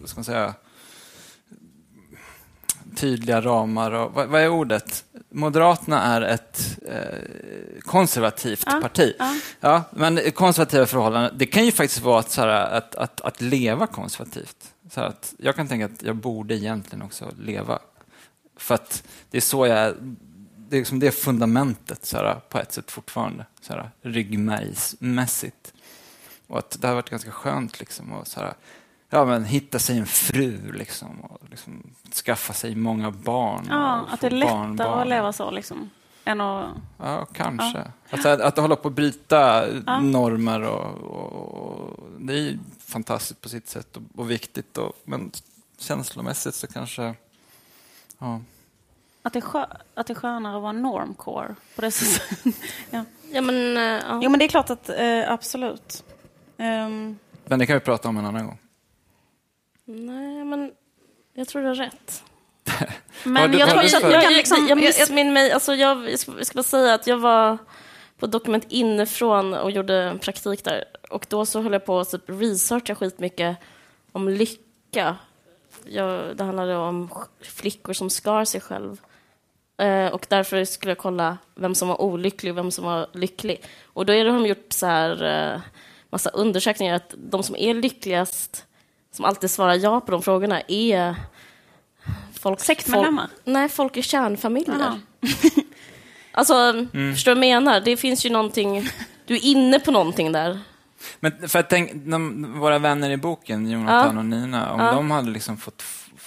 vad 0.00 0.08
ska 0.08 0.18
man 0.18 0.24
säga, 0.24 0.54
tydliga 2.96 3.40
ramar 3.40 3.90
och, 3.90 4.12
vad, 4.12 4.28
vad 4.28 4.40
är 4.40 4.48
ordet? 4.48 5.04
Moderaterna 5.30 6.02
är 6.02 6.22
ett 6.22 6.78
eh, 6.88 7.80
konservativt 7.80 8.62
Ja, 8.66 8.78
parti. 8.82 9.14
ja. 9.18 9.34
Ja, 9.60 9.82
men 9.90 10.32
konservativa 10.32 10.86
förhållanden, 10.86 11.34
det 11.38 11.46
kan 11.46 11.64
ju 11.64 11.72
faktiskt 11.72 12.00
vara 12.00 12.20
att, 12.20 12.30
så 12.30 12.40
här, 12.40 12.48
att, 12.48 12.94
att, 12.94 13.20
att 13.20 13.40
leva 13.40 13.86
konservativt. 13.86 14.56
Så 14.90 15.00
att 15.00 15.34
jag 15.38 15.56
kan 15.56 15.68
tänka 15.68 15.86
att 15.86 16.02
jag 16.02 16.16
borde 16.16 16.54
egentligen 16.54 17.02
också 17.02 17.30
leva. 17.40 17.78
För 18.56 18.74
att 18.74 19.02
det 19.30 19.36
är 19.36 19.40
så 19.40 19.66
jag, 19.66 19.94
det 20.68 20.76
är 20.76 20.80
liksom 20.80 20.98
det 20.98 21.10
fundamentet 21.10 22.06
så 22.06 22.16
här, 22.16 22.40
på 22.48 22.58
ett 22.58 22.72
sätt 22.72 22.90
fortfarande, 22.90 23.46
så 23.60 23.72
här, 23.72 23.90
ryggmärgsmässigt. 24.02 25.72
Och 26.46 26.58
att 26.58 26.80
det 26.80 26.88
har 26.88 26.94
varit 26.94 27.10
ganska 27.10 27.30
skönt 27.30 27.80
liksom, 27.80 28.12
att 28.12 28.28
så 28.28 28.40
här, 28.40 28.54
ja, 29.10 29.24
men 29.24 29.44
hitta 29.44 29.78
sig 29.78 29.98
en 29.98 30.06
fru 30.06 30.72
liksom, 30.72 31.20
och 31.20 31.50
liksom, 31.50 31.82
skaffa 32.24 32.52
sig 32.52 32.74
många 32.74 33.10
barn. 33.10 33.66
Ja, 33.70 34.00
och 34.00 34.12
att 34.12 34.20
det 34.20 34.26
är 34.26 34.30
lättare 34.30 34.56
barnbarn. 34.58 35.00
att 35.00 35.08
leva 35.08 35.32
så 35.32 35.50
liksom. 35.50 35.90
Än 36.24 36.40
att... 36.40 36.70
Ja, 36.98 37.26
kanske. 37.32 37.90
Alltså, 38.10 38.28
att, 38.28 38.40
att 38.40 38.56
hålla 38.56 38.76
på 38.76 38.88
att 38.88 38.94
bryta 38.94 39.68
Ja. 39.86 40.00
normer 40.00 40.62
och, 40.62 40.94
och, 40.94 41.32
och 41.32 42.10
det 42.18 42.32
är 42.32 42.38
ju 42.38 42.58
fantastiskt 42.86 43.40
på 43.40 43.48
sitt 43.48 43.68
sätt 43.68 43.96
och, 43.96 44.02
och 44.14 44.30
viktigt. 44.30 44.78
Och, 44.78 44.92
men 45.04 45.30
känslomässigt 45.78 46.54
så 46.54 46.66
kanske... 46.66 47.14
Ja. 48.18 48.40
Att 49.22 49.32
det, 49.32 49.40
skö, 49.40 49.64
att 49.94 50.06
det 50.06 50.12
är 50.12 50.14
skönare 50.14 50.56
att 50.56 50.62
vara 50.62 50.72
normcore 50.72 51.54
på 51.76 51.80
det 51.80 51.90
sättet. 51.90 52.54
ja. 52.90 53.04
Ja, 53.32 53.40
men, 53.40 53.76
eh, 53.76 53.82
ja. 53.82 54.20
Jo 54.22 54.30
men 54.30 54.38
det 54.38 54.44
är 54.44 54.48
klart 54.48 54.70
att, 54.70 54.88
eh, 54.88 55.30
absolut. 55.32 56.04
Ehm, 56.58 57.18
Men 57.44 57.58
det 57.58 57.66
kan 57.66 57.74
vi 57.74 57.80
prata 57.80 58.08
om 58.08 58.16
en 58.16 58.26
annan 58.26 58.46
gång. 58.46 58.58
Nej, 59.84 60.44
men 60.44 60.72
jag 61.34 61.48
tror 61.48 61.62
du 61.62 61.68
har 61.68 61.74
rätt. 61.74 62.22
men 63.24 63.50
du- 63.52 63.58
jag 63.58 63.68
tror 63.70 63.82
också 63.82 63.96
att 63.96 64.02
jag, 64.02 64.12
kan 64.12 64.22
jag, 64.22 64.32
liksom... 64.32 64.66
jag 64.68 64.78
missminner 64.78 65.32
mig. 65.32 65.52
Alltså, 65.52 65.74
jag, 65.74 66.10
jag, 66.10 66.18
ska, 66.18 66.32
jag 66.36 66.46
ska 66.46 66.54
bara 66.56 66.62
säga 66.62 66.94
att 66.94 67.06
jag 67.06 67.18
var 67.18 67.58
på 68.18 68.26
Dokument 68.26 68.64
inifrån 68.68 69.54
och 69.54 69.70
gjorde 69.70 69.94
en 70.02 70.18
praktik 70.18 70.64
där. 70.64 70.84
Och 71.10 71.26
då 71.28 71.46
så 71.46 71.60
höll 71.60 71.72
jag 71.72 71.84
på 71.86 72.00
att 72.00 72.10
typ 72.10 72.22
researcha 72.26 72.94
skitmycket 72.94 73.56
om 74.12 74.28
lycka. 74.28 75.16
Jag, 75.88 76.36
det 76.36 76.44
handlade 76.44 76.76
om 76.76 77.10
flickor 77.40 77.92
som 77.92 78.10
skar 78.10 78.44
sig 78.44 78.60
själv. 78.60 79.00
Eh, 79.78 80.06
och 80.06 80.26
därför 80.28 80.64
skulle 80.64 80.90
jag 80.90 80.98
kolla 80.98 81.38
vem 81.54 81.74
som 81.74 81.88
var 81.88 82.02
olycklig 82.02 82.52
och 82.52 82.58
vem 82.58 82.70
som 82.70 82.84
var 82.84 83.06
lycklig. 83.12 83.64
Och 83.84 84.06
då 84.06 84.12
har 84.12 84.24
de 84.24 84.46
gjort 84.46 84.72
så 84.72 84.86
här 84.86 85.24
eh, 85.24 85.60
massa 86.10 86.30
undersökningar 86.30 86.94
att 86.94 87.14
de 87.16 87.42
som 87.42 87.56
är 87.56 87.74
lyckligast, 87.74 88.66
som 89.12 89.24
alltid 89.24 89.50
svarar 89.50 89.74
ja 89.74 90.00
på 90.00 90.12
de 90.12 90.22
frågorna, 90.22 90.60
är 90.68 91.14
folk... 92.32 92.60
Sektmedlemmar? 92.60 93.26
Folk, 93.26 93.40
nej, 93.44 93.68
folk 93.68 93.96
i 93.96 94.02
kärnfamiljer. 94.02 95.00
Alltså, 96.38 96.86
förstår 96.92 97.34
du 97.34 97.40
vad 97.40 97.46
jag 97.46 97.62
menar? 97.62 97.80
Det 97.80 97.96
finns 97.96 98.26
ju 98.26 98.30
någonting... 98.30 98.88
Du 99.26 99.34
är 99.34 99.44
inne 99.44 99.80
på 99.80 99.90
någonting 99.90 100.32
där. 100.32 100.60
Men 101.20 101.48
för 101.48 101.58
att 101.58 101.70
tänk, 101.70 101.92
de, 101.94 102.52
våra 102.60 102.78
vänner 102.78 103.10
i 103.10 103.16
boken, 103.16 103.70
Jonathan 103.70 104.14
Ja. 104.14 104.18
och 104.18 104.26
Nina, 104.26 104.72
om 104.72 104.80
Ja. 104.80 104.92
de 104.92 105.10
hade 105.10 105.30
liksom 105.30 105.56
fått 105.56 105.82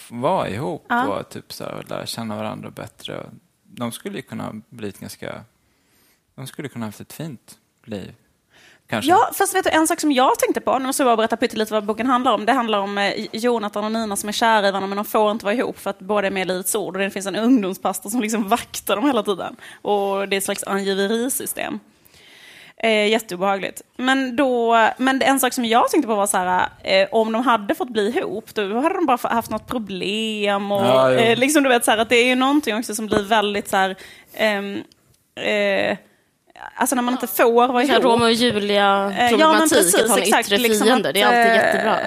vara 0.10 0.50
ihop 0.50 0.86
Ja. 0.90 1.08
och 1.08 1.30
typ 1.30 1.54
så 1.54 1.64
här, 1.64 1.86
lära 1.90 2.06
känna 2.06 2.36
varandra 2.36 2.70
bättre, 2.70 3.30
de 3.64 3.92
skulle 3.92 4.16
ju 4.16 4.22
kunna 4.22 4.56
bli 4.70 4.94
ganska... 5.00 5.42
De 6.36 6.48
skulle 6.48 6.68
kunna 6.70 6.86
ha 6.86 6.88
haft 6.88 7.00
ett 7.02 7.14
fint 7.14 7.58
liv. 7.86 8.14
Kanske. 8.88 9.12
Ja, 9.12 9.30
fast 9.34 9.56
vet 9.56 9.64
du, 9.64 9.70
en 9.70 9.88
sak 9.88 10.00
som 10.00 10.12
jag 10.12 10.40
tänkte 10.40 10.62
på, 10.62 10.80
nu 10.80 10.86
måste 10.86 11.04
jag 11.04 11.08
bara 11.08 11.18
berätta 11.18 11.38
pyttelite 11.38 11.74
vad 11.74 11.86
boken 11.86 12.08
handlar 12.08 12.32
om. 12.34 12.46
Det 12.46 12.52
handlar 12.54 12.80
om 12.80 12.98
eh, 12.98 13.26
Jonathan 13.36 13.84
och 13.84 13.92
Nina 13.92 14.16
som 14.16 14.30
är 14.30 14.34
kära 14.34 14.68
i 14.68 14.72
varandra 14.72 14.88
men 14.88 14.96
de 14.96 15.06
får 15.06 15.32
inte 15.32 15.46
vara 15.46 15.56
ihop 15.56 15.80
för 15.80 15.90
att 15.90 16.00
båda 16.00 16.28
är 16.28 16.32
med 16.32 16.42
i 16.42 16.46
Livets 16.46 16.76
Ord. 16.76 16.96
Och 16.96 17.02
det 17.02 17.10
finns 17.10 17.26
en 17.26 17.36
ungdomspastor 17.36 18.10
som 18.10 18.22
liksom 18.22 18.48
vaktar 18.50 18.96
dem 18.96 19.06
hela 19.06 19.24
tiden. 19.24 19.56
Och 19.82 20.30
det 20.30 20.36
är 20.36 20.38
ett 20.38 20.44
slags 20.44 20.64
angiverisystem. 20.64 21.80
Eh, 22.84 23.08
jätteobehagligt. 23.08 23.82
Men, 23.98 24.36
då, 24.36 24.78
men 24.98 25.22
en 25.22 25.40
sak 25.40 25.54
som 25.54 25.66
jag 25.66 25.90
tänkte 25.90 26.08
på 26.08 26.16
var 26.16 26.28
så 26.28 26.38
här, 26.38 26.68
eh, 26.84 27.08
om 27.12 27.32
de 27.32 27.44
hade 27.44 27.76
fått 27.76 27.90
bli 27.90 28.18
ihop, 28.18 28.54
då 28.54 28.80
hade 28.82 28.96
de 28.96 29.06
bara 29.06 29.18
haft 29.30 29.52
något 29.52 29.68
problem. 29.68 30.72
Och, 30.72 30.86
Ja, 30.86 31.14
eh, 31.14 31.38
liksom, 31.38 31.64
du 31.64 31.70
vet, 31.70 31.86
så 31.86 31.92
här, 31.92 31.98
att 31.98 32.10
det 32.10 32.16
är 32.16 32.26
ju 32.26 32.36
någonting 32.36 32.76
också 32.78 32.96
som 32.96 33.08
blir 33.08 33.24
väldigt 33.24 33.68
så 33.70 33.78
här, 33.78 33.96
ehm, 34.34 34.84
eh, 35.36 35.98
alltså 36.76 36.96
när 36.96 37.04
man 37.04 37.14
inte 37.14 37.28
får 37.28 37.68
vara 37.68 37.84
ihop. 37.84 38.04
Romeo 38.04 38.24
och 38.24 38.30
Eh, 38.30 38.34
Julia-problematik, 38.34 39.96
att 40.02 40.10
ha 40.10 40.18
en 40.18 40.24
yttre 40.24 40.58
liksom 40.58 40.88
fiende, 40.88 41.12
det 41.12 41.22
är 41.22 41.26
alltid 41.26 41.52
eh, 41.52 41.56
jättebra. 41.56 42.00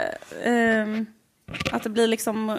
Att 1.72 1.82
det 1.82 1.90
blir 1.90 2.06
liksom... 2.06 2.50
eh, 2.50 2.58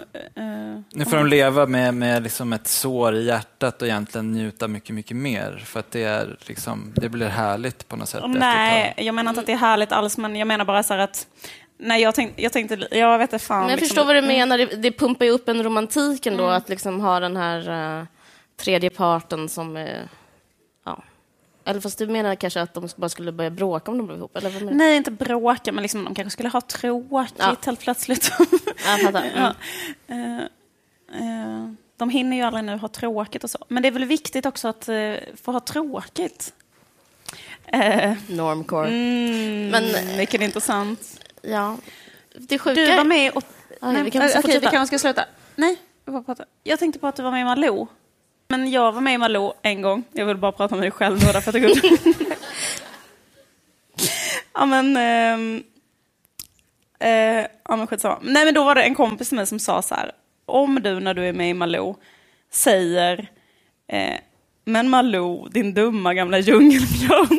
Nu 0.92 1.04
får 1.04 1.16
de 1.16 1.26
leva 1.26 1.66
med, 1.66 1.94
med 1.94 2.22
liksom 2.22 2.52
ett 2.52 2.66
sår 2.68 3.14
i 3.14 3.24
hjärtat 3.24 3.82
och 3.82 3.88
egentligen 3.88 4.32
njuta 4.32 4.68
mycket, 4.68 4.94
mycket 4.94 5.16
mer. 5.16 5.62
För 5.66 5.80
att 5.80 5.90
det, 5.90 6.02
är 6.04 6.36
liksom, 6.46 6.92
det 6.96 7.08
blir 7.08 7.26
härligt 7.28 7.88
på 7.88 7.96
något 7.96 8.08
sätt. 8.08 8.22
Nej, 8.26 8.94
jag 8.96 9.14
menar 9.14 9.30
inte 9.30 9.40
att 9.40 9.46
det 9.46 9.52
är 9.52 9.56
härligt 9.56 9.92
alls, 9.92 10.18
men 10.18 10.36
jag 10.36 10.48
menar 10.48 10.64
bara 10.64 10.82
så 10.82 10.94
här 10.94 11.00
att... 11.00 11.26
Nej, 11.78 12.02
jag 12.02 12.14
tänkte, 12.14 12.42
jag 12.42 12.52
tänkte, 12.52 12.88
jag 12.90 13.18
vet 13.18 13.32
inte 13.32 13.44
fan. 13.44 13.60
Men 13.60 13.70
jag 13.70 13.76
liksom- 13.80 13.88
förstår 13.96 14.04
vad 14.06 14.16
du 14.16 14.22
menar, 14.28 14.58
det, 14.58 14.66
det 14.66 14.92
pumpar 14.92 15.24
ju 15.24 15.30
upp 15.30 15.48
en 15.48 15.62
romantik 15.62 16.26
ändå, 16.26 16.44
Mm. 16.44 16.56
att 16.56 16.68
liksom 16.68 17.00
ha 17.00 17.20
den 17.20 17.36
här 17.36 17.98
eh, 18.00 18.06
tredje 18.56 18.90
parten 18.90 19.48
som... 19.48 19.76
ja. 19.76 19.86
Eller 21.64 21.80
fast 21.80 21.98
du 21.98 22.06
menar 22.06 22.34
kanske 22.34 22.60
att 22.60 22.74
de 22.74 22.88
bara 22.96 23.08
skulle 23.08 23.32
börja 23.32 23.50
bråka 23.50 23.90
om 23.90 23.98
de 23.98 24.06
blev 24.06 24.18
ihop? 24.18 24.36
Eller 24.36 24.50
vad 24.50 24.62
menar? 24.62 24.78
Nej, 24.78 24.96
inte 24.96 25.10
bråka, 25.10 25.72
men 25.72 25.82
liksom, 25.82 26.04
de 26.04 26.14
kanske 26.14 26.30
skulle 26.30 26.48
ha 26.48 26.60
tråkigt 26.60 27.34
Ja. 27.38 27.56
helt 27.64 27.80
plötsligt. 27.80 28.30
Jag 28.86 29.00
fattar. 29.00 29.22
Mm. 29.22 29.42
ja. 29.42 29.54
Eh, 30.06 30.38
eh, 31.20 31.68
de 31.96 32.10
hinner 32.10 32.36
ju 32.36 32.42
aldrig 32.42 32.64
nu 32.64 32.76
ha 32.76 32.88
tråkigt 32.88 33.44
och 33.44 33.50
så. 33.50 33.58
Men 33.68 33.82
det 33.82 33.88
är 33.88 33.92
väl 33.92 34.04
viktigt 34.04 34.46
också 34.46 34.68
att 34.68 34.88
uh, 34.88 35.14
få 35.42 35.52
ha 35.52 35.60
tråkigt. 35.60 36.52
Normcore. 38.26 38.88
mm, 38.88 39.68
Men- 39.68 40.20
är 40.20 40.42
intressant. 40.42 41.20
Ja. 41.42 41.76
Det 42.34 42.58
sjuka... 42.58 42.80
Du 42.80 42.96
var 42.96 43.04
med 43.04 43.32
och... 43.32 43.44
Ja, 43.80 43.92
Nej, 43.92 44.02
vi 44.02 44.10
kan 44.10 44.22
eh, 44.22 44.28
okej, 44.38 44.60
vi 44.60 44.66
kanske 44.66 44.86
ska 44.86 44.98
sluta. 44.98 45.24
Nej. 45.56 45.76
Jag 46.62 46.78
tänkte 46.78 46.98
på 46.98 47.06
att 47.06 47.16
du 47.16 47.22
var 47.22 47.30
med 47.30 47.40
i 47.40 47.44
Malou. 47.44 47.86
Men 48.54 48.70
jag 48.70 48.92
var 48.92 49.00
med 49.00 49.14
i 49.14 49.18
Malou 49.18 49.52
en 49.62 49.82
gång. 49.82 50.04
Jag 50.12 50.26
vill 50.26 50.36
bara 50.36 50.52
prata 50.52 50.74
om 50.74 50.80
mig 50.80 50.90
själv 50.90 51.20
då, 51.20 51.32
därför 51.32 51.50
att 51.56 51.62
jag 51.62 51.82
tog 51.82 51.92
upp 51.92 52.00
Ja 54.54 54.66
men... 54.66 54.96
ehm, 54.96 55.62
eh, 57.00 57.46
ja 57.68 57.76
men 57.76 57.86
skitsamma. 57.86 58.18
Nej 58.22 58.44
men 58.44 58.54
då 58.54 58.64
var 58.64 58.74
det 58.74 58.82
en 58.82 58.94
kompis 58.94 59.28
till 59.28 59.36
mig 59.36 59.46
som 59.46 59.58
sa 59.58 59.82
så 59.82 59.94
här. 59.94 60.12
Om 60.46 60.82
du 60.82 61.00
när 61.00 61.14
du 61.14 61.24
är 61.28 61.32
med 61.32 61.50
i 61.50 61.54
Malou 61.54 61.94
säger 62.50 63.28
eh, 63.88 64.14
Men 64.64 64.88
Malou, 64.90 65.48
din 65.48 65.74
dumma 65.74 66.14
gamla 66.14 66.38
djungelbjörn. 66.38 67.38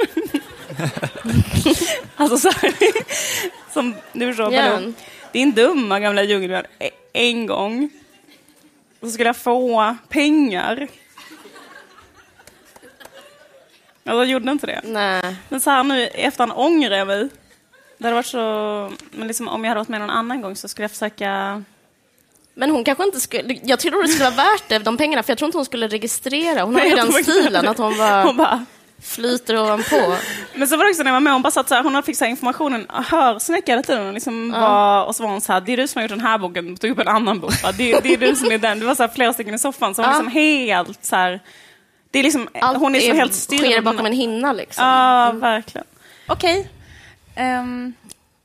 alltså 2.16 2.38
så 2.38 2.50
här. 2.52 2.74
Som 3.74 3.96
du 4.14 4.28
förstår 4.28 4.54
Ja. 4.54 4.70
Malou. 4.70 4.94
Din 5.34 5.52
dumma 5.52 6.00
gamla 6.00 6.24
djungelbjörn. 6.24 6.66
e- 6.80 6.90
En 7.14 7.46
gång. 7.46 7.90
Så 9.02 9.10
skulle 9.10 9.30
jag 9.30 9.38
få 9.38 9.96
pengar. 10.10 10.88
Alltså 14.06 14.20
jag 14.24 14.26
gjorde 14.26 14.52
inte 14.52 14.68
det. 14.68 14.82
Nej. 14.84 15.36
Men 15.50 15.62
så 15.62 15.70
här 15.70 15.84
nu 15.84 16.08
efterhand 16.08 16.52
ångrar 16.56 16.98
jag 16.98 17.08
mig. 17.08 17.30
Det 17.98 18.04
hade 18.04 18.16
varit 18.16 18.26
så... 18.26 18.92
Men 19.12 19.28
liksom, 19.28 19.48
om 19.48 19.64
jag 19.64 19.70
hade 19.70 19.80
varit 19.80 19.88
med 19.90 20.00
någon 20.00 20.10
annan 20.10 20.42
gång 20.42 20.56
så 20.56 20.68
skulle 20.68 20.84
jag 20.84 20.92
försöka... 20.92 21.64
Men 22.54 22.70
hon 22.72 22.84
kanske 22.84 23.04
inte 23.04 23.20
skulle... 23.20 23.60
Jag 23.64 23.80
tror 23.80 24.02
det 24.04 24.08
skulle 24.08 24.30
vara 24.30 24.36
värt 24.36 24.64
det, 24.70 24.80
de 24.80 24.98
pengarna, 24.98 25.24
för 25.24 25.32
jag 25.32 25.38
tror 25.38 25.46
inte 25.48 25.58
hon 25.58 25.66
skulle 25.66 25.88
registrera. 25.88 26.64
Hon 26.64 26.76
har 26.76 26.86
ju 26.86 26.96
den 26.96 27.12
stilen, 27.12 27.68
att 27.68 27.78
hon 27.78 27.98
bara 27.98 28.24
Hon 28.24 28.38
bara... 28.38 28.66
flyter 29.04 29.58
ovanpå. 29.62 30.16
Men 30.56 30.68
så 30.68 30.78
var 30.78 30.84
det 30.84 30.90
också 30.90 31.04
när 31.04 31.10
jag 31.10 31.16
var 31.16 31.20
med, 31.20 31.34
hon 31.34 31.42
bara 31.42 31.52
satt 31.52 31.70
så 31.70 31.76
här, 31.76 31.84
hon 31.84 32.04
fick 32.04 32.18
så 32.18 32.24
här 32.24 32.32
informationen, 32.32 32.88
hörsnäcka 32.90 33.72
hela 33.72 33.84
tiden. 33.84 34.08
Och, 34.08 34.14
liksom 34.14 34.52
var, 34.52 35.06
och 35.06 35.16
så 35.16 35.24
var 35.24 35.30
hon 35.30 35.42
så 35.42 35.54
här, 35.54 35.62
det 35.62 35.74
är 35.74 35.78
du 35.78 35.88
som 35.88 36.00
har 36.00 36.04
gjort 36.04 36.18
den 36.18 36.22
här 36.22 36.38
boken, 36.38 36.78
tog 36.78 36.92
upp 36.92 37.00
en 37.00 37.08
annan 37.08 37.40
bok. 37.40 37.64
Va? 37.64 37.72
Det, 37.72 38.00
det 38.00 38.14
är 38.14 38.18
du 38.18 38.36
som 38.36 38.52
är 38.52 38.58
den. 38.58 38.80
Det 38.80 38.86
var 38.86 38.96
så 38.96 39.04
här 39.04 39.10
flera 39.16 39.34
stycken 39.34 39.54
i 39.54 39.60
soffan, 39.60 39.96
så 39.96 40.02
hon 40.02 40.12
Ja. 40.12 40.18
liksom 40.18 40.32
helt 40.32 41.06
så 41.06 41.16
här... 41.16 41.40
Det 42.16 42.20
är 42.20 42.24
liksom, 42.24 42.48
Allt 42.62 42.78
hon 42.80 42.96
är 42.96 43.00
så 43.00 43.14
helt 43.14 43.34
sker 43.34 43.58
styrd. 43.58 43.84
bakom 43.84 44.06
en 44.06 44.14
hinna 44.14 44.54
liksom. 44.54 44.86
Ja, 44.86 45.32
verkligen. 45.32 45.88
Okej. 46.28 46.70
Ehm, 47.36 47.94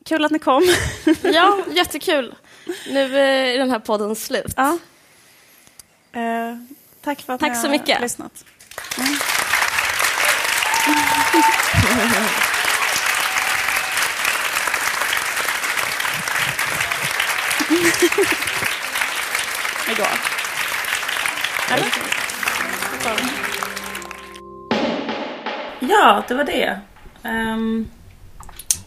kul 0.04 0.24
att 0.24 0.30
ni 0.30 0.38
kom. 0.38 0.62
Ja, 1.22 1.58
jättekul. 1.72 2.34
Nu 2.90 3.18
är 3.18 3.58
den 3.58 3.70
här 3.70 3.78
podden 3.78 4.16
slut. 4.16 4.52
ja. 4.56 4.78
Eh, 6.12 6.56
tack 7.04 7.20
för 7.22 7.32
att 7.32 7.40
Tack 7.40 7.48
ni 7.50 7.56
så 7.56 7.62
har 7.66 7.70
mycket. 7.70 8.00
lyssnat. 8.00 8.44
Lägg 19.86 20.00
av. 20.00 20.18
Eller? 21.70 23.39
Ja, 25.90 26.24
det 26.28 26.34
var 26.34 26.44
det. 26.44 26.80
Ehm, 27.22 27.88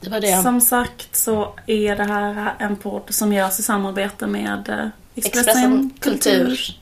Det 0.02 0.10
var 0.10 0.20
det. 0.20 0.42
Som 0.44 0.62
sagt 0.62 1.16
så 1.16 1.54
är 1.68 1.96
det 1.96 2.04
här 2.04 2.54
en 2.60 2.76
podd 2.76 3.04
som 3.10 3.34
görs 3.34 3.60
i 3.60 3.64
samarbete 3.64 4.28
med 4.28 4.70
eh, 4.70 4.88
Expressen, 5.16 5.40
Expressen 5.50 5.90
Kultur. 6.00 6.46
Kultur. 6.46 6.80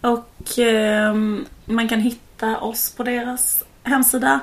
Och 0.00 0.58
ehm, 0.58 1.46
man 1.64 1.88
kan 1.88 2.00
hitta 2.00 2.58
oss 2.58 2.90
på 2.96 3.02
deras 3.02 3.64
hemsida. 3.82 4.40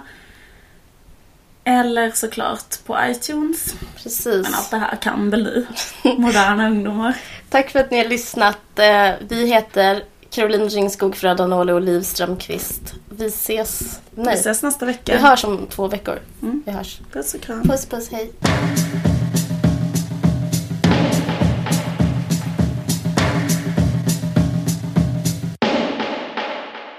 Eller 1.64 2.12
såklart 2.12 2.86
på 2.86 2.98
iTunes. 3.06 3.76
Precis. 4.04 4.44
Men 4.44 4.54
allt 4.54 4.72
det 4.72 4.78
här 4.78 4.96
kan 4.96 5.30
väl 5.30 5.66
ni, 6.04 6.18
moderna 6.18 6.68
ungdomar. 6.68 7.18
Tack 7.50 7.70
för 7.70 7.80
att 7.80 7.92
ni 7.92 7.98
har 7.98 8.06
lyssnat. 8.06 8.80
Eh, 8.80 9.12
Vi 9.28 9.48
heter 9.48 10.04
Caroline 10.36 10.70
Ringskog, 10.70 11.16
Fröda 11.16 11.48
Nåle 11.48 11.74
och 11.74 11.82
Liv 11.82 12.02
Strömqvist. 12.02 12.94
Vi 13.10 13.26
ses... 13.26 14.02
Vi 14.12 14.24
Nej, 14.24 14.34
ses 14.34 14.64
nästa 14.64 14.86
vi 14.86 14.92
vecka. 14.92 15.18
hörs 15.18 15.44
om 15.44 15.68
två 15.70 15.88
veckor. 15.88 16.20
Mm. 16.42 16.64
Vi 16.66 16.72
hörs. 16.72 17.02
Puss 17.12 17.34
och 17.34 17.42
kram. 17.42 17.64
Puss, 17.64 17.86
puss, 17.86 18.12
hej. 18.12 18.32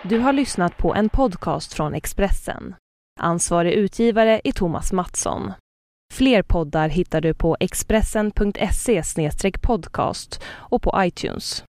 Du 0.03 0.19
har 0.19 0.33
lyssnat 0.33 0.79
på 0.79 0.95
en 0.95 1.09
podcast 1.09 1.75
från 1.75 1.95
Expressen. 1.95 2.75
Ansvarig 3.21 3.73
utgivare 3.73 4.41
är 4.45 4.53
Thomas 4.53 4.93
Mattsson. 4.93 5.53
Fler 6.15 6.43
poddar 6.43 6.89
hittar 6.89 7.21
du 7.21 7.35
på 7.35 7.57
expressen.se 7.61 9.03
podcast 9.63 10.43
och 10.47 10.83
på 10.83 10.95
iTunes. 10.99 11.65